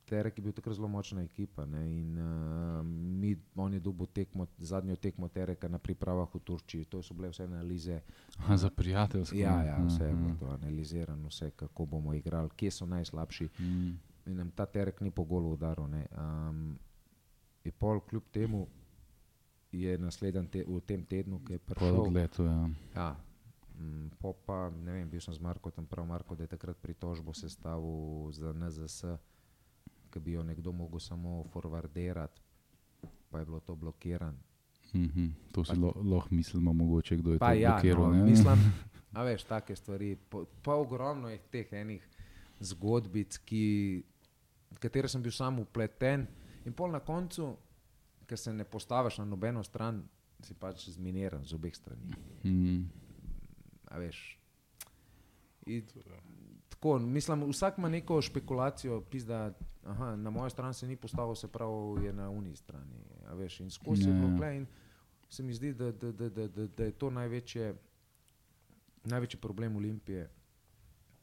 [0.10, 4.48] Terek je bil takrat zelo močna ekipa ne, in uh, mi, on je dobil tekmo,
[4.58, 8.00] zadnjo tekmo Tereka na pripravah v Turčiji, to so bile vse analize.
[8.40, 9.38] Aha, za prijateljsko.
[9.38, 13.50] Ja, ja, vse je bilo to analizirano, vse, kako bomo igrali, kje so najslabši.
[13.60, 13.92] Mm.
[14.26, 15.88] In nam ta Terek ni po golu udaril.
[15.88, 16.08] ne.
[16.18, 16.80] Um,
[17.62, 18.68] je pol kljub temu
[19.72, 22.00] je naslednji te, v tem tednu, ki je Po prišel.
[22.02, 22.70] odletu, ja.
[22.96, 23.10] Ja,
[23.76, 26.78] mm, po pa, ne vem, bil sem z Marko tam prav, Marko, da je takrat
[26.78, 27.92] pritožbo sestavil
[28.32, 29.04] za NZS,
[30.10, 32.42] ki bi jo nekdo mogel samo forwardirati,
[33.30, 34.38] pa je bilo to blokirano.
[34.90, 35.28] Mhm.
[35.52, 38.10] To si lo- lahko mislimo, mogoče kdo je Pa to ja, blokiral.
[38.12, 38.58] no, mislim,
[39.14, 40.16] a veš, take stvari.
[40.18, 42.02] Po- Pa ogromno je teh enih
[42.60, 44.02] zgodbic, ki,
[44.72, 46.26] v katere sem bil sam upleten,
[46.66, 47.58] in pol na koncu,
[48.28, 50.04] ker se ne postaviš na nobeno stran,
[50.44, 52.14] si pač zminiran z obeh strani.
[52.46, 52.84] Mhm.
[53.92, 54.40] A veš.
[55.66, 55.86] In,
[56.70, 59.54] tako, mislim, vsak ima neko špekulacijo, pizda,
[59.84, 63.04] aha, na mojo stran se ni postavil, se pravi, je na uni strani.
[63.34, 64.38] Veš, in skozi je Ja, bilo ja.
[64.38, 64.68] tle in
[65.30, 67.76] se mi zdi, da, da, da, da, da, da je to največje,
[69.04, 70.30] največji problem Olimpije,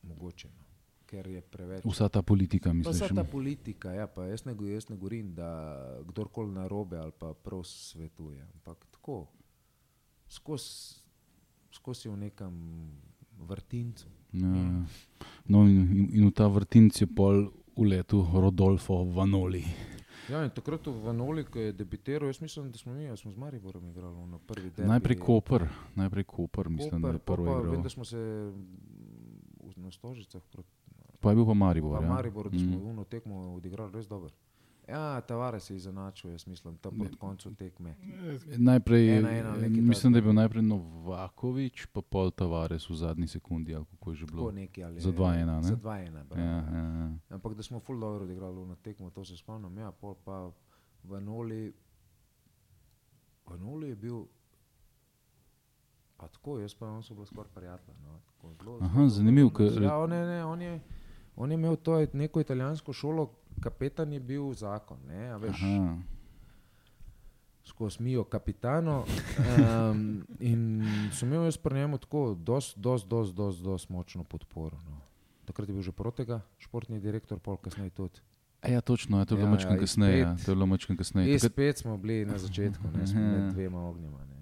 [0.03, 0.49] mogoče.
[0.59, 0.66] No.
[1.07, 1.85] Ker je preveč.
[1.85, 2.97] Vsa ta politika, Pa misliš?
[2.99, 5.51] vsa ta politika, ja, pa jaz ne, go- jaz ne govorim, da
[6.03, 9.27] kdorkoli narobe ali pa prav svetuje, ampak tako,
[10.29, 10.99] skozi
[11.71, 12.53] skos je v nekem
[13.39, 14.07] vrtincu.
[14.33, 14.85] Ja, ja.
[15.47, 15.79] No, in,
[16.11, 19.63] in, v ta vrtinc je pol uletel Rodolfo Vanoli.
[20.27, 23.31] Ja, in takrat v Vanoli, ko je debitiral, jaz mislim, da smo mi, jaz smo
[23.31, 24.89] z Mariborom igrali na prvi derbi.
[24.89, 28.19] Najprej Koper, najprej Koper, mislim, da je Koper, prvo pa Vem, da smo se
[29.61, 30.73] v- na Stožicah proti
[31.17, 31.99] Pa je bil pa Maribor.
[31.99, 32.11] pa ja.
[32.11, 32.87] Mariboru, da smo Mm.
[32.87, 34.31] uno tekmo odigrali res dobro.
[34.89, 37.97] Ja, Tavare se je izenačil, jaz mislim, tam proti koncu tekme.
[38.59, 43.27] Najprej, Ena, ena, nekaj mislim, da je bil najprej Novakovič, pa pol Tavares v zadnji
[43.29, 44.51] sekundi, ali kako je že bilo.
[44.53, 45.63] neki ali Za 2:1, ne?
[45.65, 46.41] Za 2-1, bravo.
[46.41, 47.11] Ja, ja, ja.
[47.31, 49.77] Ampak da smo full dobro odigrali na tekmo, to se spomnim.
[49.77, 50.51] Ja, pol pa
[51.05, 51.73] v Noli,
[53.47, 54.25] v Noli je bil.
[56.17, 57.99] Pa tako, jaz pa on so bila skoraj prijatelja.
[58.01, 60.81] No, tako zelo, Aha, zelo zanimivo, ker- Ja, on je, ne, on, je,
[61.37, 63.31] on je imel to je neko italijansko šolo,
[63.61, 64.99] kapetan je bil zakon.
[65.07, 65.97] Ne, a veš, Aha.
[67.65, 69.05] skozi mijo kapitano.
[69.39, 70.83] Um, in
[71.13, 74.77] sem imel jaz pri njemu tako, dosti, dosti, dosti, dosti, dosti močno podporo.
[74.81, 75.01] No.
[75.45, 78.21] Takrat je bil že protega, športni direktor, pol kasneje tudi.
[78.63, 80.19] A ja, točno, ja, to je bilo Ja, mačkam ja, kasneje.
[80.19, 81.29] Ja, to je bilo mačkam kasneje.
[81.29, 83.27] E, Takrat- spet smo bili na začetku, ne smo Ja.
[83.29, 84.19] med dvema ognjema.
[84.21, 84.36] Ne.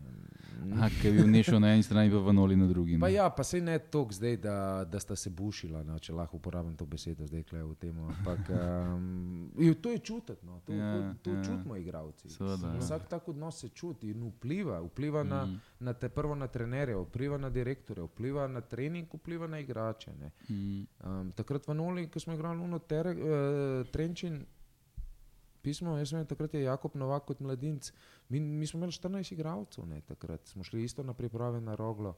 [0.66, 2.96] Aha, ki je bil nešel na eni strani, pa vanoli na drugi.
[2.96, 3.12] Pa ne.
[3.12, 6.74] ja, pa se ne toliko zdaj, da, da sta se bušila, no, če lahko uporabim
[6.74, 7.98] to besedo zdaj v tem.
[8.00, 9.04] Ampak um,
[9.58, 11.44] je- to je čutiti, no, to, Ja, to, to ja.
[11.44, 12.28] čutimo, igravci.
[12.30, 12.78] Seveda, ja.
[12.78, 14.80] Vsak tak odnos se čuti in vpliva.
[14.82, 15.28] Vpliva mm.
[15.28, 19.58] na, Mm, na te prvo na trenerje, vpliva na direktorje, vpliva na trening, vpliva na
[19.58, 20.10] igrače.
[20.12, 20.30] Ne.
[20.48, 23.16] mm, Um, takrat v Noli, ko smo igrali Uno ter, uh,
[23.86, 24.46] Trenčin,
[25.64, 27.90] pismo, jaz sem takrat je Jakob Novak kot mladinc.
[28.28, 32.14] Mi, mi smo imeli 14 igralcev, ne, takrat smo šli isto na priprave na roglo.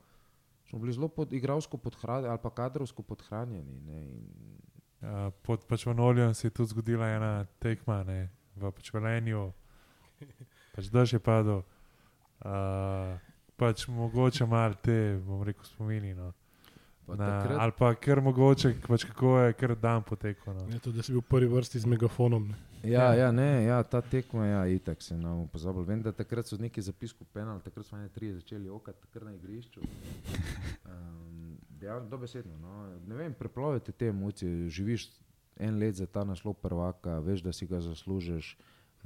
[0.66, 3.80] Smo bili zelo pod, igralsko podhranjeni ali pa kadrovsko podhranjeni.
[3.86, 4.56] Ne, in,
[4.96, 9.52] Uh, pod pač v Nolju se je tudi zgodila ena tekma, ne, v pač Velenju,
[10.74, 11.60] pač dež je padel.
[12.40, 13.20] Uh,
[13.60, 16.14] pač mogoče malo te, bom rekel, spomini.
[16.16, 16.32] No.
[17.08, 20.54] Na, takrat, ali pa ker mogoče, pač kako je kar dan potekel.
[20.54, 20.66] No.
[20.72, 22.48] Je to, da si bil v prvi vrsti z megafonom.
[22.50, 22.56] Ne.
[22.90, 25.86] ja, ja, ne, ja, ta tekma, ja, itak se nam pozabil.
[25.86, 29.34] Vem, da takrat so neki zapiski penal, takrat smo ne tri začeli okati, takrat na
[29.38, 29.80] igrišču.
[29.82, 31.54] Um,
[31.86, 32.58] ja, dobesedno.
[32.58, 32.88] No.
[33.06, 35.10] Ne vem, preplovite te emocije, živiš
[35.56, 38.56] en let za ta naslov prvaka, veš, da si ga zaslužiš.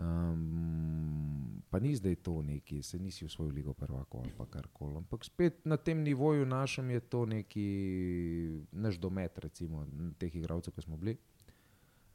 [0.01, 4.97] Um, pa ni zdaj to neki, se nisi v svojo ligo prvako ali pa karkoli.
[4.97, 7.67] Ampak spet na tem nivoju našem je to neki
[8.73, 9.87] naš domet, recimo,
[10.19, 11.17] teh igralcev, ki smo bili.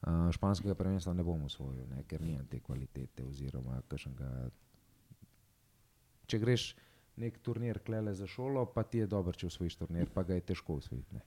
[0.06, 3.24] Uh, španskega prvenstva ne bomo osvojili, ne, ker nimam te kvalitete.
[3.24, 4.50] Oziroma, kakšnega,
[6.28, 6.76] če greš
[7.16, 10.46] nek turnir klele za šolo, pa ti je dobro, če osvojiš turnir, pa ga je
[10.52, 11.16] težko osvojiti.
[11.16, 11.22] ne.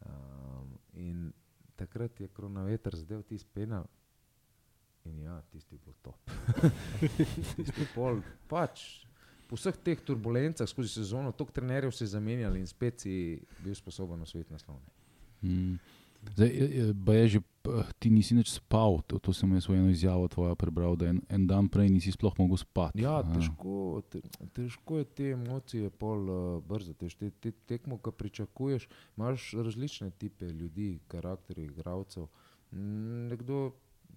[0.00, 1.32] Um, in
[1.76, 3.86] takrat je kronometer zdaj tisti penal.
[5.04, 6.18] In ja, tisti je bil top.
[7.56, 9.06] tisti pol, pač.
[9.48, 13.14] Po vseh teh turbulencah skozi sezono, toliko trenerjev se je zamenjalo in spet si
[13.58, 14.86] bil sposoben osvojiti naslovne.
[15.42, 15.78] mm.
[16.22, 19.88] Zdaj, je- je- že, p- ti nisi več spal, to, to sem jaz v eno
[19.88, 23.00] izjavo tvojo prebral, da en, en dan prej nisi sploh mogel spati.
[23.00, 24.20] Ja, težko, te,
[24.52, 27.00] težko je te emocije pol uh, brzati.
[27.00, 28.84] veš, Te, te tekmo, ki pričakuješ,
[29.16, 32.28] imaš različne type ljudi, karakterjev, igralcev.
[32.70, 33.72] Mm, Nekdo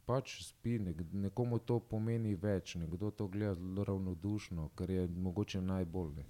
[0.06, 5.62] pač spi, nek, nekomu to pomeni več, nekdo to gleda zelo ravnodušno, kar je mogoče
[5.62, 6.24] najbolj.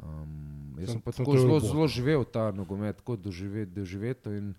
[0.00, 4.32] Um, jaz sem pa tako zelo, zelo živel ta nogomet, tako doživet, doživeto.
[4.32, 4.54] In,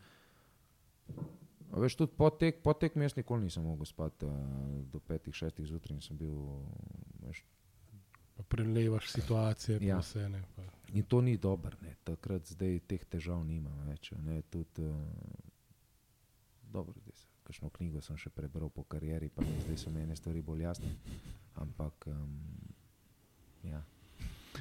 [1.72, 4.30] veš, tudi po tek, po tek jaz nikoli nisem mogel spati
[4.91, 6.35] do petih, šestih zjutraj in sem bil
[7.26, 7.45] veš,
[8.41, 9.88] Pa Prelevaš situacije, Ja.
[9.88, 9.99] ja.
[9.99, 10.30] vse.
[10.30, 10.63] Ne, pa.
[10.93, 14.11] In to ni dobro, takrat zdaj teh težav nimam več.
[14.18, 14.41] Ne.
[14.41, 14.95] Tudi, uh,
[16.73, 17.31] dobro, da se.
[17.52, 20.88] Kakšno knjigo sem še prebral po karieri, pa mi zdaj so meni stvari bolj jasne.
[21.56, 22.32] Ampak, um,
[23.61, 23.82] ja.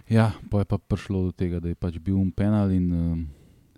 [0.08, 2.90] Ja, pa je pa prišlo do tega, da je pač bil un penal in,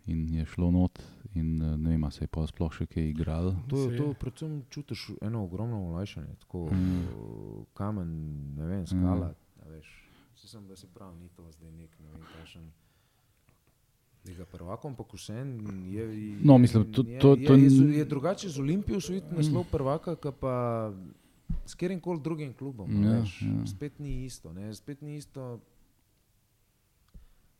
[0.07, 0.97] in je šlo not.
[1.35, 3.53] In uh, ne vem, se je pa sploh še kaj igral.
[3.69, 7.69] To, Se- to predvsem čutiš eno ogromno olajšanje, tako Mm.
[7.75, 8.09] kamen,
[8.57, 9.29] ne vem, skala.
[9.29, 9.69] Mm.
[9.69, 9.93] Veš,
[10.35, 12.65] Saj sem, da se pravi, ni to zdaj nek, ne vem, kakšen.
[14.25, 15.59] Liga prvakom, ampak vsem
[15.89, 16.05] je.
[16.41, 20.37] No, mislim, to- to- to je, je, je drugače z Olimpijo osvojiti naslov prvaka, kot
[20.37, 20.93] pa
[21.65, 22.87] s katerim koli drugim klubom.
[23.05, 23.67] Ja, veš, ja.
[23.67, 24.53] Spet ni isto.
[24.53, 24.75] Ne?
[24.75, 25.59] Spet ni isto.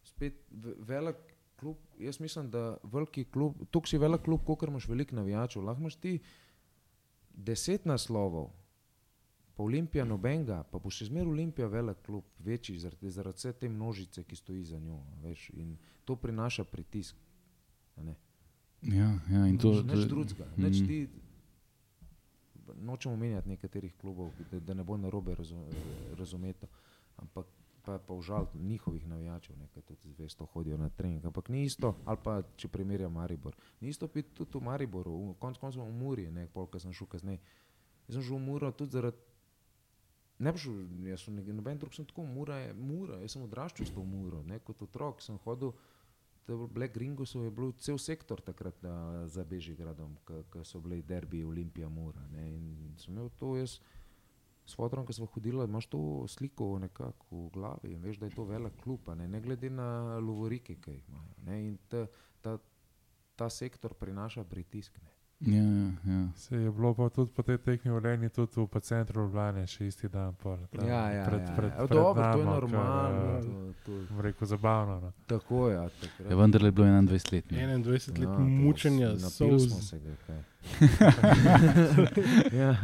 [0.05, 1.17] Spet ve- velik
[1.57, 1.77] klub.
[1.99, 5.63] Jaz mislim, da veliki klub, tukaj si velik klub, kot imaš veliko navijačev.
[5.63, 6.19] Lahko imaš ti
[7.31, 8.51] deset naslovov,
[9.55, 13.69] pa Olimpija nobenega, pa bo še zmeraj Olimpija velik klub, večji zaradi, zaradi vse te
[13.69, 15.01] množice, ki stoji za njo.
[15.23, 17.17] Veš, in to prinaša pritisk.
[17.97, 18.15] ne.
[18.83, 20.47] Ja, ja, in to, Nič drugega.
[20.57, 20.87] Nič Mm.
[20.87, 21.09] ti,
[22.77, 25.67] nočemo menjati nekaterih klubov, da, da ne bo narobe razu-
[26.15, 26.67] razumeto.
[27.17, 27.47] Ampak
[27.83, 31.25] pa, pa užal njihovih navijačev, nekaj tudi zvesto hodijo na trening.
[31.25, 33.57] Ampak ni isto, ali pa če primerjam Maribor.
[33.81, 37.07] Ni isto biti tudi v Mariboru, v konc koncev v Muri, ne polk sem šel
[37.07, 37.39] kasneje.
[38.09, 39.17] Jaz sem šel v Muro tudi zaradi.
[40.39, 40.75] Ne bi šel,
[41.05, 44.43] jaz sem noben drug sem tako, Mura je Mura, jaz sem odraščal s to Muro,
[44.43, 45.73] ne, kot otrok sem hodil.
[46.43, 50.81] To je bil Black Ringosov je bil cel sektor takrat na, za Bežigradom, ko so
[50.83, 52.25] bili derbi Olimpija Mura.
[52.35, 53.79] Ne, in sem imel to jaz
[54.67, 58.35] s fotorom, ki smo hodili, imaš to sliko nekako v glavi in veš, da je
[58.35, 61.35] to velik klub, ne, ne glede na lovorike, ki jih imajo.
[61.47, 62.07] Ne, in ta,
[62.41, 62.59] ta,
[63.37, 64.99] ta sektor prinaša pritisk.
[65.03, 65.22] Ne.
[65.45, 66.29] Ja, ja, ja.
[66.37, 69.87] Se je bilo pa tudi po tej tekmi v Leni, tudi v centru Ljubljane, še
[69.87, 70.35] isti dan.
[70.35, 71.77] Pol, tam, Ja, ja, pred, ja, pred, ja.
[71.79, 73.23] pred Dobro, to je normalno.
[73.33, 73.51] Kar, To,
[73.83, 75.01] to, bom rekel, zabavno.
[75.01, 75.13] No.
[75.27, 75.75] tako je.
[75.75, 76.31] Ja, takrat.
[76.31, 77.51] Ja, vendar je bilo 21 let.
[77.51, 77.59] ne.
[77.75, 79.93] 21 let Ja, ja, to mučenja, s- napili smo solz,
[82.55, 82.77] ja.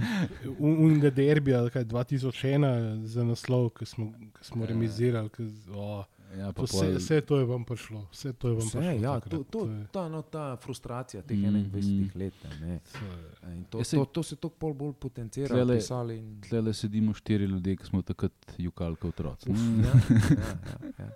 [0.59, 2.71] unega derbija, kaj 2001
[3.05, 4.69] za naslov, ki smo, ki smo Ja.
[4.69, 5.29] remizirali.
[5.31, 8.07] Ki, z- o, Ja, To Vse, pol- vse to je vam prišlo.
[8.11, 9.01] Vse to je vam Vse, prišlo.
[9.01, 9.31] ja, takrat.
[9.31, 11.71] to, to, je- ta, no, ta frustracija teh Mhm.
[11.71, 12.35] 21 let.
[12.61, 12.99] Ne, to
[13.47, 15.49] in to, Ja, to, to se tako pol bolj potencira.
[15.49, 19.51] Tlele- pisali in- Tle sedimo štiri ljudje, ki smo takrat jukalka otroci.
[19.51, 19.83] Uf, ne.
[19.83, 20.47] ja, ja,
[20.83, 21.11] ja, ja.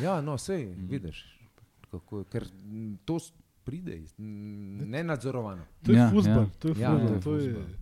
[0.00, 0.86] ja, no, sej, Mhm.
[0.88, 1.24] vidiš,
[1.90, 2.46] kako, je, ker
[3.04, 3.18] to
[3.64, 4.24] pride iz- m,
[4.86, 5.64] nenadzorovano.
[5.82, 6.42] To je Ja, futbol.
[6.42, 6.50] ja.
[6.58, 7.08] To je Ja, futbol.
[7.08, 7.74] to je To je, fuzbal.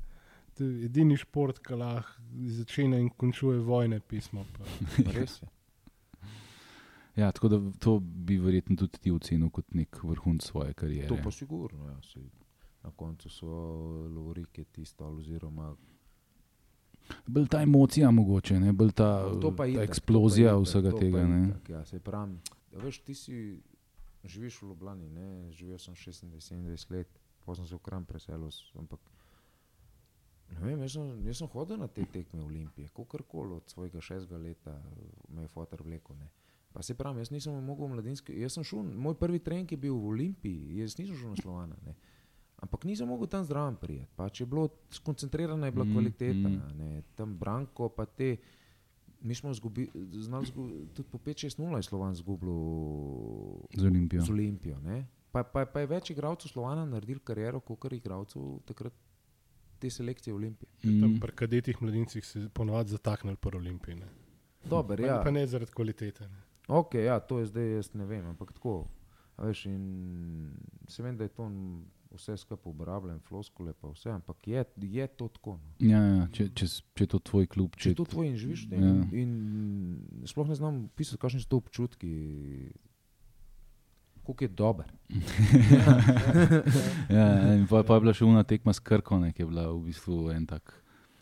[0.55, 2.11] to je edini šport, ki lahko
[2.47, 4.47] začne in končuje vojne pismo.
[4.53, 4.65] Pa.
[5.13, 5.49] Res je.
[7.17, 11.09] Ja, tako da to bi verjetno tudi ti ocenil kot nek vrhunec svoje kariere.
[11.09, 11.89] To pa sigurno.
[11.89, 12.27] Ja, sej,
[12.85, 13.47] na koncu so
[14.09, 15.75] lovorike tisto, oziroma
[17.27, 18.73] Bolj ta emocija, mogoče, ne?
[18.73, 19.09] bolj ta,
[19.41, 21.23] To pa ta itak, eksplozija to itak, vsega to tega.
[21.23, 22.41] Itak, Ja, se pravim,
[22.73, 23.37] ja, veš, ti si
[24.25, 25.53] živiš v Ljubljani, ne?
[25.53, 29.01] živel sem 26-27 let, potem sem se v Kram preselil, ampak
[30.51, 34.39] ne vem, jaz, sem, jaz sem hodil na te tekme Olimpije, kakorkoli od svojega šestega
[34.43, 34.75] leta
[35.29, 36.17] me je fotor vlekel.
[36.17, 36.31] Ne?
[36.77, 39.79] Pa se pravim, jaz nisem mogel v mladinski, jaz sem šel, moj prvi trening je
[39.79, 41.77] bil v Olimpiji, jaz nisem šel na Slovana.
[41.83, 41.95] Ne?
[42.59, 44.13] Ampak nisem mogel tam zraven prijeti.
[44.15, 46.49] Pač je bilo skoncentrirana, je bila Mm, kvaliteta.
[46.51, 46.61] mm.
[46.75, 47.03] Mm.
[47.15, 48.37] Tam Branko, pa te.
[49.23, 50.63] Mi smo zgubi, znali zgu,
[50.93, 52.53] tudi po 5-6-0 je Slovan zgubil
[53.73, 54.21] Z Olimpijo.
[54.23, 54.79] z Olimpijo.
[54.81, 55.07] ne.
[55.33, 58.93] Pa, pa, pa je več igralcev Slovana naredil kariero, kot kar igralcev takrat
[59.79, 60.69] te selekcije Olimpije.
[60.81, 61.21] Tam Mm.
[61.21, 63.95] pri kadetih mladincih se ponovadi zataknili po Olimpiji.
[63.97, 64.07] Ne.
[64.63, 65.21] Dober, Pa, ja.
[65.21, 66.25] pa ne zaradi kvalitete.
[66.25, 66.41] Ne.
[66.67, 68.87] Ok, ja, to je zdaj, jaz ne vem, ampak tako.
[69.39, 69.85] Veš, in
[70.89, 71.47] se vem, da je to
[72.17, 75.51] vse skupaj uporabljen, floskule pa vse, ampak je, je to tako.
[75.51, 75.75] No.
[75.79, 78.39] Ja, ja, če, če, če je to tvoj klub, Če če je to tvoj in
[78.41, 78.83] živiš v tem.
[78.83, 78.95] Ja.
[78.95, 79.23] Ja.
[79.23, 82.13] In sploh ne znam pisati, kakšni so to občutki,
[84.27, 84.89] kako je dober.
[87.19, 89.85] ja, in pa, pa je bila še una tekma s Krko, ki je bila v
[89.91, 90.75] bistvu en tak,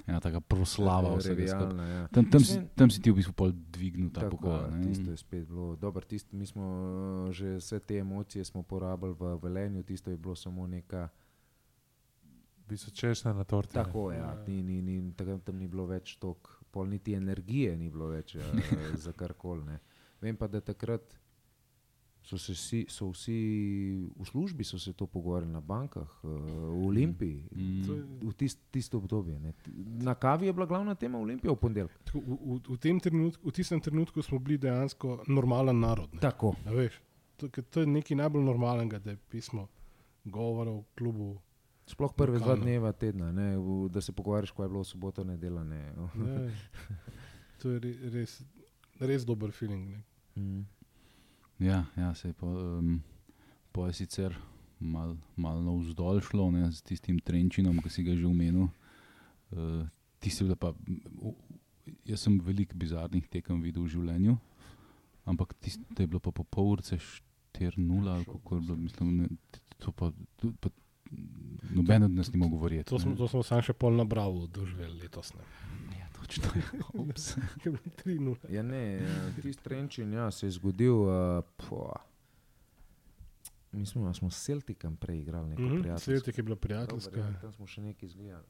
[0.06, 2.08] ena taka proslava vsega ja.
[2.12, 4.60] Tam, tam, si, tam si ti v bistvu dvignil ta Tako, pokal.
[4.60, 4.86] ja, ne.
[4.86, 6.04] tisto je spet bilo dobro.
[6.04, 6.64] Tisto, mi smo
[7.32, 11.08] že vse te emocije smo porabili v Velenju, tisto je bilo samo neka.
[12.64, 13.74] V bistvu češnja na torti.
[13.74, 17.90] Tako, ja, ni, ni, ni, tam, tam ni bilo več tok, pol niti energije ni
[17.90, 18.44] bilo več uh,
[19.04, 19.64] za karkoli.
[19.64, 19.80] ne.
[20.20, 21.16] Vem pa, da takrat
[22.24, 23.34] so, se vsi, so vsi
[24.10, 26.30] v službi so se to pogovarjali na bankah, uh,
[26.72, 27.44] v Olimpiji.
[27.52, 27.82] Mm.
[27.84, 29.36] Je- V tist, tisto obdobje.
[29.38, 29.52] Ne.
[30.00, 31.92] Na kavi je bila glavna tema Olimpije v ponedeljek.
[32.02, 36.08] Tako, V, v, v, tem trenutku, v tistem trenutku smo bili dejansko normalen narod.
[36.10, 36.20] Ne.
[36.20, 36.54] Tako.
[36.64, 36.96] A veš,
[37.36, 39.68] to, ker to je nekaj najbolj normalnega, da je pismo
[40.24, 41.28] govorov v klubu.
[41.84, 42.64] Sploh prve dva Lokalno.
[42.64, 45.60] dneva tedna, ne, v, da se pogovarjaš, ko je bilo soboto nedela.
[45.62, 45.92] Ne.
[46.14, 46.48] Ne,
[47.58, 48.40] to je re- res,
[48.98, 49.90] res dober feeling.
[49.90, 50.00] Ne.
[50.34, 50.64] Mm.
[51.58, 53.00] Ja, ja se je pa, um,
[53.72, 54.34] pa je sicer
[54.80, 58.68] malo mal navzdol šlo ne, s tistim trenčinom, ki si ga že omenil.
[59.54, 59.86] Uh,
[60.24, 60.72] je bila pa,
[61.20, 61.36] u-
[62.04, 64.36] jaz sem veliko bizarnih tekem videl v življenju,
[65.28, 66.96] ampak tisto je bilo pa po pol urce
[67.54, 69.28] 4-0 ali kako je bilo, mislim, ne,
[69.78, 70.10] to pa,
[70.60, 70.70] pa
[71.70, 72.88] noben od nas ni mogel verjeti.
[72.90, 75.34] To smo, smo sam še pol na bravo doživeli letos.
[75.36, 75.44] Ne.
[76.24, 76.48] Ja,
[77.12, 77.42] točno.
[77.64, 78.36] Je bilo 3-0.
[78.52, 80.94] Ja, ne, eh, tisti trenčin ja, se je zgodil.
[80.94, 81.92] Uh, po,
[83.72, 86.10] mi smo, a smo s Celticom prej igrali, neko mm -hmm, prijateljsko.
[86.10, 87.20] Celtic je bila Dober, prijateljska.
[87.20, 88.44] ja, tam smo še nekaj izgledali.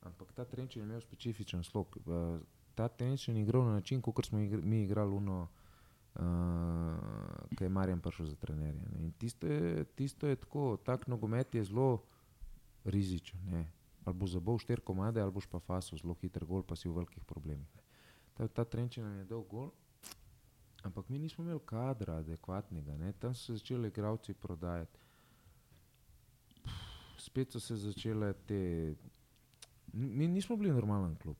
[0.00, 1.96] Ampak ta trenčin je imel specifičen slog.
[2.06, 2.40] Uh,
[2.74, 5.48] ta trenčin je igral na način, kot smo igr mi igrali uno.
[6.14, 6.22] Uh,
[7.56, 8.82] Kaj je Marjan prišel za trenerja.
[8.92, 9.04] ne.
[9.04, 12.02] In Tisto je, tisto je tako, tak nogomet je zelo
[12.84, 13.40] rizičen.
[13.50, 13.72] Ne.
[14.08, 16.94] Ali boš zabol štiri komade, ali boš pa faso zelo hiter gol, pa si v
[16.94, 17.68] velikih problemih.
[18.32, 19.68] Ta, ta trenčin nam je dal gol,
[20.82, 22.96] ampak mi nismo imeli kadra adekvatnega.
[22.96, 23.12] Ne.
[23.14, 24.96] Tam so se začeli igravci prodajati.
[27.18, 28.94] Spet so se začele te.
[29.90, 31.36] Mi nismo bili normalen klub.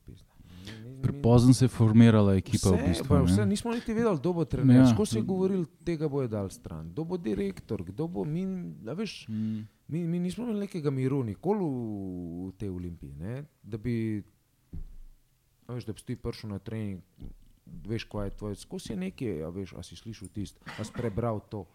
[1.01, 3.07] Prepozno se je formirala ekipa v Vse, bistvu.
[3.07, 3.25] pa ne.
[3.25, 4.75] vse, nismo niti vedeli, kdo bo trener.
[4.77, 4.93] Ja.
[4.93, 8.45] Ko se je govoril, tega bojo dal stran, kdo bo direktor, kdo bo mi.
[8.83, 9.65] a Veš, Mm.
[9.89, 13.13] Mi, mi nismo imeli nekega miru, nikoli v, v tej olimpiji.
[13.17, 13.43] Ne?
[13.63, 14.21] Da bi,
[15.67, 17.01] veš, da bi ti prišel na trening,
[17.89, 20.93] veš, kaj je tvoje, skozi je nekaj, a veš, a si slišal tisto, a si
[20.93, 21.65] prebral to.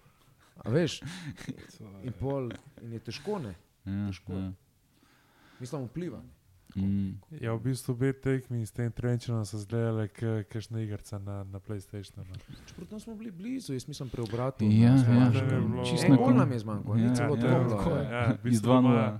[0.62, 1.00] A veš,
[2.06, 3.54] in, pol, in je težko, ne?
[3.84, 4.38] Ja, Težko.
[4.38, 4.52] ja.
[5.60, 6.22] Mislim, vpliva.
[6.76, 7.10] Mm.
[7.36, 10.08] Ja, v bistvu obe tekmi s tem trenčinom so zdajale
[10.44, 12.26] kakšna igrica na, na PlayStationu.
[12.26, 12.56] no.
[12.66, 14.72] Čeprav smo bili blizu, jaz mislim, preobratil.
[14.72, 17.90] Ja, ja, ja, čisto na gol kon- nam je zmanjkalo, ni Ja, celo ja, tako
[17.92, 18.02] ja.
[18.02, 19.18] Ja, v Iz bistvu 2-0.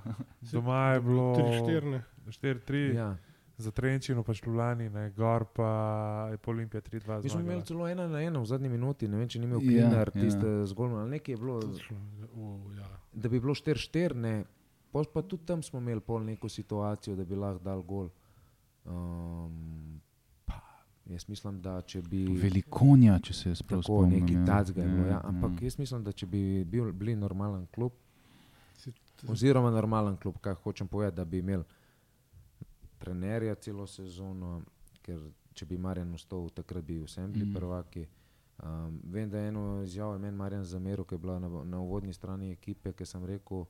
[0.53, 2.01] doma, je bilo 3-4.
[2.27, 3.17] 4-3 Ja.
[3.57, 5.69] za Trenčino, pač Ljubljani, ne, gor pa
[6.31, 7.23] je po Olimpiji 3-2.
[7.23, 9.61] Mi smo imeli celo ena na ena v zadnji minuti, ne vem, če ni imel
[9.61, 10.21] Ja, Klinar, ja.
[10.21, 11.61] tiste zgolj, ali nekaj je bilo,
[12.35, 12.89] Uh, ja.
[13.13, 14.45] da bi bilo 4-4, ne.
[14.95, 18.09] Pol pa tudi tam smo imeli pol neko situacijo, da bi lahko dal gol.
[18.85, 20.01] Um,
[20.47, 20.61] pa,
[21.11, 22.21] Jaz mislim, da če bi.
[22.39, 24.21] Velikonja, če se jaz prav spomnim.
[24.21, 24.45] neki ja.
[24.47, 25.09] tacga je bilo.
[25.09, 25.17] Ja.
[25.17, 25.67] Ja, Ampak ja.
[25.67, 27.99] jaz mislim, da če bi bil, bili normalen klub,
[29.27, 31.65] oziroma normalen klub, kaj hočem povedati, da bi imeli
[33.03, 34.61] trenerja celo sezono,
[35.03, 35.27] ker
[35.59, 37.55] če bi Marjan ostal, takrat bi vsem bili mm.
[37.59, 38.07] prvaki.
[38.63, 41.83] Um, vem, da je eno izjavo je meni Marjan zameril, ki je bila na, na
[41.83, 43.67] uvodni strani ekipe, ki sem rekel,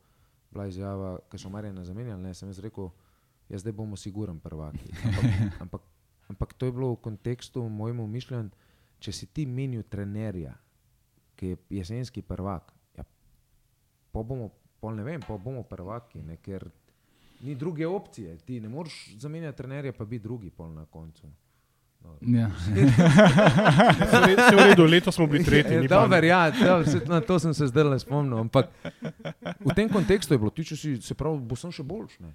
[0.54, 2.90] bila izjava, ki so Marjana zamenjali, ne, sem jaz rekel,
[3.50, 4.92] jaz zdaj bomo siguren prvaki.
[5.04, 5.88] Ampak, ampak,
[6.32, 8.70] ampak to je bilo v kontekstu mojemu mišljenju,
[9.02, 10.54] če si ti menil trenerja,
[11.36, 13.04] ki je jesenski prvak, ja,
[14.14, 14.48] pa bomo,
[14.80, 16.70] pol ne vem, pa bomo prvaki, ne, ker
[17.44, 18.38] ni druge opcije.
[18.46, 21.28] Ti ne moreš zamenjati trenerja, pa biti drugi pol na koncu.
[22.22, 22.50] Ja.
[22.56, 22.70] Se
[24.50, 25.76] v redu- letos smo bili tretji.
[25.76, 28.38] ni pa- Dober, ja, dobro, saj na to sem se zdaj le spomnil.
[28.38, 28.68] Ampak
[29.60, 32.20] v tem kontekstu je bilo, ti če si, se pravi, bo sem še boljš.
[32.20, 32.32] Ne?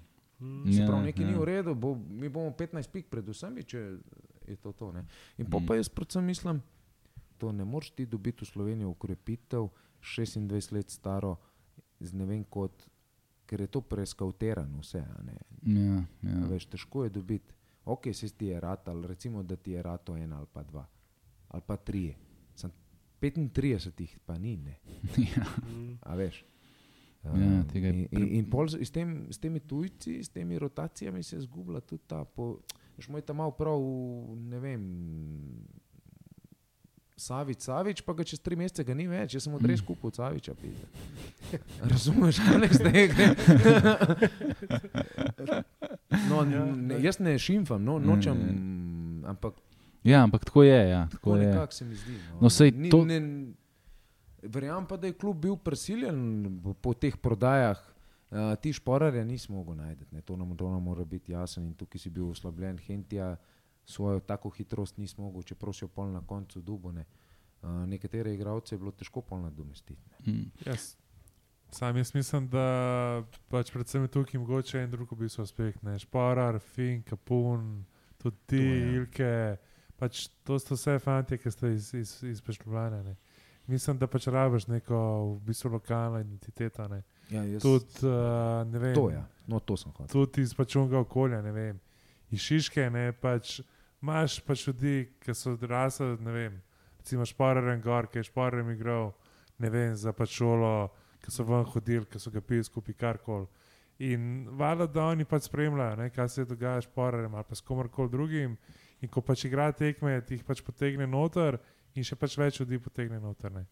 [0.66, 1.38] Se Ja, pravi, nekaj ni ja.
[1.38, 3.78] v redu, bo, mi bomo 15 pik, predvsem, če
[4.46, 4.90] je to to.
[4.90, 5.04] Ne?
[5.36, 5.66] In po Mm.
[5.66, 6.62] pa jaz predvsem mislim,
[7.36, 9.68] to ne moreš ti dobiti v Slovenijo ukrepitev
[10.00, 11.36] 26 let staro,
[11.98, 12.72] z ne vem kot,
[13.44, 14.98] ker je to preskauterano vse.
[15.00, 15.36] a ne.
[15.62, 16.30] Ja, Ja.
[16.30, 16.46] ja.
[16.46, 17.52] Veš, težko je dobiti,
[17.90, 20.86] ok, se ti je ratal, recimo, da ti je rato en ali pa dva,
[21.48, 22.14] ali pa tri.
[22.54, 22.70] Sam
[23.20, 24.78] 35 jih pa ni, ne.
[25.36, 25.46] ja.
[26.00, 26.44] A veš.
[26.44, 26.46] Ja,
[27.22, 31.22] Um, tega je in, in, in pol s, tem, s temi tujci, s temi rotacijami
[31.22, 32.22] se zgublja tudi ta.
[32.24, 32.54] Po,
[32.96, 33.76] veš, moj tam malo prav,
[34.40, 34.86] ne vem.
[37.20, 39.56] Savič, Savič, pa ga čez tri mesece ga ni več, jaz sem Mm.
[39.56, 40.54] odres kupil Saviča.
[40.54, 40.86] pizda.
[41.84, 43.26] Razumeš, kaj ne zdaj gre?
[46.28, 47.00] No, Ja, ne, ja.
[47.02, 48.52] jaz ne šimfam, no, nočem, ne.
[49.26, 49.54] ampak
[50.02, 50.80] ja, ampak tako je.
[50.88, 51.46] Ja, tako tako je.
[51.46, 52.12] nekako se mi zdi.
[52.30, 53.52] No, No, sej Ni- to- ne-
[54.42, 56.16] Verjamem pa, da je klub bil prisiljen
[56.58, 57.76] po- po teh prodajah.
[58.30, 60.20] Uh, ti šporarja nisi mogel najti, ne.
[60.22, 61.62] to nam to nam mora biti jasno.
[61.62, 63.36] In tukaj si bil oslabljen, Hentija
[63.84, 67.04] svojo tako hitrost nisi mogel, čeprav si jo pol na koncu dubone.
[67.62, 70.00] Uh, nekatere igralce je bilo težko pol nadomestiti.
[70.26, 70.48] Mm.
[70.66, 70.94] Jaz,
[71.70, 75.82] sam jaz mislim, da pač predvsem je tukaj mogoče en drug bil uspeh.
[75.82, 75.98] Ne?
[75.98, 77.84] Šporar, Fin, Kapun,
[78.18, 78.94] tudi ti, To je.
[78.94, 79.56] Ilke.
[80.00, 83.14] Pač to so vse fanti, ki ste iz, iz, iz Pešljubljana.
[83.68, 84.96] Mislim, da pač rabiš neko
[85.34, 86.88] v bistvu lokalno identiteto.
[86.88, 87.02] Ne?
[87.30, 89.26] Ja, jaz, Tudi, uh, ne vem, to, ja.
[89.46, 90.08] no, to sem hotel.
[90.08, 91.80] tudi iz pač unga okolja, ne vem,
[92.30, 93.60] iz Šiške, ne, pač
[94.02, 96.60] imaš pač ljudi, ki so odrasli, ne vem,
[97.00, 99.12] recimo Špararen Gor, ki je Špararen igral,
[99.58, 100.90] ne vem, za pač šolo,
[101.20, 103.48] ki so ven hodili, ki so ga pili skupaj karkoli.
[104.00, 107.60] In valjda, da oni pač spremljajo, ne, kaj se dogaja s Špararjem ali pa s
[107.60, 108.56] komorkoli drugim.
[109.00, 111.58] In ko pač igra tekme, ti jih pač potegne noter
[111.96, 113.52] in še pač več ljudi potegne noter.
[113.52, 113.66] Ne.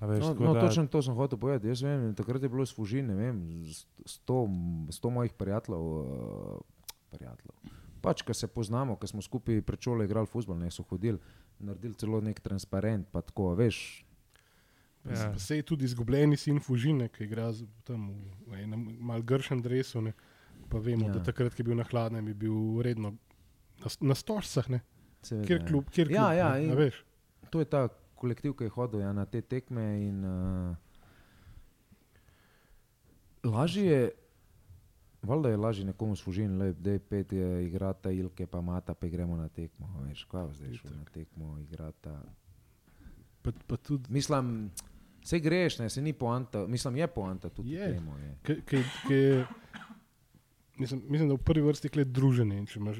[0.00, 1.66] A Veš, No, no, da- točno to sem hotel povedati.
[1.66, 3.40] Jaz vem, takrat je bilo služin, ne vem,
[4.06, 4.44] sto,
[4.94, 5.80] sto mojih prijateljev.
[5.82, 6.60] Uh,
[7.10, 7.74] prijateljev.
[8.04, 11.18] Pač, ki se poznamo, ki smo skupaj pred šolo igrali futbol, ne so hodili,
[11.58, 13.78] naredili celo nek transparent, pa tako, veš.
[15.04, 15.30] Ja.
[15.32, 17.50] Pa Sej tudi izgubljeni sin Fužine, ki igra
[17.84, 18.08] tam
[18.48, 20.00] v, enem mal gršem dresu.
[20.04, 20.14] Ne.
[20.72, 21.12] Pa vemo, Ja.
[21.12, 21.18] ja.
[21.18, 23.16] da takrat, ko je bil na hladnem, je bil redno
[23.80, 24.80] na, na stožcah, ne.
[25.24, 25.66] Kjer ja.
[25.66, 27.04] klub, kjer Ja, klub, ja, ne, veš.
[27.52, 27.88] To je ta
[28.20, 29.84] kolektiv, ki je hodil ja, na te tekme.
[30.08, 30.76] In, uh,
[33.44, 34.12] lažje je,
[35.24, 39.36] valjda je lažje nekomu služiti, da je pet, je igrata ilke, pa mata, pa gremo
[39.36, 39.86] na tekmo.
[39.88, 42.22] a Veš, kaj bo zdaj šel na tekmo, igrata.
[43.42, 44.70] Pa, pa tudi, Mislim,
[45.22, 47.88] se greš, ne, se ni poanta, mislim, je poanta tudi Je.
[47.88, 48.08] v tem.
[48.08, 48.36] je.
[48.44, 49.44] ki- ki- ki-
[50.76, 52.66] mislim, mislim, da v prvi vrsti je druženje.
[52.66, 52.96] Če imaš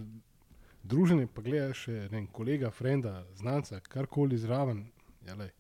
[0.83, 4.87] druženje, pa gledaš še ne vem, kolega, frenda, znanca, karkoli zraven.
[5.23, 5.51] Ja, lej.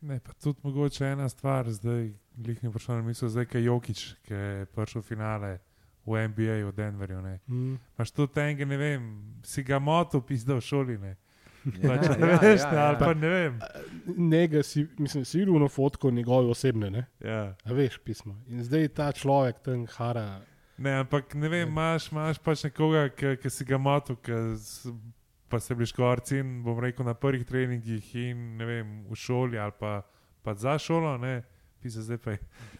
[0.00, 4.34] Ne, pa tudi mogoče ena stvar, zdaj ni prišel na misel, zdaj kaj Jokič, ki
[4.34, 5.58] je prišel v finale
[6.06, 7.20] v NBA v Denverju.
[7.22, 7.38] Ne.
[7.48, 7.76] Mm.
[7.98, 9.04] Maš tudi enega, ne vem,
[9.42, 11.16] si ga moto pisal v šoli, ne.
[11.64, 12.82] Ja, Pač, ja, ne ja, veš, ja, ja.
[12.88, 13.54] ali pa ne vem.
[14.28, 17.06] Njega si, mislim, si videl na fotko njegove osebne, ne?
[17.20, 17.54] Ja.
[17.64, 18.36] A veš pismo.
[18.48, 20.42] In zdaj ta človek tam hara.
[20.76, 23.78] Ne, ampak ne vem, imaš, imaš pač nekoga, ki ki si ga
[24.56, 24.92] s-
[25.48, 29.58] pa se bliž korci in bom rekel na prvih treningih in ne vem, v šoli
[29.58, 30.02] ali pa,
[30.42, 31.42] pa za šolo, ne.
[31.84, 32.38] Pisa, zdaj pa je,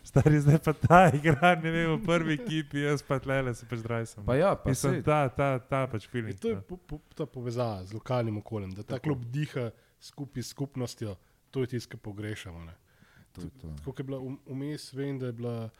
[0.08, 3.82] stari zdaj pa ta igra, ne vem, v prvi ekipi, jaz pa tlele se pač
[3.82, 4.24] zdrajsam.
[4.24, 6.30] Pa ja, pa Mislim, ta, ta, ta pač film.
[6.32, 9.68] In to je po, po, ta povezava z lokalnim okoljem, da ta klub diha
[10.00, 11.18] skupaj s skupnostjo.
[11.52, 12.64] To je tisto, kar pogrešamo.
[12.64, 12.72] Ne?
[13.34, 13.68] to je to.
[13.84, 15.70] Tako je bila um- vmes, vem, da je bila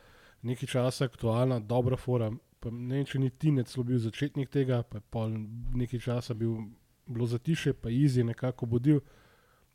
[0.43, 2.31] nekaj časa aktualna, dobra fora.
[2.61, 5.33] Pa ne vem, če ni Tinec bil začetnik tega, pa je pol
[5.75, 6.57] nekaj časa bil,
[7.07, 9.01] bilo zatiše, pa Izi je nekako budil,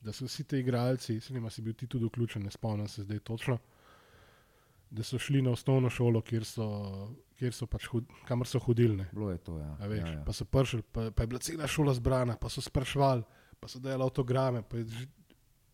[0.02, 3.04] da so vsi ti igralci, se ne si bil ti tudi vključen, ne spomnim se
[3.04, 3.58] zdaj točno.
[4.92, 6.66] da so šli na osnovno šolo, kjer so,
[7.38, 9.06] kjer so pač hud, kamor so hodili.
[9.12, 9.78] Bilo je to, ja.
[9.80, 10.24] A Veš, ja, ja.
[10.26, 13.24] Pa so prišli, pa, pa je bila cela šola zbrana, pa so sprašvali,
[13.60, 14.62] pa so delali avtograme.
[14.62, 15.06] pa je Že,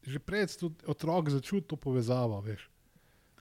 [0.03, 2.41] že prej tudi otrok začutil to povezavo.
[2.41, 2.69] Veš.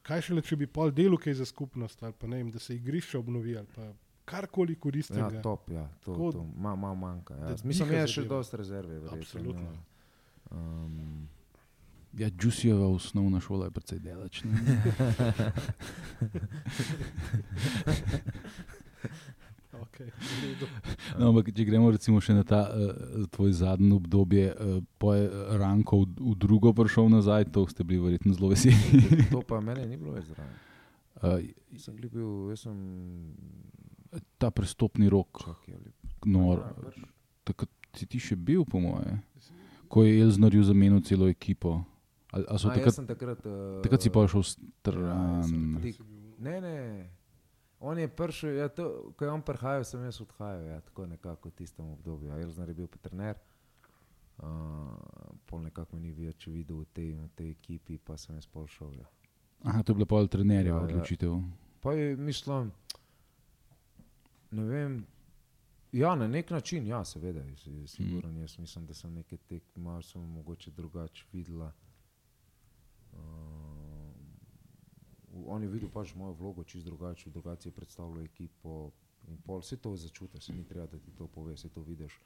[0.02, 2.76] Kaj šele, če bi pol delal kaj za skupnost, ali pa ne vem, da se
[2.76, 3.92] igrišče obnovi, ali pa
[4.24, 5.36] karkoli koristnega.
[5.36, 7.34] Ja, top, ja, to, Tako, to malo ma manjka.
[7.34, 7.40] Ja.
[7.40, 8.94] da Mislim, diha je še dosti rezerve.
[8.94, 9.62] verjetno, Absolutno.
[9.62, 9.93] ja.
[10.54, 11.00] Um,
[12.14, 14.44] Ja, Džusijeva osnovna šola je precej delač.
[19.74, 20.06] Okay.
[21.18, 25.26] No, ampak, če gremo recimo še na ta uh, tvoj zadnji obdobje, uh, pa je
[25.58, 29.02] Ranko v, v drugo prišel nazaj, to ste bili verjetno zelo veseli.
[29.34, 30.54] to pa mene ni bilo več zraven.
[31.18, 31.42] Uh,
[31.78, 32.78] sem bil, jaz sem
[34.38, 35.94] ta prestopni rok, ali-
[36.30, 36.62] nor,
[37.46, 39.18] takrat si ti še bil, po moje,
[39.94, 41.84] ko je Elznarju zamenil celo ekipo.
[42.58, 45.44] So A, jaz takrat, takrat, uh, takrat si pa šel ja, stran?
[45.46, 46.02] sem tik-
[46.38, 46.78] Ne, ne.
[47.78, 51.48] On je prišel, ja, to, ko je on prihajal, sem jaz odhajal, ja, tako nekako
[51.48, 52.28] v tistem obdobju.
[52.32, 53.36] Ja, Elznar je bil trener,
[54.42, 54.48] uh,
[55.46, 58.90] pol nekako ni več videl v tej, v tej ekipi, pa sem jaz šel.
[58.98, 59.06] Ja.
[59.62, 60.88] Aha, to je bila pol trenerjeva Ja, ja.
[60.90, 61.38] odločitev.
[61.80, 62.72] Pa je, mislim,
[64.50, 65.06] ne vem,
[65.94, 67.44] ja, na nek način, ja, seveda,
[67.86, 68.40] sigurno, mm.
[68.40, 71.72] jaz mislim, da sem nekaj tekmo, sem mogoče drugače videla.
[73.12, 73.18] Uh,
[75.46, 78.90] on je videl pač mojo vlogo čisto drugače, drugače je predstavljal ekipo
[79.28, 82.18] in pol, vse to začutiš, ni treba, da ti to pove, vse to vidiš,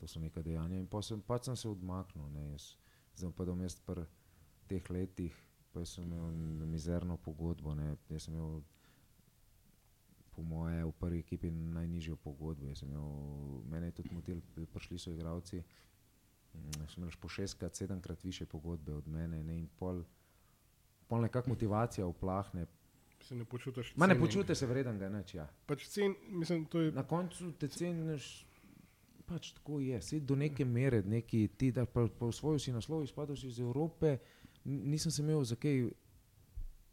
[0.00, 2.74] to so neka dejanja in pa sem, pač sem se odmaknil, ne, jaz,
[3.16, 4.04] zdaj pa dom jaz pri
[4.68, 5.38] teh letih,
[5.72, 8.60] pa sem imel mizerno pogodbo, ne, jaz sem imel
[10.36, 12.72] po moje v prvi ekipi najnižjo pogodbo.
[12.82, 13.06] Imel,
[13.70, 14.40] mene je tudi motil,
[14.72, 15.62] prišli so igravci,
[16.54, 20.02] mm, sem imel po šestkrat, sedemkrat više pogodbe od mene ne, in pol,
[21.08, 22.66] pol nekako motivacija uplahne.
[23.22, 23.92] Se ne počutiš.
[23.96, 25.34] Ma ne počutiš se vreden, ga neč.
[25.34, 25.46] Ja.
[25.66, 28.46] Pač cen, mislim, to je Na koncu te ceniš,
[29.26, 30.00] pač tako je.
[30.02, 33.60] Si do neke mere, neki, ti da pa, pa osvojil si naslov, izpadel si iz
[33.60, 34.16] Evrope,
[34.64, 35.86] nisem se imel za kaj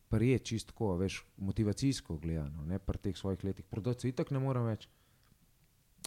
[0.09, 3.65] prijeti čistko, veš, motivacijsko gledano, ne pri teh svojih letih.
[3.65, 4.87] Prodati se itak ne morem več.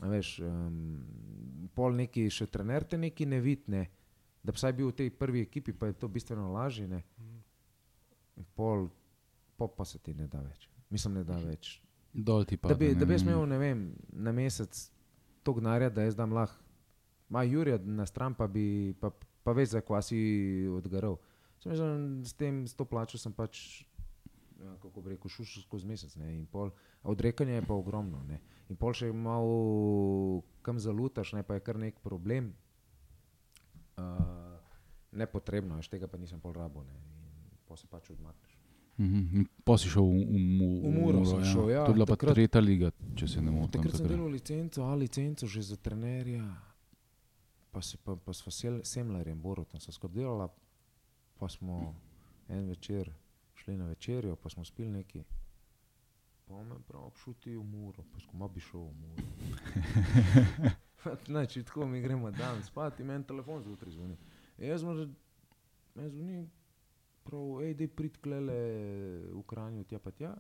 [0.03, 3.85] Veš, um, pol neki še trener te neki ne vidne,
[4.43, 6.89] da bi vsaj bil v tej prvi ekipi, pa je to bistveno lažje.
[6.91, 7.03] Ne?
[8.59, 8.89] Pol,
[9.57, 10.67] pol pa se ti ne da več.
[10.91, 11.77] Mislim, ne da več.
[12.13, 12.73] Dol ti pa.
[12.73, 14.89] Da bi, da bi jaz imel ne vem, na mesec
[15.43, 16.59] to gnara, da jaz dam lahko,
[17.33, 19.13] ma Jurija na stran, pa, bi, pa,
[19.43, 20.19] pa veš, za kva si
[20.69, 21.17] odgaral.
[21.63, 21.87] Sem že
[22.27, 23.87] s tem, s to plačo sem pač,
[24.63, 26.15] ja, kako bi rekel, šušil skozi mesec.
[26.17, 26.71] Ne, in pol,
[27.03, 28.23] odrekanje je pa ogromno.
[28.29, 28.41] Ne.
[28.71, 32.53] In pol še malo kam zalutaš, ne, pa je kar nek problem.
[33.97, 34.57] Uh,
[35.13, 36.85] nepotrebno, veš, tega pa nisem pol rabo.
[36.87, 36.97] Ne,
[37.53, 38.59] in pol se pač odmakneš.
[39.01, 39.47] Mhm.
[39.65, 42.37] Pa si šel v, v, V Muro sem šel, ja, To je bila pa takrat-
[42.37, 43.81] tretja liga, če se ne motim.
[43.81, 44.19] Takrat sem takrat.
[44.19, 46.45] delal licenco, a licenco že za trenerja,
[47.73, 48.45] pa, se, pa, pa s
[48.85, 50.49] Semlerjem, Borotom sem skupaj delala,
[51.41, 51.97] pa smo
[52.49, 53.09] en večer
[53.63, 55.25] šli na večerjo, pa smo spili neki.
[56.49, 59.23] Pa me prav obšuti v muro, pa skoma bi šel v muro.
[61.27, 64.17] Znači, tako mi gremo dan spati, meni telefon zjutraj zvoni.
[64.59, 65.09] E, Jaz sem že,
[65.95, 66.49] meni zvoni,
[67.25, 68.59] prav, ej, dej prid klele
[69.33, 70.35] v Kranju, tja pa tja.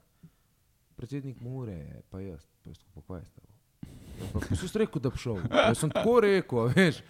[0.97, 3.53] Predsednik Mure, pa jaz, pa jaz pa kaj je s tabo.
[4.21, 5.43] Ja, pa si rekel, da bi šel?
[5.51, 7.03] Jaz sem tako rekel, veš.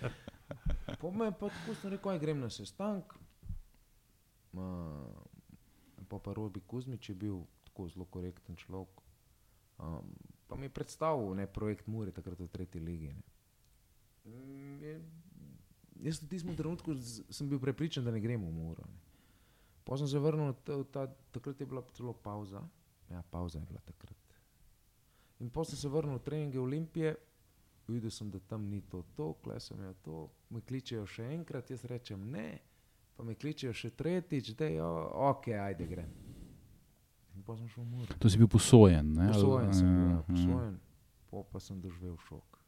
[1.01, 3.13] Po me pa tako sem rekel, aj grem na sestank.
[4.53, 5.02] Ma,
[6.13, 9.01] pa pa Robi Kuzmič je bil tako zelo korekten človek.
[9.81, 10.13] Um,
[10.45, 13.09] pa mi je predstavil ne, projekt Mure takrat v tretji ligi.
[13.09, 13.25] Ne.
[14.29, 14.93] Mm, je,
[16.05, 18.85] jaz v tistem trenutku z- sem bil prepričan, da ne gremo v Muro.
[19.83, 21.03] Potem sem se vrnil, ta, ta,
[21.33, 22.61] takrat je bila celo pauza.
[23.09, 24.21] Ja, pauza je bila takrat.
[25.41, 27.17] In potem sem se vrnil v treninge Olimpije,
[27.89, 30.17] videl sem, da tam ni to, to, kle sem jo to,
[30.51, 32.61] me kličejo še enkrat, jaz rečem ne,
[33.17, 34.83] pa me kličejo še tretjič, da je
[35.31, 36.13] ok, ajde grem.
[38.19, 39.15] To si bil posojen.
[39.17, 39.31] Ne?
[39.33, 40.23] Posojen sem bil, ja, ja.
[40.29, 40.79] posojen,
[41.31, 42.61] po pa sem doživel šok.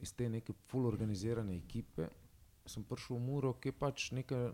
[0.00, 2.08] Iz te neke full organizirane ekipe
[2.66, 4.50] sem prišel v Muro, ki je pač neka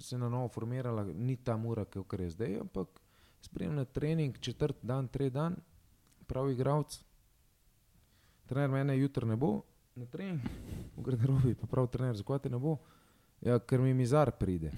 [0.00, 2.88] se na novo formirala, ni ta Mura, ki je zdaj, ampak
[3.40, 5.56] spremljam na trening, četrt dan, tri dan,
[6.26, 6.98] pravi igralec.
[8.46, 9.62] Trener mene jutro ne bo
[9.96, 10.40] na trening,
[10.96, 12.78] v garderobi, pa pravi trener, zakaj te ne bo?
[13.44, 14.70] Ja, ker mi mizar pride.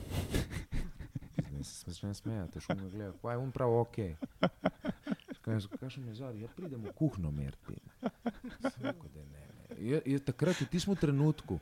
[1.37, 3.99] Zdaj se začne smejati, šum me gleda, pa je on prav ok.
[5.47, 5.61] Kaj
[5.91, 7.79] še mi zari, ja pridem v kuhno merti.
[8.83, 9.77] Rekel, ne, ne.
[9.79, 11.61] Je, je takrat v tistem trenutku,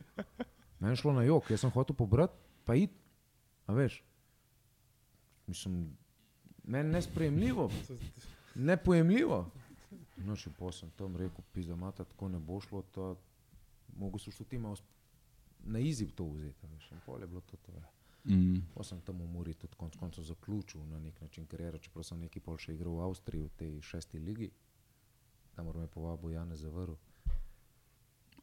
[0.81, 2.97] meni je šlo na jok, jaz sem hotel pobrati, pa id,
[3.69, 4.01] a veš.
[5.45, 5.93] Mislim,
[6.65, 7.71] Meni nesprejemljivo,
[8.55, 9.51] nepojemljivo.
[10.25, 13.11] No, če pa sem tam rekel, pisa, mata, tako ne bo šlo, to
[14.01, 14.79] mogo so šlo ti malo
[15.65, 16.67] na izziv to vzeti.
[16.67, 17.57] Veš, in pol je bilo to.
[17.57, 17.85] to ja.
[18.27, 18.63] Mm.
[18.75, 22.21] Pa sem tam v Muri tudi konec koncev zaključil na nek način kariero, čeprav sem
[22.21, 24.51] nekaj pol še igral v Avstriji v tej šesti ligi.
[25.55, 26.95] Tam me je povabil Jan Zavrl.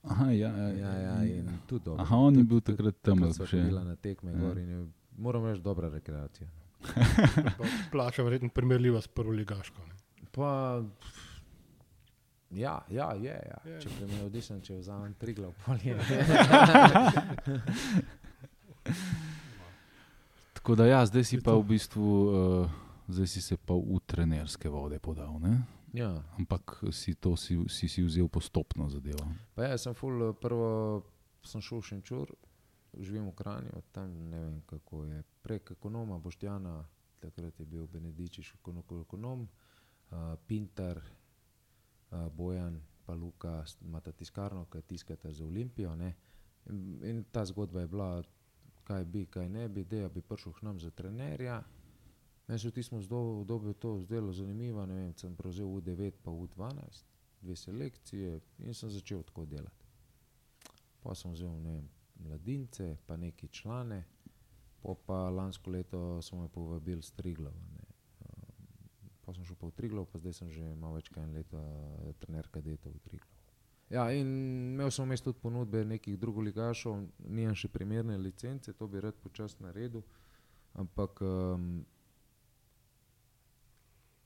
[0.03, 2.01] Aha, ja, ja, Ja, ja, in tudi dobro.
[2.01, 3.17] Aha, on je bil takrat tam.
[3.17, 3.61] še.
[3.61, 4.53] hodila na tekme Ja.
[4.53, 4.87] in je,
[5.17, 6.49] moram reči, dobra rekreacija.
[7.91, 9.81] Plača verjetno primerljiva s prvo ligaško.
[9.87, 9.95] Ne?
[10.31, 10.81] Pa,
[12.51, 13.37] ja, ja, je.
[13.49, 13.59] Ja.
[13.71, 13.81] Je.
[13.81, 15.97] Če primerjam odisen, če vzamem tri glav, pol je.
[20.53, 22.69] Tako da, ja, zdaj si pa v bistvu, uh,
[23.07, 25.39] zdaj si se pa v trenerske vode podal.
[25.41, 25.61] Ne?
[25.93, 26.23] ja.
[26.39, 29.25] Ampak si to si, si, si vzel postopno zadevo.
[29.55, 31.01] Pa ja, sem ful, eh, prvo
[31.43, 32.27] sem šel v Šenčur,
[32.99, 35.23] živim v Kranju, tam ne vem kako je.
[35.41, 36.85] Prek ekonoma Boštjana,
[37.19, 39.47] takrat je bil Benedičiš ekono- ekonom,
[40.11, 41.01] uh, Pintar,
[42.11, 45.95] Bojan, pa Luka, imata tiskarno, ki tiskata za Olimpijo.
[45.95, 46.15] Ne?
[46.69, 48.23] In, in ta zgodba je bila,
[48.83, 51.63] kaj bi, kaj ne bi, da bi prišel k nam za trenerja.
[52.47, 57.03] Meni se v tistem obdobju to zdelo zanimivo, ne vem, sem prevzel U9 pa U12,
[57.41, 59.85] dve selekcije in sem začel tako delati.
[61.03, 64.03] Pa sem vzel ne vem, mladince, pa neki člane,
[64.81, 67.80] po pa lansko leto so me povabili s Triglava.
[69.31, 71.55] Pa sem šel pa v Triglav, pa zdaj sem že malo več kot en leto
[71.55, 73.37] eh, trener kadetov v Triglav.
[73.87, 74.27] Ja, in
[74.75, 76.99] imel sem vmes tudi ponudbe nekih drugoligašov,
[77.31, 80.03] nimam še primerne licence, to bi rad počasi naredil,
[80.75, 81.85] ampak um,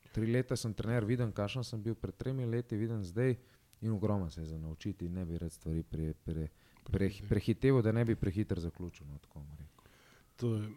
[0.09, 3.37] tri leta sem trener, viden, kakšen sem bil pred tremi leti, viden zdaj
[3.85, 6.47] in ogromno se je za naučiti ne bi rad stvari pre, pre,
[6.89, 9.05] pre, prehiteval, da ne bi prehiter zaključil.
[9.05, 9.45] No, tako.
[10.41, 10.69] To je,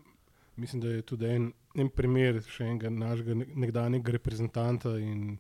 [0.57, 5.39] mislim, da je tudi en, en primer še enega našega ne- nekdanjega reprezentanta in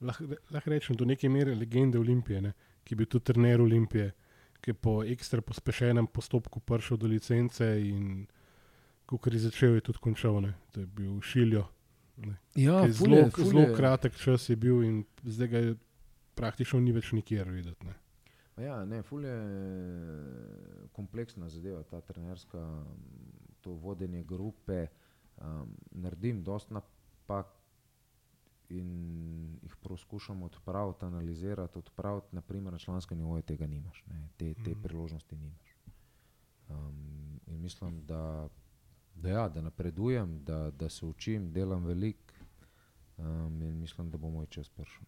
[0.00, 2.52] lahko lah rečem do neke mere legende Olimpije, ne,
[2.84, 4.12] ki je bil tudi trener Olimpije,
[4.60, 8.26] ki je po ekstra pospešenem postopku prišel do licence in
[9.06, 10.40] ko je začel, je tudi končal.
[10.40, 10.54] Ne.
[10.72, 11.66] To je bil Šiljo.
[12.16, 12.36] Ne.
[12.54, 15.74] Ja, Zelo, zelo kratek čas je bil in zdaj ga je
[16.34, 17.86] praktično ni več nikjer videti.
[17.86, 17.94] Ne.
[18.64, 19.34] Ja, ne, ful je
[20.92, 22.60] kompleksna zadeva, ta trenerska,
[23.60, 24.86] to vodenje grupe.
[25.38, 27.46] Um, naredim dosta napak
[28.68, 28.88] in
[29.62, 32.26] jih poskušam odpraviti, analizirati, odpraviti.
[32.32, 34.82] Naprimer, na članskem nivoju tega nimaš, ne, te, te Mhm.
[34.82, 35.76] priložnosti nimaš.
[36.68, 38.48] Um, in mislim, da,
[39.14, 42.34] da, ja, da napredujem, da, da se učim, delam veliko
[43.16, 45.02] um, in mislim, da bo moj čas prišel.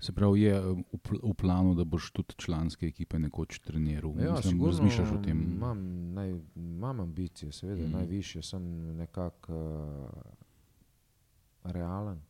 [0.00, 4.14] Se pravi, je um, v, pl v planu, da boš tudi članske ekipe nekoč treniral.
[4.20, 5.42] Ja, Mislim, razmišljaš o tem?
[5.42, 7.90] Imam, naj, imam ambicije, seveda, mm.
[7.90, 8.62] najvišje sem
[8.96, 12.20] nekako uh, realen,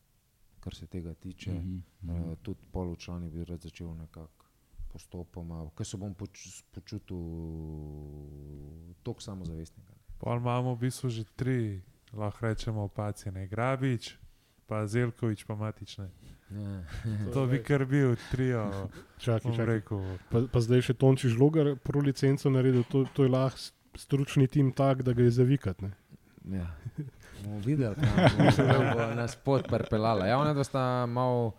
[0.61, 1.53] kar se tega tiče.
[1.53, 2.33] Mm -hmm.
[2.33, 4.47] uh, tudi polučlani bi rad začel nekako
[4.93, 7.19] postopoma, ker se bom poč počutil
[9.03, 9.93] tako samozavestnega.
[10.19, 11.83] Pol imamo v bistvu že tri,
[12.13, 14.17] lahko rečemo, opacije, Grabič,
[14.69, 16.11] pa Zelkovič, pa Matične.
[16.51, 16.85] Ja.
[17.33, 18.69] To bi kar bil trio,
[19.19, 19.67] Čakaj, čakaj.
[19.67, 20.01] rekel.
[20.29, 23.59] Pa, pa zdaj še Tonči Žlogar pro licenco naredil, to, to je lahko
[23.95, 25.85] stručni tim tak, da ga je zavikati.
[25.85, 25.93] ne.
[26.55, 26.69] Ja.
[27.39, 30.27] Bomo videli, kam bo- kam bo nas pot pripeljala.
[30.27, 31.53] Ja, ona sta malo,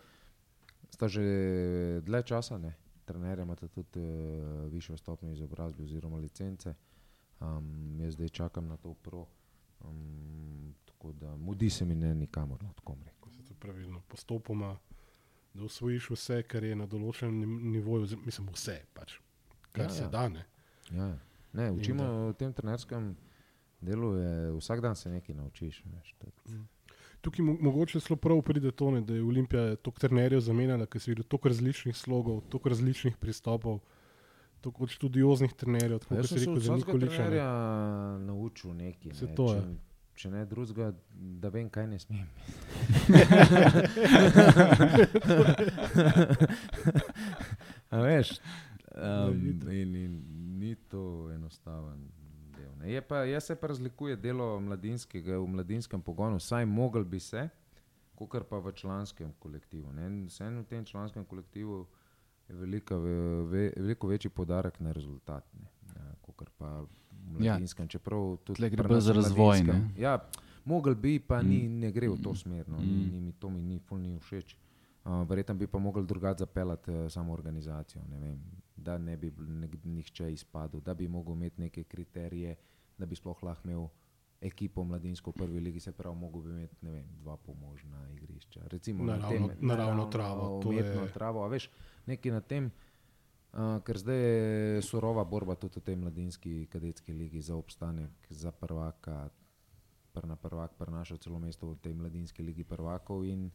[0.89, 1.23] sta že
[2.01, 2.73] dlje časa, ne.
[3.05, 6.73] Trenerja imata tudi uh, višjo stopnjo izobrazbe oziroma licence.
[7.39, 9.23] Um, jaz zdaj čakam na to pro.
[9.79, 13.31] Um, tako da mudi se mi ne nikamor, no, tako rekel.
[13.31, 14.77] Se to pravilno postopoma,
[15.53, 19.13] da usvojiš vse, kar je na določenem ni- nivoju, mislim, vse, pač,
[19.71, 20.09] kar Ja, se ja.
[20.09, 20.27] da.
[20.29, 20.43] Ne.
[20.91, 21.07] Ja,
[21.53, 23.15] ne, učimo da- v tem trenerskem
[23.81, 25.83] delu, je, vsak dan se nekaj naučiš.
[25.87, 26.59] Veš, tudi.
[27.21, 31.01] Tukaj mo mogoče zelo prav pride to, ne, da je Olimpija toliko trenerjev zamenjala, ker
[31.01, 33.79] si videl toliko različnih slogov, toliko različnih pristopov,
[34.61, 35.99] toliko študioznih trenerjev.
[35.99, 37.49] Tako Jaz sem se rekel, od vsakega trenerja
[38.19, 39.11] naučil nekaj.
[39.21, 39.35] Ne.
[39.35, 39.88] to če.
[40.19, 40.89] Če ne drugega,
[41.39, 42.27] da vem, kaj ne smem.
[47.89, 48.33] A veš,
[48.93, 49.37] um,
[49.71, 50.17] in, in
[50.59, 52.03] ni to enostaven
[52.57, 52.73] del.
[52.81, 52.91] Ne.
[52.91, 57.47] Je pa, jaz se pa razlikuje delo mladinskega v mladinskem pogonu, saj mogel bi se,
[58.19, 59.95] kot pa v članskem kolektivu.
[60.27, 61.87] Vseeno v tem članskem kolektivu
[62.49, 63.15] je velika, ve,
[63.47, 65.47] ve, veliko večji podarek na rezultat.
[65.55, 65.69] Ne.
[65.95, 67.51] Ja, kakor pa v Ja.
[67.51, 69.61] mladinskem, čeprav tudi Tle gre za razvoj.
[69.97, 70.19] Ja,
[70.65, 71.79] mogel bi, pa ni, Mm.
[71.79, 72.67] ne gre v to smer.
[72.67, 72.77] No.
[72.77, 73.11] Ni, Mm.
[73.11, 74.55] ni, mi, to mi ni, ful ni všeč.
[75.01, 78.39] Uh, verjetno bi pa mogli drugače zapeljati uh, samo organizacijo, ne vem,
[78.75, 82.55] da ne bi nek- nihče izpadel, da bi mogel imeti neke kriterije,
[82.97, 83.87] da bi sploh lahko imel
[84.41, 88.61] ekipo mladinsko v prvi ligi, se pravi, mogo bi imeti ne vem, dva pomožna igrišča.
[88.65, 91.69] Recimo Naravno- na tem, naravno travo, to umetno je- travo, a veš,
[92.05, 92.71] nekaj na tem.
[93.49, 98.53] Uh, ker zdaj je surova borba tudi v tej mladinski kadetski ligi za obstanek, za
[98.53, 99.29] prvaka,
[100.13, 103.25] prna prvak, prnaša celo mesto v tej mladinski ligi prvakov.
[103.25, 103.49] In,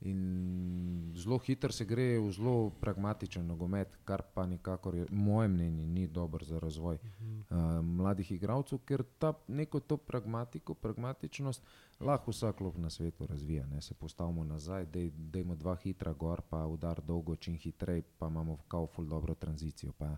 [0.00, 5.86] in zelo hitro se gre v zelo pragmatičen nogomet, kar pa nikakor, je, moje mnenje,
[5.86, 11.62] ni dobro za razvoj uh, mladih igralcev, ker ta neko to pragmatiko, pragmatičnost
[12.00, 13.66] lahko vsak klub na svetu razvija.
[13.66, 13.80] Ne?
[13.80, 18.56] Se postavimo nazaj, dej, dejmo dva hitra gor, pa udar dolgo, čim hitreje, pa imamo
[18.68, 20.16] kao ful dobro tranzicijo, pa,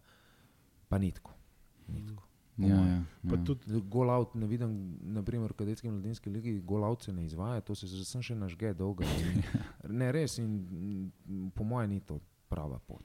[0.88, 1.30] pa nitko.
[1.88, 2.22] nitko.
[2.22, 3.06] Po Ja, mojem.
[3.22, 3.44] ja, Pa ja.
[3.44, 7.24] tudi Gol out, ne vidim, naprimer, v kadetski in mladinski ligi, gol out se ne
[7.24, 9.04] izvaja, to se že sem še nažge dolgo.
[9.04, 9.40] In,
[10.00, 13.04] ne, res, in mm, po mojem ni to prava pot.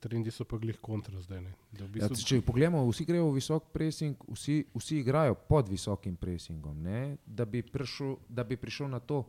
[0.00, 1.40] trendi so pa glih kontra zdaj.
[1.40, 1.52] Ne.
[1.72, 5.68] Da v Ja, bistvu, če pogledamo, vsi grejo v visok pressing, vsi, vsi igrajo pod
[5.68, 9.24] visokim pressingom, ne, da, bi prišel, da bi prišel na to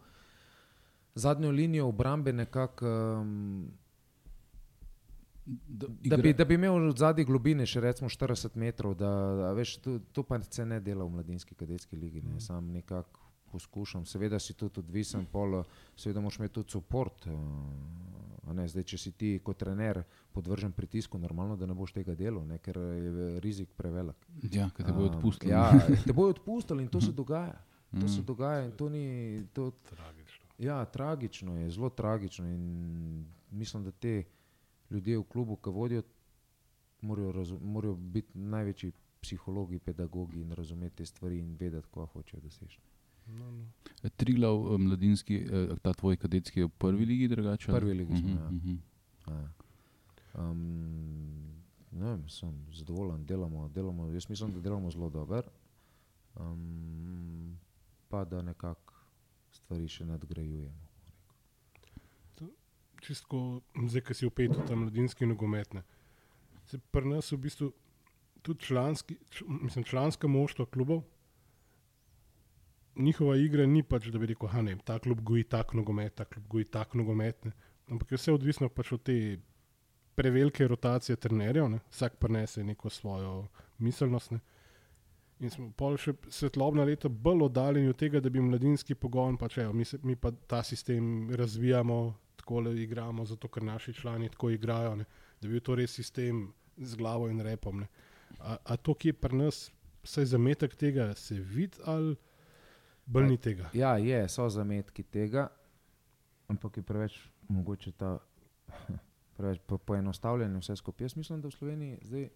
[1.16, 2.86] zadnjo linijo obrambe nekako.
[3.22, 3.72] Um,
[5.48, 9.78] Da, Da bi, da bi imel zadnji globine, še recimo 40 metrov, da, da veš,
[9.78, 12.22] to, to pa se ne dela v mladinski kadetski ligi.
[12.22, 12.40] Ne.
[12.40, 13.20] Sam nekako
[13.52, 15.62] poskušam, seveda si tudi odvisen, pol,
[15.96, 17.30] seveda moraš imeti tudi podport.
[17.32, 20.02] Uh, ne, zdaj, če si ti kot trener
[20.32, 24.28] podvržen pritisku, normalno, da ne boš tega delal, ne, ker je rizik prevelik.
[24.52, 25.52] Ja, ker te bodo Um, odpustili.
[25.52, 25.72] Ja,
[26.04, 27.56] te bojo odpustili in to se dogaja.
[27.92, 28.26] To se Mm.
[28.26, 29.48] dogaja in to ni.
[29.54, 30.46] To, tragično.
[30.60, 32.48] Ja, tragično je, zelo tragično.
[32.48, 34.24] In mislim, da te
[34.90, 36.04] ljudje v klubu, ki vodijo,
[37.02, 37.32] morajo,
[37.62, 38.92] morajo biti največji
[39.22, 42.80] psihologi, pedagogi in razumeti te stvari in vedeti, kaj hočejo doseči.
[43.28, 43.66] No, no.
[44.12, 47.72] Triglav, eh, mladinski, eh, ta tvoj kadetski je v prvi ligi drugače?
[47.72, 48.50] Prvi ligi smo, Mhm, ja.
[48.50, 48.76] mhm.
[49.28, 49.50] Ja.
[50.36, 51.54] Um,
[51.92, 55.42] ne vem, sem zadovoljen, delamo, delamo, jaz mislim, da delamo zelo dobro.
[56.36, 57.58] Um,
[58.08, 58.94] pa da nekako
[59.52, 60.87] stvari še nadgrajujemo.
[63.08, 65.78] Čistko, zdaj, ki si upet v ta mladinski nogomet.
[66.68, 67.70] Se pri nas v bistvu
[68.44, 71.06] tudi članski, č, mislim, članska moštva klubov,
[72.96, 76.48] njihova igra ni pač, da bi rekel, da ta klub goji tak nogomet, ta klub
[76.48, 77.46] goji tak nogomet.
[77.46, 77.52] Ne.
[77.88, 79.38] Ampak je vse odvisno pač od te
[80.16, 81.80] prevelike rotacije trenerjev, ne.
[81.92, 83.48] vsak prenese neko svojo
[83.78, 84.32] miselnost.
[84.32, 84.40] Ne.
[85.40, 89.60] In smo pol še svetlobna leta bolj oddaljeni od tega, da bi mladinski pogon, pač,
[89.62, 92.00] evo, mi, se, mi pa ta sistem razvijamo,
[92.48, 95.06] tako le igramo, zato ker naši člani tako igrajo, ne,
[95.42, 97.80] da bi bil to res sistem z glavo in repom.
[97.80, 97.88] Ne.
[98.40, 99.66] A, a to, ki je pri nas,
[100.08, 102.16] vsaj zametek tega, se vidi ali
[103.06, 103.68] bolj ni tega?
[103.76, 105.50] Ja, je, so zametki tega,
[106.48, 107.20] ampak je preveč
[107.50, 108.16] mogoče ta
[109.38, 111.06] preveč po, poenostavljen vse skupaj.
[111.06, 112.30] Jaz mislim, da v Sloveniji zdaj,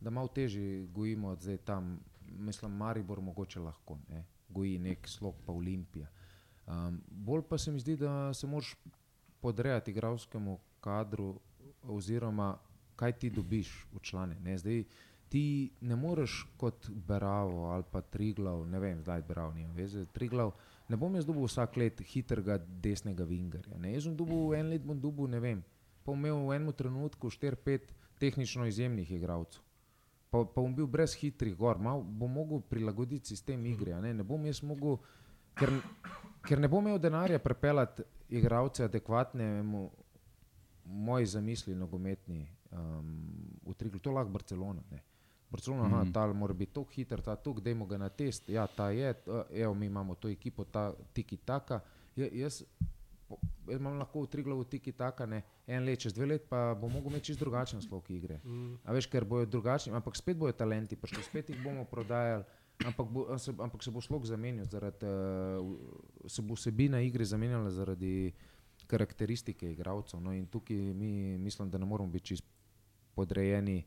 [0.00, 1.94] da malo težje gojimo zdaj tam,
[2.28, 6.10] mislim, Maribor mogoče lahko, ne, goji nek slog pa Olimpija.
[6.66, 8.76] Um, bolj pa se mi zdi, da se moraš
[9.42, 11.34] podrejati igralskemu kadru
[11.82, 12.54] oziroma
[12.96, 14.36] kaj ti dobiš v člane.
[14.40, 14.58] Ne?
[14.58, 14.84] Zdaj,
[15.28, 20.52] ti ne moreš kot Bravo ali pa Triglav, ne vem, zdaj Bravo nima veze, Triglav,
[20.88, 23.78] ne bom jaz dobil vsak let hitrega desnega vingarja.
[23.78, 23.94] Ne?
[23.96, 25.64] Jaz bom dobil en let, bom dobil, ne vem,
[26.04, 29.64] pa imel v enem trenutku 4-5 tehnično izjemnih igralcev.
[30.30, 33.98] Pa, pa bom bil brez hitrih gor, malo bom mogel prilagoditi sistem igre.
[34.00, 35.00] Ne, ne bom jaz mogel,
[35.58, 35.72] ker,
[36.46, 39.90] ker ne bom imel denarja prepeljati igralce adekvatnemu
[40.84, 43.28] moji zamisli nogometni um,
[43.66, 43.98] v Triglu.
[44.00, 44.82] To lahko Barcelona.
[44.90, 45.02] Ne.
[45.50, 45.94] Barcelona, mm.
[45.94, 46.12] aha, Mhm.
[46.12, 48.48] ta mora biti tako hiter, ta tuk, dajmo ga na test.
[48.48, 49.14] Ja, ta je,
[49.52, 51.80] evo, mi imamo to ekipo, ta tiki taka.
[52.16, 52.64] Ja, jaz, jaz
[53.70, 57.10] imam lahko v Triglavu tiki taka, ne, en let, čez dve let pa bo mogel
[57.10, 58.40] imeti čisto drugačen slog igre.
[58.44, 58.74] Mm.
[58.84, 62.44] A veš, ker bojo drugačni, ampak spet bojo talenti, prišli spet jih bomo prodajali.
[62.86, 65.76] Ampak, bo, se, ampak se bo slog zamenjal, zaradi, uh,
[66.26, 68.32] se bo vsebina igre zamenjala zaradi
[68.86, 70.20] karakteristike igralcev.
[70.20, 72.44] No, in tukaj mi mislim, da ne moramo biti čist
[73.14, 73.84] podrejeni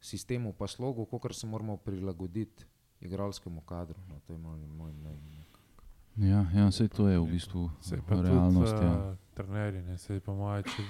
[0.00, 2.64] sistemu, pa slogu, kot se moramo prilagoditi
[3.00, 4.00] igralskemu kadru.
[4.08, 5.42] No, to je moj, moj mnenje.
[6.16, 7.70] Ja, ja sej to je v bistvu
[8.10, 8.72] realnost.
[8.72, 9.10] tudi Ja.
[9.10, 10.82] uh, trenerji, ne, se pa moje, če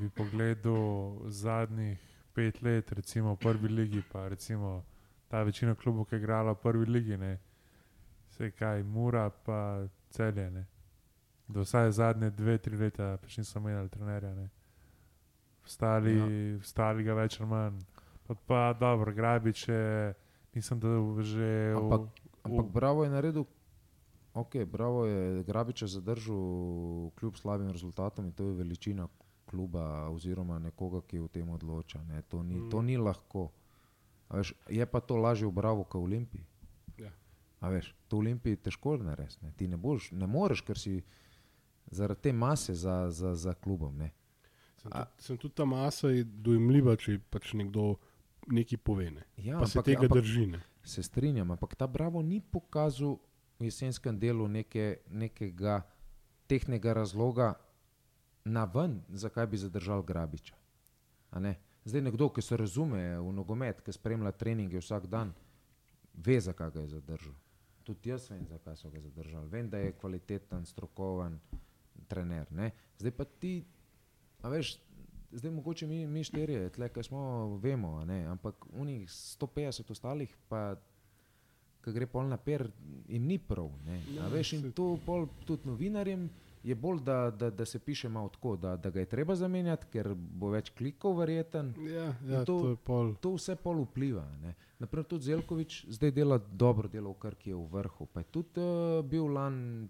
[0.00, 1.98] bi pogledal zadnjih
[2.34, 4.84] pet let, recimo v prvi ligi, pa recimo
[5.28, 7.38] ta večina klubov, ki je igrala v prvi ligi, ne,
[8.28, 9.60] se kaj, Mura pa
[10.10, 10.50] celje.
[10.50, 10.66] Ne.
[11.48, 14.34] Do vsaj zadnje dve, tri leta pač niso menjali trenerja.
[14.34, 14.48] Ne.
[15.62, 16.26] Vstali, ja.
[16.58, 17.78] vstali ga več ali manj.
[18.24, 20.14] Pa, pa dobro, Grabič je,
[20.52, 20.88] mislim, da
[21.22, 22.00] že v- Ampak,
[22.42, 23.44] ampak v- Bravo je naredil,
[24.34, 26.36] ok, Bravo je Grabiča zadržal
[27.12, 29.08] kljub slabim rezultatom in to je veličina
[29.44, 32.02] kluba oziroma nekoga, ki o tem odloča.
[32.04, 32.22] Ne.
[32.24, 32.86] To, ni, to Mm.
[32.86, 33.48] ni lahko.
[34.30, 36.44] Veš, je pa to lažje v Bravo kot v Olimpiji.
[36.98, 37.10] Ja.
[37.60, 39.40] A veš, to v Olimpiji težko narediti.
[39.42, 39.52] Ne.
[39.52, 41.00] Ti ne, boš, ne moreš, ker si
[41.90, 43.96] zaradi te mase za, za, za klubom.
[43.96, 44.12] Ne.
[44.76, 47.96] Sem, A- tudi, sem tudi ta masa je dojemljiva, če pač nekdo
[48.46, 49.10] nekaj pove.
[49.10, 49.24] Ne.
[49.36, 50.46] Ja, Pa se tega ampak, drži.
[50.46, 50.60] Ne.
[50.84, 53.18] se strinjam, ampak ta Bravo ni pokazal
[53.58, 55.82] v jesenskem delu neke, nekega
[56.46, 57.54] tehnega razloga
[58.44, 60.54] na ven, zakaj bi zadržal Grabiča.
[61.84, 65.32] Zdaj nekdo, ki se razume v nogomet, ki spremlja treninge vsak dan,
[66.14, 67.34] ve, zakaj ga je zadržal.
[67.84, 69.48] Tudi jaz vem, zakaj so ga zadržali.
[69.48, 71.38] Vem, da je kvaliteten, strokoven
[72.08, 72.46] trener.
[72.52, 72.72] Ne?
[72.98, 73.62] Zdaj pa ti,
[74.42, 74.74] a veš,
[75.32, 78.24] zdaj mogoče mi, mi štirje, tle, ki smo, vemo, ne?
[78.26, 80.76] ampak unih 150 ostalih pa.
[81.78, 82.66] Ki gre pol na per,
[83.06, 83.70] jim ni prav.
[83.86, 84.00] ne.
[84.16, 86.26] Ja, Veš, in to pol tudi novinarjem
[86.60, 89.86] je bolj, da, da, da se piše malo tako, da, da ga je treba zamenjati,
[89.88, 91.74] ker bo več klikov, verjeten.
[91.86, 93.14] Ja, ja, to- to, to je pol.
[93.16, 94.26] To vse pol vpliva.
[94.38, 94.54] ne.
[94.78, 98.06] Naprimer, tudi Zelkovič zdaj dela dobro delo, kar je v vrhu.
[98.06, 98.68] Pa je tudi uh,
[99.02, 99.88] bil lan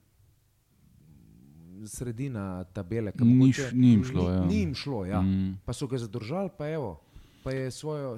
[1.85, 3.13] sredina tabele.
[3.13, 4.23] ke Ni, mogoče ni jim šlo.
[4.23, 4.45] ni, Ja.
[4.45, 5.21] ni jim šlo, ja.
[5.21, 5.59] Mm.
[5.65, 7.01] Pa so ga zadržali, pa evo.
[7.41, 8.17] Pa je svojo,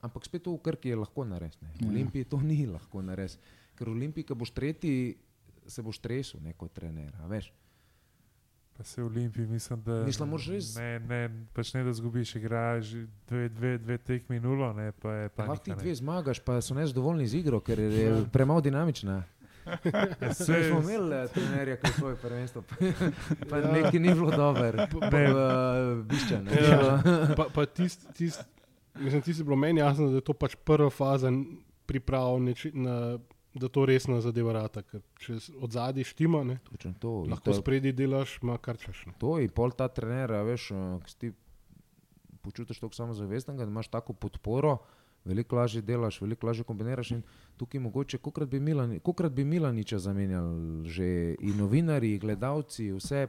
[0.00, 1.58] ampak spet to v Krki je lahko narediti.
[1.76, 1.88] V Ja.
[1.88, 3.38] Olimpiji to ni lahko narediti.
[3.74, 5.14] Ker v Olimpiji, ko boš tretji,
[5.64, 7.14] se boš tresel, ne kot trener.
[7.16, 7.52] a veš.
[8.82, 10.02] Pa se v Olimpiji, mislim, da.
[10.02, 11.20] Mislim, moraš res- Ne, ne,
[11.54, 12.86] pač ne da zgubiš, igraš
[13.28, 15.62] dve, dve, dve tekmi nulo, ne, pa je Pa panika.
[15.62, 15.76] ti ne.
[15.76, 18.24] dve zmagaš, pa so nezadovoljni z igro, ker je Ja.
[18.26, 19.22] premalo dinamična.
[20.20, 22.74] Ja, saj- smo imeli eh, trenerja, ki je svoje prvenstvo, pa,
[23.50, 23.70] pa Ja.
[23.72, 26.02] nekaj ni bilo dobro, Ne.
[26.02, 26.34] bišče.
[26.60, 27.02] Ja.
[27.36, 28.42] Pa, pa tist, tist,
[28.96, 31.30] mislim, tisti je bilo meni jasno, da je to pač prva faza
[31.86, 33.18] priprav, neči, na,
[33.54, 34.82] da to resno zadeva rata.
[34.82, 37.22] Ker če od zadaj štima, ne, Točno to.
[37.24, 39.06] in lahko to- spredi delaš, ima kar češ.
[39.06, 39.12] Ne.
[39.18, 41.32] To je pol ta trener, a veš, eh, ki ti
[42.40, 44.78] počutiš tako samozavestnega, da imaš tako podporo,
[45.24, 47.10] veliko lažje delaš, veliko lažje kombiniraš.
[47.10, 47.22] In
[47.56, 51.06] tukaj mogoče, kokrat bi, Milani, kokrat bi Milaniča zamenjali, že
[51.40, 53.26] i novinari, i gledalci, vse,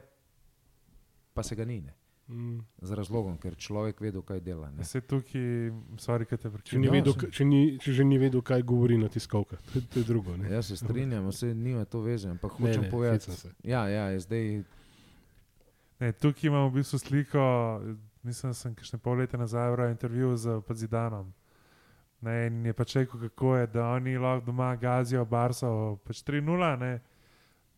[1.32, 1.80] pa se ga ni.
[1.80, 1.94] Ne.
[2.28, 2.60] Mm.
[2.80, 4.70] Z razlogom, ker človek ve, kaj dela.
[4.70, 4.84] Ne.
[4.84, 5.68] Se tukaj,
[5.98, 8.96] sorry, te Če, ni Ja, vedel, ka- če, ni, če že ni vedel, kaj govori
[8.96, 10.36] na tiskovkah, to, je- to je drugo.
[10.36, 10.48] Ne.
[10.48, 13.24] Jaz se strinjam, vse nima to veze, ampak Ne, hočem ne, povedati.
[13.26, 13.52] hecam se.
[13.62, 14.64] Ja, ja, je zdaj
[16.00, 17.42] Ne, tukaj imamo v bistvu sliko,
[18.22, 21.32] mislim, da sem kakšne pol leta nazaj bral intervju z pa Zidanom.
[22.20, 25.70] Ne, in je pač rekel, kako je, da oni lahko doma gazijo Barso,
[26.04, 27.00] pač 3-0,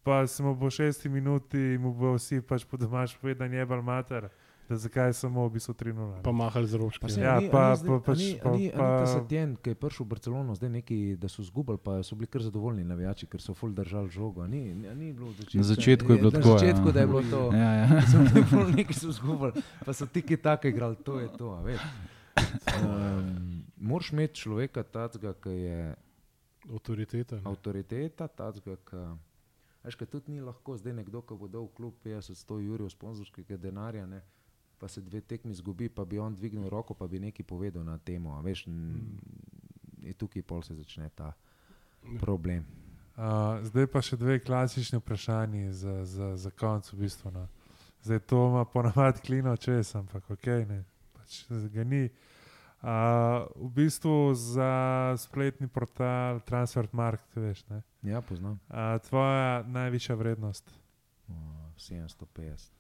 [0.07, 4.29] Pa samo po šesti minuti mu bo vsi pač po domač povedali, jebal mater,
[4.65, 6.23] da zakaj je samo v bistvu 3-0.
[6.23, 7.01] Pa mahali z rožki.
[7.01, 8.71] Pa se Ja, ni, pa- ni, zdaj- pa a pač ni, pa- a ni, a
[8.71, 11.99] ni pa- ta Setien, ki je prišel v Barcelono, zdaj neki, da so zgubili, pa
[12.01, 14.43] so bili kar zadovoljni navijači, ker so ful držali žogo.
[14.43, 16.59] a Ni, a ni bilo v začetku, Na začetku je bilo na tako, ja.
[16.61, 17.43] začetku, da je bilo to.
[17.53, 17.87] Ja, ja.
[18.09, 21.49] So bili ful neki so zgubili, pa so tiki tako igrali, to je to.
[21.49, 21.83] a veš.
[22.77, 25.95] Um, Moraš imeti človeka, tacga, ki je
[26.69, 27.37] Autoriteta.
[27.37, 27.43] ne.
[27.45, 28.97] avtoriteta, tacga, ki.
[29.87, 33.57] Veš, kaj tudi ni lahko, zdaj nekdo, ki bo dal v klub 50-100 jurjev sponzorskega
[33.57, 34.19] denarja, ne,
[34.79, 37.95] pa se dve tekmi zgubi, pa bi on dvignil roko, pa bi nekaj povedal na
[37.99, 38.35] temo.
[38.43, 38.67] Veš,
[40.03, 41.31] je tukaj pol se začne ta
[42.21, 42.67] problem.
[43.17, 46.91] Uh, zdaj pa še dve klasični vprašanji za, za, za konec.
[46.93, 47.47] V bistvu, no.
[48.05, 50.83] Zdaj to ima ponavadi klino čez, ampak ok, ne,
[51.17, 52.09] pač ga ni.
[52.85, 57.81] Uh, v bistvu za spletni portal Transfermarkt, veš, ne.
[58.07, 58.59] Ja, poznam.
[58.69, 58.77] Uh,
[59.09, 60.71] tvoja najvišja vrednost,
[61.29, 61.33] O,
[61.77, 62.71] 750.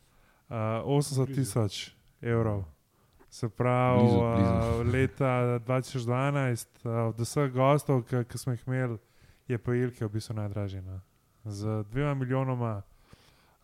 [0.48, 0.54] uh,
[0.86, 1.90] 80 tisoč
[2.20, 2.64] evrov.
[3.30, 8.98] Se pravi, Blizu, uh, leta 2012, uh, od vseh gostov, ki smo jih imeli,
[9.48, 10.80] je pa Ilke v bistvu najdražji.
[10.82, 11.00] No.
[11.44, 12.82] Z dvema milijonoma.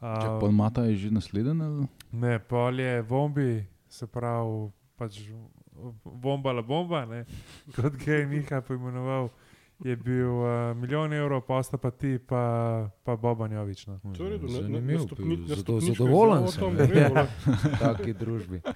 [0.00, 1.62] Uh, Polmata je že naslednji.
[1.62, 1.86] ali?
[2.12, 5.20] ne, pol je bombi, se pravi, pač
[6.04, 7.24] bomba la bomba, ne,
[7.76, 9.30] kot ga je Miha poimenoval.
[9.82, 10.46] Je bil uh,
[10.76, 12.42] milijon evrov, posta pa ti, pa,
[13.02, 13.86] pa Boban Jovič.
[13.86, 13.98] No.
[14.08, 16.76] To je na- na Zanimiv, stopni- zato zadovoljen sem.
[16.94, 17.26] Ja,
[17.80, 18.60] taki družbi.
[18.62, 18.70] Uh,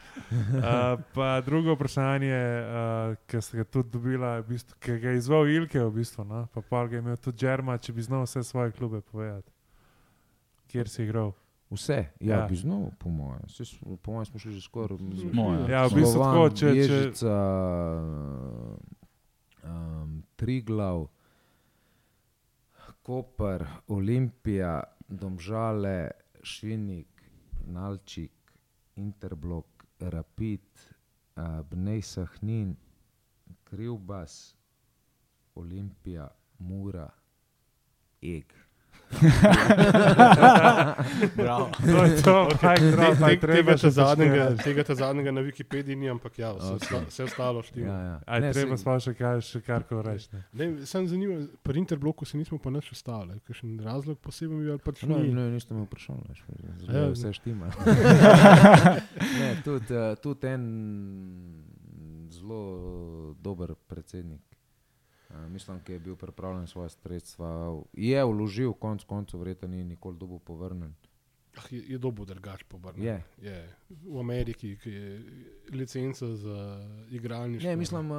[1.15, 2.69] pa drugo vprašanje, uh,
[3.25, 6.49] ki ste ga tudi dobili, v bistvu, ki ga je izval Ilke, v bistvu, no?
[6.49, 9.51] pa pa ga je imel tudi Džerma, če bi znal vse svoje klube povedati,
[10.67, 11.33] kjer si igral.
[11.69, 12.47] Vse, ja, Ja.
[12.47, 13.43] bi znal, po mojem.
[14.03, 14.99] Po mojem smo šli že skoraj.
[14.99, 15.67] Ja.
[15.69, 17.33] Ja, v bistvu tako, če, če, Ježica,
[19.67, 21.09] um, Triglav,
[23.03, 26.11] Koper, Olimpija, Domžale,
[26.43, 27.23] Švinik,
[27.67, 28.33] Nalčik,
[28.97, 30.67] Interblok, Rapid,
[31.37, 32.77] uh, Bnej Sahnin,
[33.65, 34.57] Krivbas,
[35.55, 36.29] Olimpija,
[36.59, 37.09] Mura,
[38.23, 38.66] Eg.
[41.35, 41.71] Bravo.
[41.83, 44.95] To je to, kaj Te- drop, te- aj Tega treba ta še zadnjega, tega ta
[44.95, 46.83] zadnjega na Wikipediji ni, ampak ja, vse, Ok.
[46.83, 47.05] okay.
[47.07, 47.87] vse ostalo štima.
[47.87, 48.17] Ja, ja.
[48.27, 50.29] Aj Ne, treba sploh še kaj, še kar ko reči.
[50.31, 50.41] ne.
[50.53, 53.39] Ne, sem zanimiv, pri Interbloku se nismo pa nič ostali.
[53.43, 55.31] Kakšen razlog poseben bil ali pač No, ni?
[55.31, 56.41] ne, niste me vprašali, veš,
[56.87, 57.71] Ja, vse štima.
[59.39, 60.65] ne, tudi, uh, tudi en
[62.29, 62.61] zelo
[63.37, 64.43] dober predsednik.
[65.45, 70.17] Uh, mislim, ki je bil pripravljen svoje sredstva, je vložil, konc koncev, verjetno ni nikoli
[70.19, 70.95] dobil povrnen.
[71.57, 73.07] Ah, je, je dobo drugač pobrnjen.
[73.07, 73.25] Je.
[73.43, 73.77] je.
[73.89, 75.23] V Ameriki, ki je
[75.73, 77.71] licenca za igralništvo.
[77.71, 78.17] Ne, mislim, uh,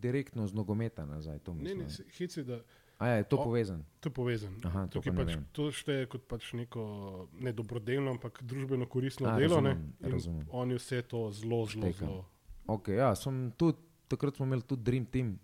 [0.00, 1.38] direktno z nogometa nazaj.
[1.38, 1.86] To, Ne, ne,
[2.18, 2.60] je, da
[2.98, 3.84] A je to O- povezan?
[4.00, 4.56] to je povezano.
[4.64, 9.36] Aha, to Tukaj pač, to šteje kot pač neko ne dobrodelno, ampak družbeno koristno A,
[9.38, 9.60] delo.
[9.62, 10.46] razumem, razumem.
[10.50, 12.24] Oni vse to zelo, zelo, zelo.
[12.66, 13.14] Okay, ja,
[13.56, 13.78] tudi,
[14.08, 15.38] takrat smo imeli tudi Dream Team,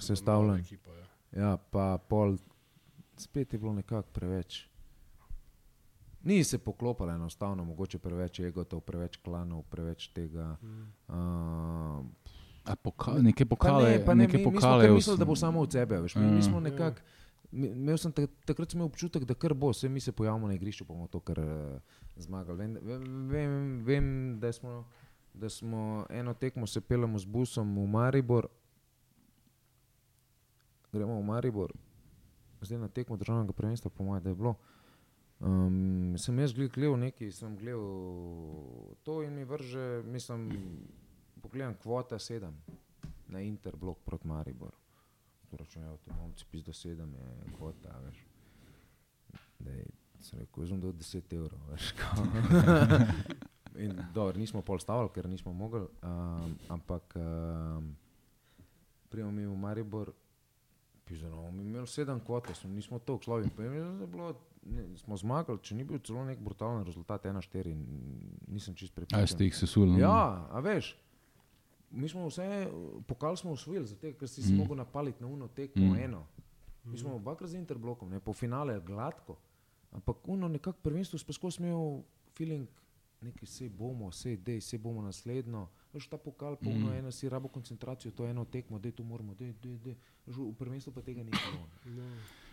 [0.00, 0.56] sestavljen.
[0.56, 1.06] ekipa, ja.
[1.32, 2.36] Ja, pa pol,
[3.16, 4.68] spet je bilo nekako preveč.
[6.20, 10.56] Ni se poklopilo enostavno, mogoče preveč egotov, preveč klanov, preveč tega.
[11.08, 12.04] Uh,
[12.64, 14.82] A poka neke pa pokale, ne, pa ne, neke mi, mi smo pokale.
[14.82, 15.98] kar v- mislili, da bo samo od sebe.
[15.98, 16.42] Veš, mi, mi Ja.
[16.42, 17.00] smo nekako.
[17.50, 20.46] mi- Imel sem tak, takrat sem imel občutek, da kar bo, vse mi se pojavimo
[20.46, 21.80] na igrišču, pa bomo to kar uh,
[22.16, 22.58] zmagali.
[22.58, 22.74] Vem,
[23.28, 24.06] vem, vem
[24.38, 24.84] da, smo,
[25.32, 25.80] da smo
[26.10, 28.48] eno tekmo se pelemo z busom v Maribor,
[30.92, 31.72] gremo v Maribor,
[32.62, 34.54] zdaj na tekmo državnega prvenstva, po mojem, da je bilo.
[35.40, 40.50] Um, sem jaz gledal nekaj, sem gledal to in mi vrže, mislim,
[41.42, 42.56] pogledam kvota sedem
[43.28, 44.76] na Interblok proti Mariboru.
[45.52, 48.24] Računajo, ti momci pis do sedem je kvota, veš.
[49.58, 49.84] Dej,
[50.20, 51.94] sem rekel, jaz sem do 10 evrov, veš.
[53.84, 57.94] in dobro, nismo pol stavili, ker nismo mogli, um, ampak um,
[59.08, 60.12] prijemo mi v Maribor,
[61.08, 63.50] Pizano, mi imeli sedem kvot, smo, nismo toliko slabi.
[63.50, 63.70] Pa je
[64.06, 67.74] bilo, ne, smo zmagali, če ni bil celo nek brutalen rezultat, 1-4,
[68.48, 69.26] nisem čist A prepričan.
[69.26, 69.90] ste jih sesuli?
[69.92, 69.98] no?
[69.98, 70.18] Ja,
[70.50, 70.96] a veš.
[71.90, 72.68] Mi smo vse,
[73.06, 74.56] pokal smo usvojili, zato ker si, si Mm.
[74.56, 75.90] mogel napaliti na uno tekmo Mm.
[75.90, 75.96] mm.
[75.98, 76.26] eno.
[76.84, 79.36] Mi smo obakrat z Interblokom, ne, po finale gladko,
[79.92, 82.68] ampak uno nekako prvenstvo spesko smel feeling,
[83.20, 85.64] nekaj se bomo, se dej, se bomo naslednjo.
[85.92, 86.92] Veš ta pokal, pa uno Mm.
[86.94, 89.96] eno si rabo koncentracijo, to je eno tekmo, dej tu moramo, dej, dej, dej.
[90.26, 91.66] Veš, V prvenstvu pa tega ni bilo.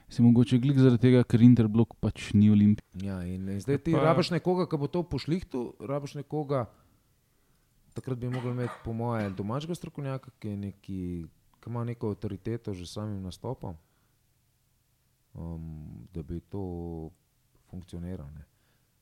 [0.08, 2.84] Se mogoče glik zaradi tega, ker Interblok pač ni olimpij.
[2.96, 6.66] Ja, in zdaj ti Pa- rabiš nekoga, ki bo to pošlihtu, rabiš nekoga,
[7.94, 11.00] takrat bi mogli imeti, po moje, domačega strokovnjaka, ki, je neki,
[11.58, 13.76] ki ima neko avtoriteto že samim nastopom,
[15.34, 15.84] um,
[16.14, 17.10] da bi to
[17.66, 18.30] funkcioniralo.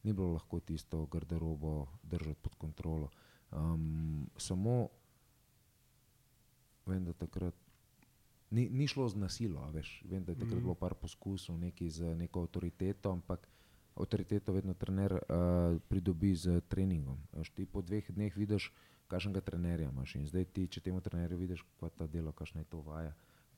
[0.04, 1.74] Ni bilo lahko tisto garderobo
[2.04, 3.10] držati pod kontrolo.
[3.52, 4.90] Um, samo
[6.86, 7.56] vem, da takrat
[8.50, 10.04] ni, ni šlo z nasilo, veš.
[10.06, 10.64] Vem, da je takrat Mhm.
[10.64, 13.48] bilo par poskusov neki z neko avtoriteto, ampak
[13.96, 15.20] avtoriteto vedno trener uh,
[15.88, 17.18] pridobi z treningom.
[17.32, 18.72] A Veš, ti po dveh dneh vidiš,
[19.08, 20.16] kakšnega trenerja imaš.
[20.16, 23.14] In zdaj ti, če temu trenerju vidiš, kako ta delo, kakšna je to vaja.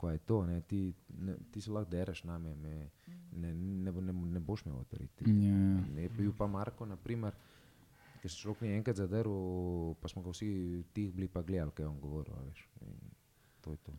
[0.06, 2.90] Ko je to, ne, ti, ne, ti se lahko dereš name, me,
[3.32, 5.32] ne, ne, bo- ne, ne boš imel avtoritete.
[5.32, 5.56] Ja.
[5.96, 7.34] Ne bil pa Marko, naprimer,
[8.22, 9.34] ki se človek ni enkrat zadrl,
[9.96, 10.50] pa smo ga vsi
[10.94, 12.36] tih bili pa gledali, kaj je on govoril.
[12.38, 12.70] a Veš.
[12.82, 12.94] In
[13.62, 13.94] to je to.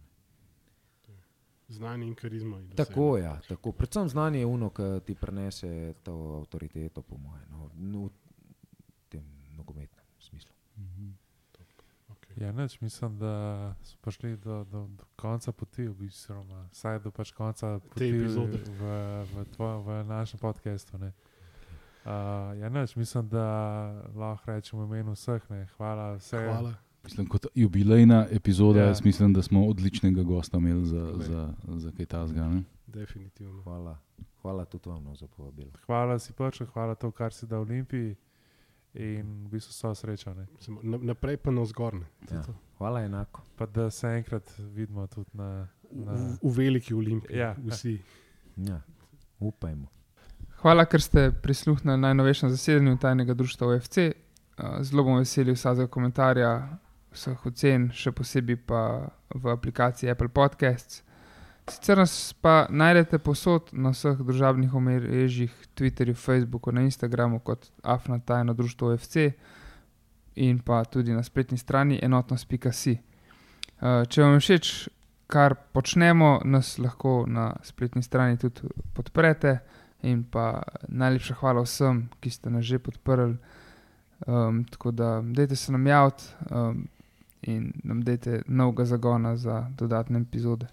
[1.69, 2.63] Znanje in karizma.
[2.77, 3.73] Tako je, ja, tako.
[3.73, 8.11] predvsem znanje je uno, ki ti prenese to avtoriteto, po mojem, no, no, v
[9.09, 9.27] tem
[9.57, 10.53] nogometnem smislu.
[10.77, 11.26] Okay.
[12.37, 13.33] Ja, neč, mislim, da
[13.83, 18.09] smo prišli do, do, do konca poti, v bistvu, oziroma vsaj do pač konca poti
[18.11, 18.59] epizode.
[18.71, 18.81] v,
[19.27, 20.99] v, tvoj, v našem podkastu.
[20.99, 21.13] ne.
[22.05, 22.11] Uh,
[22.61, 23.47] ja, neč, mislim, da
[24.15, 25.43] lahko rečemo v imenu vseh.
[25.51, 25.67] Ne.
[25.77, 26.45] Hvala vsem.
[26.45, 26.75] Hvala.
[27.05, 28.83] Mislim, kot jubilejna epizoda, Ja.
[28.83, 28.89] ja.
[28.89, 31.29] jaz mislim, da smo odličnega gosta imeli za, Glej.
[31.29, 32.51] za, za kaj tasga.
[32.87, 33.63] Definitivno.
[33.63, 33.99] Hvala,
[34.43, 35.71] hvala tudi vam no, za povabilo.
[35.87, 38.17] Hvala si prvič, hvala to, kar si dal Olimpiji.
[38.97, 40.47] In v bistvu so srečane.
[40.59, 42.07] Samo na- Naprej pa na vzgorne.
[42.27, 42.43] Ja.
[42.79, 43.43] Hvala enako.
[43.57, 45.69] Pa da se enkrat vidimo tudi na.
[45.91, 47.37] na V, v veliki olimpiji.
[47.37, 47.55] Ja.
[47.67, 47.99] Vsi.
[48.59, 48.81] Ja.
[49.39, 49.87] Upajmo.
[50.57, 53.99] Hvala, ker ste prisluhnili najnovejšemu zasedanju tajnega društva OFC.
[53.99, 56.51] Uh, Zelo bom vesel vsakega komentarja,
[57.13, 58.81] vseh ocen, še posebej pa
[59.29, 61.03] v aplikaciji Apple Podcasts.
[61.69, 68.19] Sicer nas pa najdete posod na vseh družabnih omrežjih, Twitterju, Facebooku, na Instagramu kot Afna
[68.19, 69.17] tajno društvo OFC
[70.37, 72.99] in pa tudi na spletni strani enotnost.si.
[73.81, 74.71] Uh, Če vam je všeč,
[75.27, 79.59] kar počnemo, nas lahko na spletni strani tudi podprete.
[80.07, 83.35] In pa najlepša hvala vsem, ki ste nas že podprli.
[84.27, 86.87] Um, tako da, dajte se nam javiti um,
[87.43, 90.69] in nam dajte novega zagona za dodatne epizode.